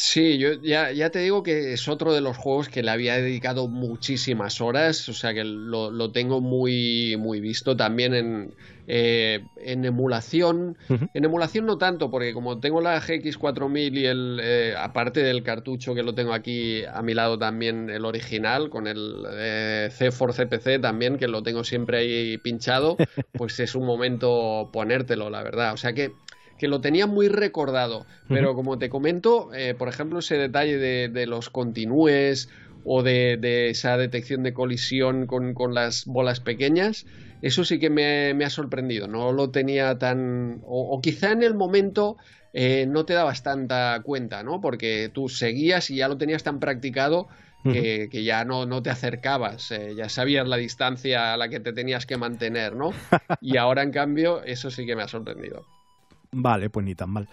Sí, 0.00 0.38
yo 0.38 0.52
ya, 0.62 0.92
ya, 0.92 1.10
te 1.10 1.18
digo 1.18 1.42
que 1.42 1.72
es 1.72 1.88
otro 1.88 2.14
de 2.14 2.20
los 2.20 2.36
juegos 2.36 2.68
que 2.68 2.84
le 2.84 2.90
había 2.92 3.16
dedicado 3.16 3.66
muchísimas 3.66 4.60
horas, 4.60 5.08
o 5.08 5.12
sea 5.12 5.34
que 5.34 5.42
lo, 5.42 5.90
lo 5.90 6.12
tengo 6.12 6.40
muy, 6.40 7.16
muy 7.18 7.40
visto 7.40 7.76
también 7.76 8.14
en, 8.14 8.54
eh, 8.86 9.44
en 9.56 9.84
emulación. 9.84 10.78
En 10.88 11.24
emulación 11.24 11.66
no 11.66 11.78
tanto, 11.78 12.12
porque 12.12 12.32
como 12.32 12.60
tengo 12.60 12.80
la 12.80 13.00
GX4000 13.02 13.98
y 13.98 14.06
el, 14.06 14.40
eh, 14.40 14.74
aparte 14.78 15.20
del 15.20 15.42
cartucho 15.42 15.96
que 15.96 16.04
lo 16.04 16.14
tengo 16.14 16.32
aquí 16.32 16.84
a 16.84 17.02
mi 17.02 17.12
lado 17.12 17.36
también 17.36 17.90
el 17.90 18.04
original, 18.04 18.70
con 18.70 18.86
el 18.86 19.26
eh, 19.32 19.90
C4 19.90 20.32
CPC 20.32 20.80
también, 20.80 21.18
que 21.18 21.26
lo 21.26 21.42
tengo 21.42 21.64
siempre 21.64 21.98
ahí 21.98 22.38
pinchado, 22.38 22.96
pues 23.32 23.58
es 23.58 23.74
un 23.74 23.84
momento 23.84 24.70
ponértelo, 24.72 25.28
la 25.28 25.42
verdad. 25.42 25.74
O 25.74 25.76
sea 25.76 25.92
que 25.92 26.12
que 26.58 26.68
lo 26.68 26.80
tenía 26.80 27.06
muy 27.06 27.28
recordado. 27.28 28.06
Pero 28.28 28.54
como 28.54 28.78
te 28.78 28.88
comento, 28.88 29.54
eh, 29.54 29.74
por 29.74 29.88
ejemplo, 29.88 30.18
ese 30.18 30.36
detalle 30.36 30.78
de, 30.78 31.26
los 31.26 31.50
continúes 31.50 32.48
o 32.84 33.02
de, 33.02 33.70
esa 33.70 33.96
detección 33.96 34.42
de 34.42 34.52
colisión 34.52 35.26
con, 35.26 35.74
las 35.74 36.04
bolas 36.04 36.40
pequeñas, 36.40 37.06
eso 37.42 37.64
sí 37.64 37.78
que 37.78 37.90
me, 37.90 38.44
ha 38.44 38.50
sorprendido. 38.50 39.08
No 39.08 39.32
lo 39.32 39.50
tenía 39.50 39.98
tan. 39.98 40.60
O, 40.64 41.00
quizá 41.00 41.32
en 41.32 41.42
el 41.42 41.54
momento. 41.54 42.16
Eh, 42.54 42.86
no 42.88 43.04
te 43.04 43.12
dabas 43.12 43.42
tanta 43.42 44.00
cuenta, 44.02 44.42
¿no? 44.42 44.62
Porque 44.62 45.10
tú 45.12 45.28
seguías 45.28 45.90
y 45.90 45.96
ya 45.96 46.08
lo 46.08 46.16
tenías 46.16 46.42
tan 46.42 46.60
practicado 46.60 47.28
que, 47.62 48.24
ya 48.24 48.44
no, 48.44 48.66
no, 48.66 48.82
te 48.82 48.90
acercabas, 48.90 49.70
eh, 49.70 49.94
ya 49.96 50.08
sabías 50.08 50.46
la 50.48 50.56
distancia 50.56 51.34
a 51.34 51.36
la 51.36 51.48
que 51.48 51.60
te 51.60 51.72
tenías 51.72 52.06
que 52.06 52.16
mantener, 52.16 52.74
¿no? 52.74 52.92
Y 53.40 53.56
ahora, 53.56 53.82
en 53.82 53.90
cambio, 53.90 54.42
eso 54.44 54.70
sí 54.70 54.86
que 54.86 54.96
me 54.96 55.02
ha 55.02 55.08
sorprendido. 55.08 55.66
Vale, 56.32 56.70
pues 56.70 56.84
ni 56.84 56.94
tan 56.94 57.10
mal. 57.10 57.28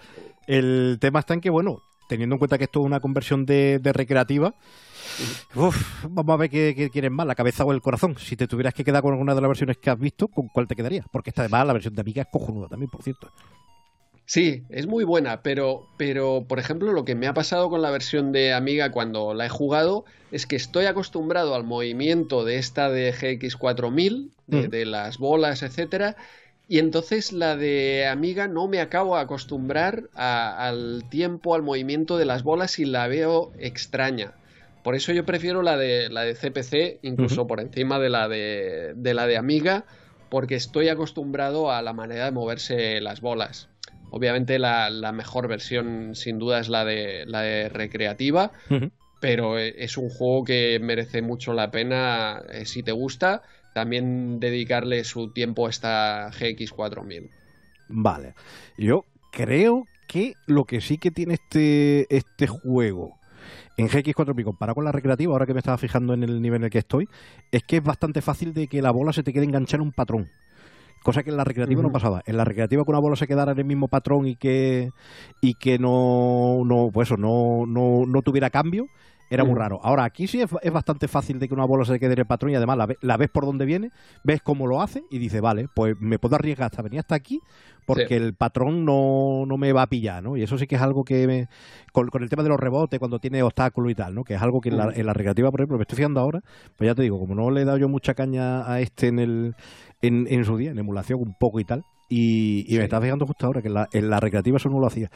El 0.46 0.98
tema 1.00 1.20
está 1.20 1.34
en 1.34 1.40
que, 1.40 1.50
bueno, 1.50 1.82
teniendo 2.08 2.34
en 2.34 2.38
cuenta 2.38 2.58
que 2.58 2.64
esto 2.64 2.80
es 2.80 2.86
una 2.86 3.00
conversión 3.00 3.46
de, 3.46 3.80
recreativa, 3.82 4.54
vamos 6.08 6.34
a 6.34 6.36
ver 6.36 6.50
qué, 6.50 6.90
quieres 6.92 7.10
más, 7.10 7.26
la 7.26 7.34
cabeza 7.34 7.64
o 7.64 7.72
el 7.72 7.80
corazón. 7.80 8.16
Si 8.18 8.36
te 8.36 8.46
tuvieras 8.46 8.74
que 8.74 8.84
quedar 8.84 9.02
con 9.02 9.12
alguna 9.12 9.34
de 9.34 9.40
las 9.40 9.48
versiones 9.48 9.78
que 9.78 9.90
has 9.90 9.98
visto, 9.98 10.28
¿con 10.28 10.48
cuál 10.48 10.66
te 10.66 10.76
quedaría? 10.76 11.04
Porque 11.10 11.30
esta 11.30 11.42
además 11.42 11.66
la 11.66 11.72
versión 11.72 11.94
de 11.94 12.00
Amiga 12.00 12.22
es 12.22 12.28
cojonuda 12.30 12.68
también, 12.68 12.90
por 12.90 13.02
cierto. 13.02 13.30
Sí, 14.28 14.64
es 14.70 14.88
muy 14.88 15.04
buena, 15.04 15.42
pero, 15.42 15.86
pero 15.96 16.44
por 16.48 16.58
ejemplo 16.58 16.92
lo 16.92 17.04
que 17.04 17.14
me 17.14 17.28
ha 17.28 17.34
pasado 17.34 17.70
con 17.70 17.80
la 17.80 17.92
versión 17.92 18.32
de 18.32 18.52
Amiga 18.52 18.90
cuando 18.90 19.34
la 19.34 19.46
he 19.46 19.48
jugado 19.48 20.04
es 20.32 20.46
que 20.46 20.56
estoy 20.56 20.86
acostumbrado 20.86 21.54
al 21.54 21.62
movimiento 21.62 22.44
de 22.44 22.56
esta 22.58 22.90
de 22.90 23.14
GX4000, 23.14 24.30
de, 24.48 24.66
mm. 24.66 24.70
de 24.70 24.84
las 24.84 25.18
bolas, 25.18 25.62
etcétera, 25.62 26.16
y 26.68 26.80
entonces 26.80 27.32
la 27.32 27.56
de 27.56 28.06
Amiga 28.06 28.48
no 28.48 28.66
me 28.66 28.80
acabo 28.80 29.16
de 29.16 29.22
acostumbrar 29.22 30.08
al 30.14 31.04
tiempo, 31.08 31.54
al 31.54 31.62
movimiento 31.62 32.18
de 32.18 32.24
las 32.24 32.42
bolas 32.42 32.78
y 32.78 32.84
la 32.84 33.06
veo 33.06 33.52
extraña. 33.58 34.34
Por 34.82 34.94
eso 34.94 35.12
yo 35.12 35.24
prefiero 35.24 35.62
la 35.62 35.76
de, 35.76 36.08
la 36.10 36.22
de 36.22 36.34
CPC, 36.34 37.00
incluso 37.02 37.46
por 37.46 37.60
encima 37.60 37.98
de 37.98 38.08
la 38.08 38.28
de, 38.28 38.94
de 38.96 39.14
la 39.14 39.26
de 39.26 39.36
Amiga, 39.36 39.84
porque 40.28 40.56
estoy 40.56 40.88
acostumbrado 40.88 41.70
a 41.70 41.82
la 41.82 41.92
manera 41.92 42.24
de 42.24 42.30
moverse 42.32 43.00
las 43.00 43.20
bolas. 43.20 43.68
Obviamente 44.10 44.58
la, 44.58 44.90
la 44.90 45.12
mejor 45.12 45.48
versión 45.48 46.14
sin 46.14 46.38
duda 46.38 46.60
es 46.60 46.68
la 46.68 46.84
de, 46.84 47.24
la 47.26 47.42
de 47.42 47.68
recreativa, 47.68 48.52
pero 49.20 49.58
e, 49.58 49.74
es 49.78 49.96
un 49.98 50.08
juego 50.08 50.44
que 50.44 50.78
merece 50.80 51.22
mucho 51.22 51.52
la 51.52 51.70
pena 51.70 52.42
eh, 52.52 52.64
si 52.66 52.82
te 52.82 52.92
gusta 52.92 53.42
también 53.76 54.40
dedicarle 54.40 55.04
su 55.04 55.34
tiempo 55.34 55.66
a 55.66 55.70
esta 55.70 56.30
GX4000. 56.30 57.28
Vale, 57.90 58.32
yo 58.78 59.04
creo 59.30 59.84
que 60.08 60.32
lo 60.46 60.64
que 60.64 60.80
sí 60.80 60.96
que 60.96 61.10
tiene 61.10 61.34
este, 61.34 62.06
este 62.08 62.46
juego 62.46 63.18
en 63.76 63.88
GX4000 63.88 64.44
comparado 64.44 64.76
con 64.76 64.84
la 64.86 64.92
recreativa, 64.92 65.30
ahora 65.30 65.44
que 65.44 65.52
me 65.52 65.58
estaba 65.58 65.76
fijando 65.76 66.14
en 66.14 66.22
el 66.22 66.40
nivel 66.40 66.62
en 66.62 66.64
el 66.64 66.70
que 66.70 66.78
estoy, 66.78 67.06
es 67.52 67.64
que 67.64 67.76
es 67.76 67.82
bastante 67.82 68.22
fácil 68.22 68.54
de 68.54 68.66
que 68.66 68.80
la 68.80 68.92
bola 68.92 69.12
se 69.12 69.22
te 69.22 69.34
quede 69.34 69.44
enganchada 69.44 69.82
en 69.82 69.88
un 69.88 69.92
patrón. 69.92 70.30
Cosa 71.02 71.22
que 71.22 71.28
en 71.28 71.36
la 71.36 71.44
recreativa 71.44 71.82
no 71.82 71.92
pasaba. 71.92 72.22
En 72.24 72.38
la 72.38 72.46
recreativa 72.46 72.82
que 72.82 72.90
una 72.90 72.98
bola 72.98 73.16
se 73.16 73.26
quedara 73.26 73.52
en 73.52 73.58
el 73.58 73.66
mismo 73.66 73.88
patrón 73.88 74.26
y 74.26 74.36
que 74.36 74.88
y 75.42 75.52
que 75.52 75.78
no, 75.78 76.62
no 76.64 76.88
pues 76.90 77.08
eso, 77.08 77.18
no, 77.18 77.66
no, 77.66 78.06
no 78.06 78.22
tuviera 78.22 78.48
cambio, 78.48 78.86
era 79.30 79.44
muy 79.44 79.54
raro. 79.54 79.80
Ahora, 79.82 80.04
aquí 80.04 80.26
sí 80.26 80.40
es, 80.40 80.72
bastante 80.72 81.08
fácil 81.08 81.38
de 81.38 81.48
que 81.48 81.54
una 81.54 81.64
bola 81.64 81.84
se 81.84 81.98
quede 81.98 82.12
en 82.12 82.20
el 82.20 82.26
patrón 82.26 82.52
y 82.52 82.54
además 82.54 82.78
la, 83.00 83.16
ves 83.16 83.28
por 83.30 83.44
dónde 83.44 83.64
viene, 83.64 83.90
ves 84.24 84.40
cómo 84.42 84.66
lo 84.66 84.80
hace 84.80 85.02
y 85.10 85.18
dices, 85.18 85.40
vale, 85.40 85.66
pues 85.74 85.94
me 86.00 86.18
puedo 86.18 86.36
arriesgar 86.36 86.66
hasta 86.66 86.82
venir 86.82 87.00
hasta 87.00 87.14
aquí 87.14 87.40
porque 87.86 88.16
el 88.16 88.34
patrón 88.34 88.84
no, 88.84 89.44
no, 89.46 89.56
me 89.56 89.72
va 89.72 89.82
a 89.82 89.86
pillar, 89.86 90.20
¿no? 90.20 90.36
Y 90.36 90.42
eso 90.42 90.58
sí 90.58 90.66
que 90.66 90.74
es 90.74 90.82
algo 90.82 91.04
que, 91.04 91.46
con, 91.92 92.08
el 92.20 92.28
tema 92.28 92.42
de 92.42 92.48
los 92.48 92.58
rebotes, 92.58 92.98
cuando 92.98 93.20
tiene 93.20 93.44
obstáculos 93.44 93.92
y 93.92 93.94
tal, 93.94 94.12
¿no? 94.12 94.24
Que 94.24 94.34
es 94.34 94.42
algo 94.42 94.60
que 94.60 94.70
en 94.70 94.76
la, 94.76 94.90
en 94.92 95.06
la 95.06 95.12
recreativa, 95.12 95.52
por 95.52 95.60
ejemplo, 95.60 95.78
me 95.78 95.82
estoy 95.82 95.96
fijando 95.96 96.20
ahora, 96.20 96.40
pues 96.76 96.88
ya 96.88 96.96
te 96.96 97.02
digo, 97.02 97.20
como 97.20 97.36
no 97.36 97.48
le 97.50 97.62
he 97.62 97.64
dado 97.64 97.78
yo 97.78 97.88
mucha 97.88 98.14
caña 98.14 98.68
a 98.70 98.80
este 98.80 99.06
en 99.06 99.20
el 99.20 99.54
en, 100.02 100.26
en 100.28 100.44
su 100.44 100.56
día, 100.56 100.72
en 100.72 100.78
emulación 100.78 101.20
un 101.20 101.34
poco 101.38 101.60
y 101.60 101.64
tal, 101.64 101.84
y, 102.08 102.66
me 102.70 102.84
estaba 102.84 103.02
fijando 103.04 103.26
justo 103.26 103.46
ahora 103.46 103.62
que 103.62 103.68
en 103.68 103.74
la, 103.74 103.88
en 103.92 104.10
la 104.10 104.20
recreativa 104.20 104.56
eso 104.56 104.68
no 104.68 104.78
lo 104.78 104.86
hacía. 104.86 105.10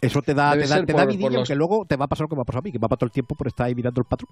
Eso 0.00 0.20
te 0.20 0.34
da, 0.34 0.52
te 0.52 0.66
da, 0.66 0.84
te 0.84 0.92
da 0.92 1.06
que 1.06 1.54
luego 1.54 1.86
te 1.86 1.96
va 1.96 2.04
a 2.04 2.08
pasar 2.08 2.24
lo 2.24 2.28
que 2.28 2.36
me 2.36 2.42
ha 2.42 2.44
pasado 2.44 2.60
a 2.60 2.62
mí, 2.62 2.72
que 2.72 2.78
va 2.78 2.86
a 2.86 2.88
pasar 2.88 2.98
todo 2.98 3.06
el 3.06 3.12
tiempo 3.12 3.34
por 3.34 3.46
estar 3.46 3.66
ahí 3.66 3.74
mirando 3.74 4.00
el 4.00 4.06
patrón. 4.06 4.30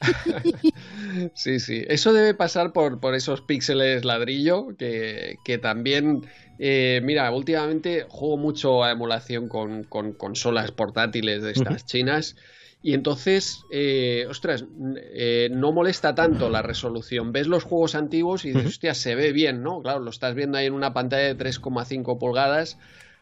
sí, 1.34 1.60
sí. 1.60 1.84
Eso 1.88 2.12
debe 2.12 2.34
pasar 2.34 2.72
por, 2.72 2.98
por 2.98 3.14
esos 3.14 3.40
píxeles 3.40 4.04
ladrillo, 4.04 4.76
que, 4.76 5.36
que 5.44 5.58
también. 5.58 6.26
Eh, 6.58 7.00
mira, 7.04 7.30
últimamente 7.30 8.06
juego 8.08 8.36
mucho 8.36 8.82
a 8.82 8.90
emulación 8.90 9.48
con, 9.48 9.84
con 9.84 10.12
consolas 10.14 10.72
portátiles 10.72 11.42
de 11.42 11.52
estas 11.52 11.86
chinas. 11.86 12.34
Y 12.82 12.94
entonces, 12.94 13.62
eh, 13.72 14.26
ostras, 14.28 14.64
eh, 15.12 15.48
no 15.52 15.72
molesta 15.72 16.16
tanto 16.16 16.48
la 16.50 16.62
resolución. 16.62 17.32
Ves 17.32 17.46
los 17.46 17.62
juegos 17.62 17.94
antiguos 17.94 18.44
y 18.44 18.52
dices, 18.52 18.66
hostia, 18.66 18.94
se 18.94 19.14
ve 19.14 19.32
bien, 19.32 19.62
¿no? 19.62 19.80
Claro, 19.80 20.00
lo 20.00 20.10
estás 20.10 20.34
viendo 20.34 20.58
ahí 20.58 20.66
en 20.66 20.74
una 20.74 20.92
pantalla 20.92 21.34
de 21.34 21.36
3,5 21.36 22.18
pulgadas 22.18 22.78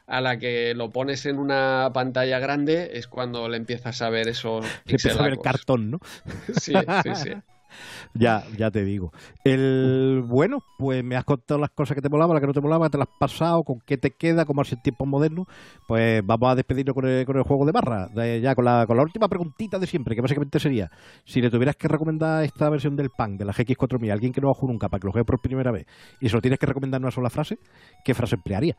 a 0.06 0.20
la 0.20 0.38
que 0.38 0.74
lo 0.74 0.90
pones 0.90 1.26
en 1.26 1.38
una 1.38 1.90
pantalla 1.92 2.38
grande 2.38 2.90
es 2.94 3.08
cuando 3.08 3.48
le 3.48 3.56
empiezas 3.56 4.02
a 4.02 4.10
ver 4.10 4.28
esos 4.28 4.64
empieza 4.86 5.20
a 5.20 5.28
ver 5.28 5.38
cartón, 5.38 5.90
¿no? 5.90 5.98
Sí, 6.60 6.74
sí, 7.02 7.14
sí. 7.14 7.30
ya, 8.14 8.44
ya 8.56 8.70
te 8.70 8.84
digo. 8.84 9.12
El 9.44 10.22
bueno, 10.26 10.62
pues 10.78 11.04
me 11.04 11.16
has 11.16 11.24
contado 11.24 11.60
las 11.60 11.70
cosas 11.70 11.94
que 11.94 12.02
te 12.02 12.08
molaban, 12.08 12.34
las 12.34 12.40
que 12.40 12.46
no 12.46 12.52
te 12.52 12.60
molaban, 12.60 12.90
te 12.90 12.98
las 12.98 13.08
has 13.08 13.18
pasado, 13.18 13.62
con 13.62 13.80
qué 13.80 13.96
te 13.96 14.10
queda, 14.10 14.44
cómo 14.44 14.62
es 14.62 14.72
el 14.72 14.82
tiempo 14.82 15.06
moderno. 15.06 15.46
Pues 15.86 16.24
vamos 16.24 16.50
a 16.50 16.54
despedirnos 16.54 16.94
con 16.94 17.06
el, 17.06 17.24
con 17.26 17.36
el 17.36 17.42
juego 17.42 17.66
de 17.66 17.72
barra. 17.72 18.08
ya 18.40 18.54
con 18.54 18.64
la, 18.64 18.86
con 18.86 18.96
la 18.96 19.02
última 19.02 19.28
preguntita 19.28 19.78
de 19.78 19.86
siempre, 19.86 20.14
que 20.14 20.20
básicamente 20.20 20.58
sería: 20.60 20.90
si 21.24 21.40
le 21.40 21.50
tuvieras 21.50 21.76
que 21.76 21.88
recomendar 21.88 22.44
esta 22.44 22.68
versión 22.70 22.96
del 22.96 23.10
PAN, 23.10 23.36
de 23.36 23.44
la 23.44 23.52
GX4000, 23.52 24.10
a 24.10 24.12
alguien 24.12 24.32
que 24.32 24.40
no 24.40 24.50
ha 24.50 24.54
jugado 24.54 24.72
nunca 24.72 24.88
para 24.88 25.00
que 25.00 25.06
lo 25.06 25.12
juegue 25.12 25.24
por 25.24 25.40
primera 25.40 25.70
vez, 25.70 25.86
y 26.20 26.28
se 26.28 26.34
lo 26.34 26.40
tienes 26.40 26.58
que 26.58 26.66
recomendar 26.66 26.98
en 26.98 27.04
una 27.04 27.10
sola 27.10 27.30
frase, 27.30 27.58
¿qué 28.04 28.14
frase 28.14 28.36
emplearía? 28.36 28.76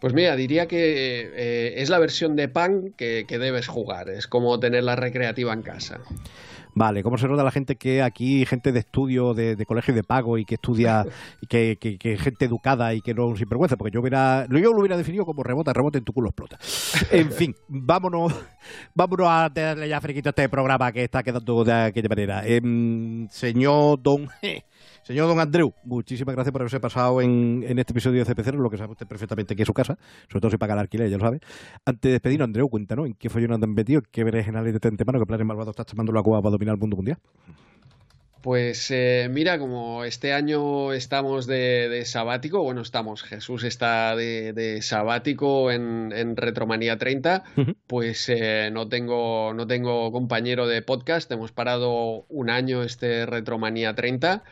Pues 0.00 0.14
mira, 0.14 0.34
diría 0.34 0.66
que 0.66 1.30
eh, 1.34 1.74
es 1.76 1.90
la 1.90 1.98
versión 1.98 2.34
de 2.34 2.48
PAN 2.48 2.94
que, 2.96 3.26
debes 3.28 3.68
jugar. 3.68 4.08
Es 4.08 4.26
como 4.26 4.58
tener 4.58 4.82
la 4.82 4.96
recreativa 4.96 5.52
en 5.52 5.62
casa. 5.62 6.00
Vale, 6.72 7.02
¿cómo 7.02 7.18
se 7.18 7.28
nota 7.28 7.42
la 7.42 7.50
gente 7.50 7.76
que 7.76 8.00
aquí, 8.00 8.46
gente 8.46 8.72
de 8.72 8.78
estudio, 8.78 9.34
de, 9.34 9.56
colegio 9.66 9.92
de 9.92 10.04
pago 10.04 10.38
y 10.38 10.44
que 10.44 10.54
estudia, 10.54 11.04
y 11.42 11.46
que, 11.46 11.76
que, 11.76 12.16
gente 12.16 12.46
educada 12.46 12.94
y 12.94 13.02
que 13.02 13.12
no 13.12 13.36
sin 13.36 13.48
vergüenza? 13.48 13.76
Porque 13.76 13.92
yo, 13.92 14.00
hubiera, 14.00 14.46
yo 14.48 14.72
lo 14.72 14.78
hubiera 14.78 14.96
definido 14.96 15.26
como 15.26 15.42
rebota, 15.42 15.72
rebota 15.74 15.98
en 15.98 16.04
tu 16.04 16.12
culo 16.12 16.30
explota. 16.30 16.58
En 17.10 17.30
fin, 17.30 17.54
vámonos, 17.68 18.32
vámonos 18.94 19.26
a 19.28 19.50
darle 19.52 19.88
ya 19.88 20.00
friquito 20.00 20.28
a 20.28 20.30
este 20.30 20.48
programa 20.48 20.92
que 20.92 21.04
está 21.04 21.22
quedando 21.22 21.64
de 21.64 21.72
aquella 21.72 22.08
manera. 22.08 22.46
Em, 22.46 23.28
señor 23.28 24.00
Don... 24.00 24.28
Señor 25.02 25.28
Don 25.28 25.40
Andreu, 25.40 25.72
muchísimas 25.84 26.34
gracias 26.34 26.52
por 26.52 26.60
haberse 26.60 26.78
pasado 26.78 27.20
en, 27.22 27.64
este 27.78 27.92
episodio 27.92 28.22
de 28.22 28.34
CPC, 28.34 28.54
lo 28.54 28.70
que 28.70 28.76
sabe 28.76 28.92
usted 28.92 29.06
perfectamente 29.06 29.56
que 29.56 29.62
es 29.62 29.66
su 29.66 29.72
casa, 29.72 29.98
sobre 30.28 30.40
todo 30.40 30.50
si 30.50 30.58
paga 30.58 30.74
el 30.74 30.80
alquiler, 30.80 31.08
ya 31.08 31.16
lo 31.16 31.24
sabe. 31.24 31.40
Antes 31.84 32.02
de 32.02 32.12
despedirnos, 32.12 32.46
Andreu, 32.46 32.68
cuéntanos 32.68 33.06
en 33.06 33.14
qué 33.14 33.30
follón 33.30 33.52
han 33.52 33.74
metido, 33.74 34.02
qué 34.10 34.24
veréis 34.24 34.46
en 34.48 34.62
de 34.62 34.78
tente 34.78 35.04
mano, 35.04 35.18
qué 35.18 35.26
planes 35.26 35.46
malvados 35.46 35.70
estás 35.70 35.86
tomando 35.86 36.12
la 36.12 36.22
cueva 36.22 36.42
para 36.42 36.52
dominar 36.52 36.74
el 36.74 36.80
mundo 36.80 36.96
mundial. 36.96 37.18
Pues 38.42 38.90
eh, 38.90 39.28
mira, 39.30 39.58
como 39.58 40.02
este 40.04 40.32
año 40.32 40.94
estamos 40.94 41.46
de, 41.46 42.02
sabático, 42.06 42.62
bueno, 42.62 42.80
estamos, 42.80 43.22
Jesús 43.22 43.64
está 43.64 44.16
de, 44.16 44.78
sabático 44.80 45.70
en, 45.70 46.10
en, 46.14 46.36
Retromanía 46.36 46.96
30, 46.96 47.44
pues 47.86 48.30
eh, 48.30 48.70
no, 48.72 48.88
tengo, 48.88 49.52
no 49.52 49.66
tengo 49.66 50.10
compañero 50.10 50.66
de 50.66 50.80
podcast, 50.80 51.30
hemos 51.32 51.52
parado 51.52 52.24
un 52.30 52.48
año 52.48 52.82
este 52.82 53.26
Retromanía 53.26 53.94
30. 53.94 54.42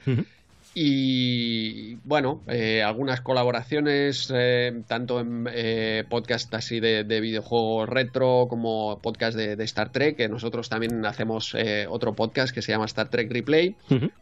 Y 0.80 1.96
bueno, 2.04 2.44
eh, 2.46 2.84
algunas 2.84 3.20
colaboraciones, 3.20 4.32
eh, 4.32 4.84
tanto 4.86 5.18
en 5.18 5.48
eh, 5.52 6.04
podcast 6.08 6.54
así 6.54 6.78
de, 6.78 7.02
videojuegos 7.02 7.88
retro 7.88 8.46
como 8.48 9.00
podcast 9.02 9.36
de, 9.36 9.64
Star 9.64 9.90
Trek, 9.90 10.16
que 10.16 10.28
nosotros 10.28 10.68
también 10.68 11.04
hacemos 11.04 11.56
otro 11.88 12.14
podcast 12.14 12.54
que 12.54 12.62
se 12.62 12.70
llama 12.70 12.84
Star 12.84 13.08
Trek 13.08 13.28
Replay. 13.28 13.74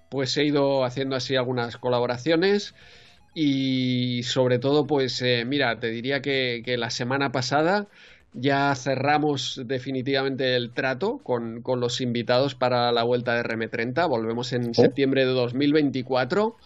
Pues 0.08 0.34
he 0.38 0.44
ido 0.44 0.86
haciendo 0.86 1.14
así 1.14 1.36
algunas 1.36 1.76
colaboraciones. 1.76 2.74
Y 3.34 4.22
sobre 4.22 4.58
todo, 4.58 4.86
pues 4.86 5.22
mira, 5.44 5.78
te 5.78 5.88
diría 5.88 6.22
que 6.22 6.76
la 6.78 6.88
semana 6.88 7.32
pasada 7.32 7.86
ya 8.32 8.74
cerramos 8.74 9.62
definitivamente 9.64 10.56
el 10.56 10.72
trato 10.72 11.18
con, 11.18 11.62
los 11.64 12.00
invitados 12.00 12.54
para 12.54 12.92
la 12.92 13.02
vuelta 13.02 13.34
de 13.34 13.42
RM30. 13.42 14.08
Volvemos 14.08 14.52
en 14.52 14.74
septiembre 14.74 15.24
de 15.24 15.32
2024 15.32 16.56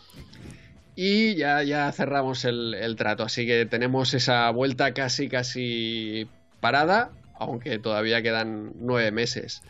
y 0.97 1.35
ya, 1.37 1.63
ya 1.63 1.91
cerramos 1.93 2.45
el, 2.45 2.75
el, 2.75 2.97
trato. 2.97 3.23
Así 3.23 3.47
que 3.47 3.67
tenemos 3.67 4.15
esa 4.15 4.51
vuelta 4.51 4.93
casi, 4.95 5.29
casi 5.29 6.29
parada, 6.61 7.11
aunque 7.39 7.79
todavía 7.79 8.23
quedan 8.23 8.73
nueve 8.81 9.11
meses 9.13 9.63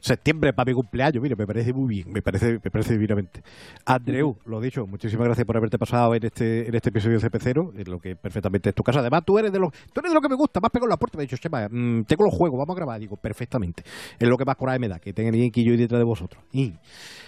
septiembre 0.00 0.52
para 0.52 0.70
mi 0.70 0.74
cumpleaños. 0.74 1.22
Mire, 1.22 1.36
me 1.36 1.46
parece 1.46 1.72
muy 1.72 1.88
bien, 1.88 2.12
me 2.12 2.22
parece, 2.22 2.60
me 2.62 2.70
parece 2.70 2.94
divinamente. 2.94 3.42
Andreu, 3.84 4.36
lo 4.46 4.60
dicho, 4.60 4.86
muchísimas 4.86 5.26
gracias 5.26 5.46
por 5.46 5.56
haberte 5.56 5.78
pasado 5.78 6.14
en 6.14 6.24
este, 6.24 6.68
en 6.68 6.74
este 6.74 6.88
episodio 6.90 7.18
de 7.18 7.30
CP0, 7.30 7.72
en 7.76 7.90
lo 7.90 8.00
que 8.00 8.16
perfectamente 8.16 8.70
es 8.70 8.74
tu 8.74 8.82
casa. 8.82 9.00
Además, 9.00 9.22
tú 9.24 9.38
eres 9.38 9.52
de 9.52 9.58
los, 9.58 9.72
tú 9.92 10.00
eres 10.00 10.10
de 10.10 10.14
lo 10.14 10.20
que 10.20 10.28
me 10.28 10.34
gusta, 10.34 10.60
más 10.60 10.70
pegado 10.70 10.86
en 10.86 10.90
la 10.90 10.96
puerta. 10.96 11.16
Me 11.18 11.22
ha 11.22 11.26
dicho, 11.26 11.36
Chema, 11.36 11.68
mm, 11.68 12.04
tengo 12.04 12.24
los 12.24 12.34
juegos, 12.34 12.58
vamos 12.58 12.74
a 12.74 12.76
grabar. 12.76 13.00
Digo, 13.00 13.16
perfectamente. 13.16 13.82
Es 14.18 14.28
lo 14.28 14.36
que 14.36 14.44
más 14.44 14.56
coraje 14.56 14.78
me 14.78 14.88
da, 14.88 14.98
que 14.98 15.12
tenga 15.12 15.30
alguien 15.30 15.50
que 15.50 15.62
yo 15.62 15.72
y 15.74 15.76
detrás 15.76 15.98
de 15.98 16.04
vosotros. 16.04 16.42
Y, 16.52 16.72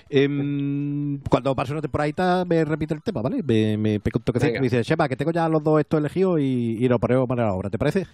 em, 0.09 1.19
cuando 1.29 1.55
pase 1.55 1.73
una 1.73 1.81
temporadita, 1.81 2.45
me 2.45 2.65
repite 2.65 2.95
el 2.95 3.03
tema, 3.03 3.23
¿vale? 3.23 3.43
Me, 3.43 3.77
me 3.77 3.95
y 3.95 4.53
me 4.53 4.61
dice, 4.61 4.83
Chema, 4.83 5.09
que 5.09 5.17
tengo 5.17 5.31
ya 5.33 5.49
los 5.49 5.63
dos 5.63 5.81
estos 5.81 5.99
elegidos 6.01 6.41
y, 6.41 6.85
y 6.85 6.89
nos 6.89 6.99
ponemos 6.99 7.31
a 7.31 7.35
la 7.35 7.53
obra, 7.53 7.71
¿te 7.71 7.79
parece? 7.79 8.07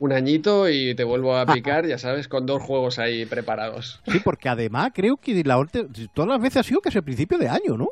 Un 0.00 0.12
añito 0.12 0.68
y 0.68 0.94
te 0.96 1.04
vuelvo 1.04 1.36
a 1.36 1.46
picar, 1.54 1.86
ya 1.86 1.98
sabes, 1.98 2.26
con 2.26 2.46
dos 2.46 2.60
juegos 2.60 2.98
ahí 2.98 3.26
preparados. 3.26 4.00
Sí, 4.10 4.18
porque 4.24 4.48
además 4.48 4.90
creo 4.92 5.16
que 5.16 5.44
la 5.44 5.64
todas 6.12 6.28
las 6.28 6.40
veces 6.40 6.56
ha 6.56 6.62
sido 6.64 6.80
que 6.80 6.88
es 6.88 6.96
el 6.96 7.04
principio 7.04 7.38
de 7.38 7.48
año, 7.48 7.76
¿no? 7.76 7.90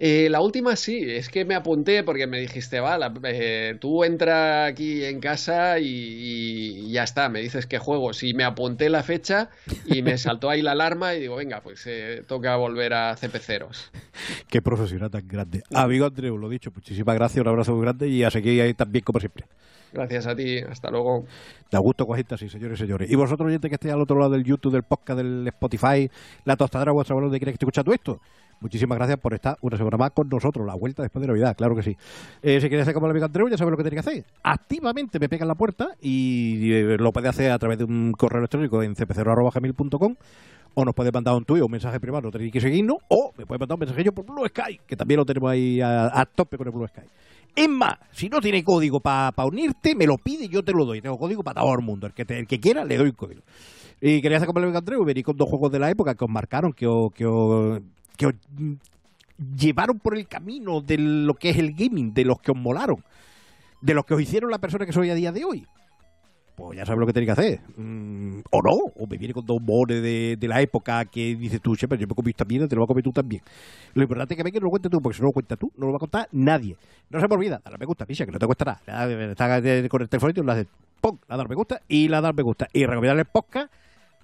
Eh, 0.00 0.28
la 0.30 0.40
última 0.40 0.76
sí, 0.76 1.02
es 1.10 1.28
que 1.28 1.44
me 1.44 1.56
apunté 1.56 2.04
porque 2.04 2.28
me 2.28 2.38
dijiste, 2.38 2.78
va, 2.78 3.12
eh, 3.24 3.76
tú 3.80 4.04
entra 4.04 4.66
aquí 4.66 5.04
en 5.04 5.18
casa 5.18 5.80
y, 5.80 6.92
ya 6.92 7.02
está, 7.02 7.28
me 7.28 7.40
dices 7.40 7.66
qué 7.66 7.78
juegos. 7.78 8.22
Y 8.22 8.32
me 8.32 8.44
apunté 8.44 8.90
la 8.90 9.02
fecha 9.02 9.50
y 9.86 10.02
me 10.02 10.16
saltó 10.18 10.50
ahí 10.50 10.62
la 10.62 10.72
alarma 10.72 11.14
y 11.14 11.20
digo, 11.20 11.34
venga, 11.36 11.62
pues 11.62 11.84
eh, 11.86 12.22
toca 12.28 12.54
volver 12.56 12.94
a 12.94 13.16
CP0. 13.16 13.68
Qué 14.48 14.62
profesional 14.62 15.10
tan 15.10 15.26
grande. 15.26 15.64
Amigo 15.74 16.06
Andreu, 16.06 16.38
lo 16.38 16.48
dicho, 16.48 16.70
muchísimas 16.72 17.16
gracias, 17.16 17.42
un 17.42 17.48
abrazo 17.48 17.72
muy 17.72 17.82
grande 17.82 18.08
y 18.08 18.22
a 18.22 18.30
seguir 18.30 18.62
ahí 18.62 18.74
también 18.74 19.02
como 19.04 19.18
siempre. 19.18 19.46
Gracias 19.92 20.26
a 20.26 20.34
ti, 20.34 20.58
hasta 20.58 20.90
luego. 20.90 21.24
Da 21.70 21.78
gusto 21.78 22.06
cogerte 22.06 22.34
así, 22.34 22.48
señores 22.48 22.78
y 22.78 22.82
señores. 22.82 23.10
Y 23.10 23.14
vosotros, 23.14 23.46
oyentes 23.46 23.68
que 23.68 23.74
estéis 23.74 23.94
al 23.94 24.00
otro 24.00 24.18
lado 24.18 24.32
del 24.32 24.44
YouTube, 24.44 24.72
del 24.72 24.82
podcast, 24.82 25.18
del 25.18 25.46
Spotify, 25.48 26.10
la 26.44 26.56
tostadera, 26.56 26.92
vuestra 26.92 27.14
valor 27.14 27.30
de 27.30 27.38
que 27.38 27.50
esté 27.50 27.64
escuchando 27.64 27.92
esto, 27.92 28.20
muchísimas 28.60 28.98
gracias 28.98 29.18
por 29.18 29.34
estar 29.34 29.56
una 29.60 29.76
semana 29.76 29.96
más 29.96 30.10
con 30.10 30.28
nosotros, 30.28 30.66
la 30.66 30.74
vuelta 30.74 31.02
después 31.02 31.20
de 31.20 31.28
Navidad, 31.28 31.56
claro 31.56 31.74
que 31.74 31.82
sí. 31.82 31.96
Eh, 32.42 32.60
si 32.60 32.68
quieres 32.68 32.82
hacer 32.82 32.94
como 32.94 33.06
el 33.06 33.10
amigo 33.10 33.26
Andreu, 33.26 33.48
ya 33.48 33.56
sabes 33.56 33.70
lo 33.70 33.76
que 33.76 33.84
tienes 33.84 34.04
que 34.04 34.10
hacer. 34.10 34.24
Activamente 34.42 35.18
me 35.18 35.28
pega 35.28 35.44
en 35.44 35.48
la 35.48 35.54
puerta 35.54 35.90
y 36.00 36.72
eh, 36.72 36.96
lo 36.98 37.12
puede 37.12 37.28
hacer 37.28 37.50
a 37.50 37.58
través 37.58 37.78
de 37.78 37.84
un 37.84 38.12
correo 38.12 38.38
electrónico 38.38 38.82
en 38.82 38.94
cp0.gmail.com 38.94 40.16
o 40.74 40.84
nos 40.84 40.94
puede 40.94 41.10
mandar 41.10 41.34
un 41.34 41.44
tuit 41.44 41.62
o 41.62 41.66
un 41.66 41.72
mensaje 41.72 41.98
privado, 41.98 42.22
no 42.22 42.30
tenéis 42.30 42.52
que 42.52 42.60
seguirnos, 42.60 42.98
o 43.08 43.32
me 43.36 43.46
puede 43.46 43.58
mandar 43.58 43.74
un 43.74 43.80
mensajillo 43.80 44.12
por 44.12 44.24
Blue 44.24 44.46
Sky, 44.46 44.80
que 44.86 44.96
también 44.96 45.18
lo 45.18 45.26
tenemos 45.26 45.50
ahí 45.50 45.80
a, 45.80 46.24
tope 46.32 46.56
con 46.56 46.66
el 46.68 46.72
Blue 46.72 46.86
Sky. 46.86 47.02
Es 47.58 47.68
más, 47.68 47.94
si 48.12 48.28
no 48.28 48.38
tiene 48.38 48.62
código 48.62 49.00
para 49.00 49.32
unirte, 49.44 49.96
me 49.96 50.06
lo 50.06 50.16
pide 50.16 50.44
y 50.44 50.48
yo 50.48 50.62
te 50.62 50.70
lo 50.70 50.84
doy. 50.84 51.00
Tengo 51.00 51.18
código 51.18 51.42
para 51.42 51.60
todo 51.60 51.74
el 51.76 51.84
mundo. 51.84 52.06
El 52.06 52.12
que, 52.12 52.22
el 52.28 52.46
que 52.46 52.60
quiera, 52.60 52.84
le 52.84 52.96
doy 52.96 53.08
un 53.08 53.16
código. 53.16 53.42
Y 54.00 54.22
quería 54.22 54.46
como 54.46 54.60
el 54.60 54.76
Andreu 54.76 55.02
y 55.02 55.04
venir 55.04 55.24
con 55.24 55.36
dos 55.36 55.48
juegos 55.48 55.72
de 55.72 55.80
la 55.80 55.90
época 55.90 56.14
que 56.14 56.24
os 56.24 56.30
marcaron, 56.30 56.72
que 56.72 56.86
os, 56.86 57.12
que 57.12 57.26
os 57.26 58.34
llevaron 59.56 59.98
por 59.98 60.16
el 60.16 60.28
camino 60.28 60.80
de 60.80 60.98
lo 60.98 61.34
que 61.34 61.50
es 61.50 61.58
el 61.58 61.74
gaming, 61.74 62.14
de 62.14 62.26
los 62.26 62.38
que 62.38 62.52
os 62.52 62.56
molaron, 62.56 63.02
de 63.80 63.92
los 63.92 64.04
que 64.04 64.14
os 64.14 64.22
hicieron 64.22 64.52
la 64.52 64.58
persona 64.58 64.86
que 64.86 64.92
soy 64.92 65.10
a 65.10 65.16
día 65.16 65.32
de 65.32 65.44
hoy 65.44 65.66
pues 66.58 66.76
ya 66.76 66.84
sabes 66.84 66.98
lo 66.98 67.06
que 67.06 67.12
tenéis 67.12 67.28
que 67.28 67.40
hacer. 67.40 67.60
Mm, 67.76 68.40
o 68.50 68.62
no, 68.62 68.72
o 68.96 69.06
me 69.08 69.16
viene 69.16 69.32
con 69.32 69.46
dos 69.46 69.62
mones 69.62 70.02
de, 70.02 70.36
la 70.48 70.60
época 70.60 71.04
que 71.04 71.36
dices 71.36 71.60
tú, 71.62 71.76
pero 71.88 72.00
yo 72.00 72.08
me 72.08 72.14
comí 72.16 72.30
esta 72.30 72.44
mierda, 72.44 72.66
te 72.66 72.74
lo 72.74 72.80
vas 72.80 72.86
a 72.86 72.88
comer 72.88 73.04
tú 73.04 73.12
también. 73.12 73.42
Lo 73.94 74.02
importante 74.02 74.34
es 74.34 74.36
que 74.36 74.42
venga 74.42 74.58
y 74.58 74.60
lo 74.60 74.68
cuentes 74.68 74.90
tú, 74.90 74.98
porque 75.00 75.16
si 75.16 75.22
no 75.22 75.28
lo 75.28 75.32
cuentas 75.32 75.56
tú, 75.56 75.70
no 75.76 75.86
lo 75.86 75.92
va 75.92 75.98
a 75.98 76.00
contar 76.00 76.28
nadie. 76.32 76.76
No 77.10 77.20
se 77.20 77.28
me 77.28 77.34
olvida, 77.36 77.60
dale 77.64 77.78
me 77.78 77.86
gusta, 77.86 78.04
picha, 78.06 78.26
que 78.26 78.32
no 78.32 78.40
te 78.40 78.46
cuesta 78.46 78.64
nada. 78.64 79.30
Está 79.30 79.62
con 79.88 80.02
el 80.02 80.08
teléfono 80.08 80.32
y 80.34 80.42
le 80.42 80.52
haces, 80.52 80.66
pum, 81.00 81.16
la 81.28 81.36
dar 81.36 81.48
me 81.48 81.54
gusta 81.54 81.80
y 81.86 82.08
la 82.08 82.20
dar 82.20 82.34
me 82.34 82.42
gusta. 82.42 82.66
Y 82.72 82.84
recomendarle 82.86 83.22
el 83.22 83.28
podcast 83.28 83.72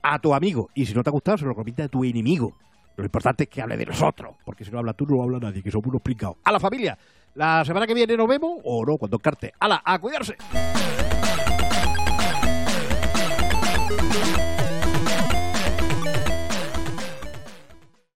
a 0.03 0.18
tu 0.18 0.35
amigo. 0.35 0.70
Y 0.74 0.87
si 0.87 0.95
no 0.95 1.05
te 1.05 1.11
ha 1.11 1.12
gustado, 1.12 1.39
se 1.39 1.45
lo 1.45 1.51
recomienda 1.51 1.85
a 1.85 1.89
tu 1.89 2.03
enemigo. 2.03 2.53
Lo 2.97 3.05
importante 3.05 3.45
es 3.45 3.49
que 3.49 3.62
hable 3.62 3.76
de 3.76 3.87
nosotros, 3.87 4.35
porque 4.45 4.64
si 4.64 4.72
no 4.72 4.80
habla 4.80 4.93
tú, 4.93 5.07
no 5.07 5.22
habla 5.22 5.39
nadie, 5.39 5.62
que 5.62 5.70
somos 5.70 5.87
unos 5.87 6.01
explicados. 6.01 6.39
A 6.43 6.51
la 6.51 6.59
familia, 6.59 6.99
la 7.37 7.64
semana 7.64 7.87
que 7.87 7.95
viene 7.95 8.16
nos 8.16 8.26
vemos, 8.26 8.59
o 8.64 8.85
no, 8.85 8.97
cuando 8.97 9.20
carte. 9.20 9.53
¡Hala, 9.61 9.80
a 9.85 10.01
cuidarse! 10.01 10.35
Thank 13.97 14.38
you. 14.38 14.54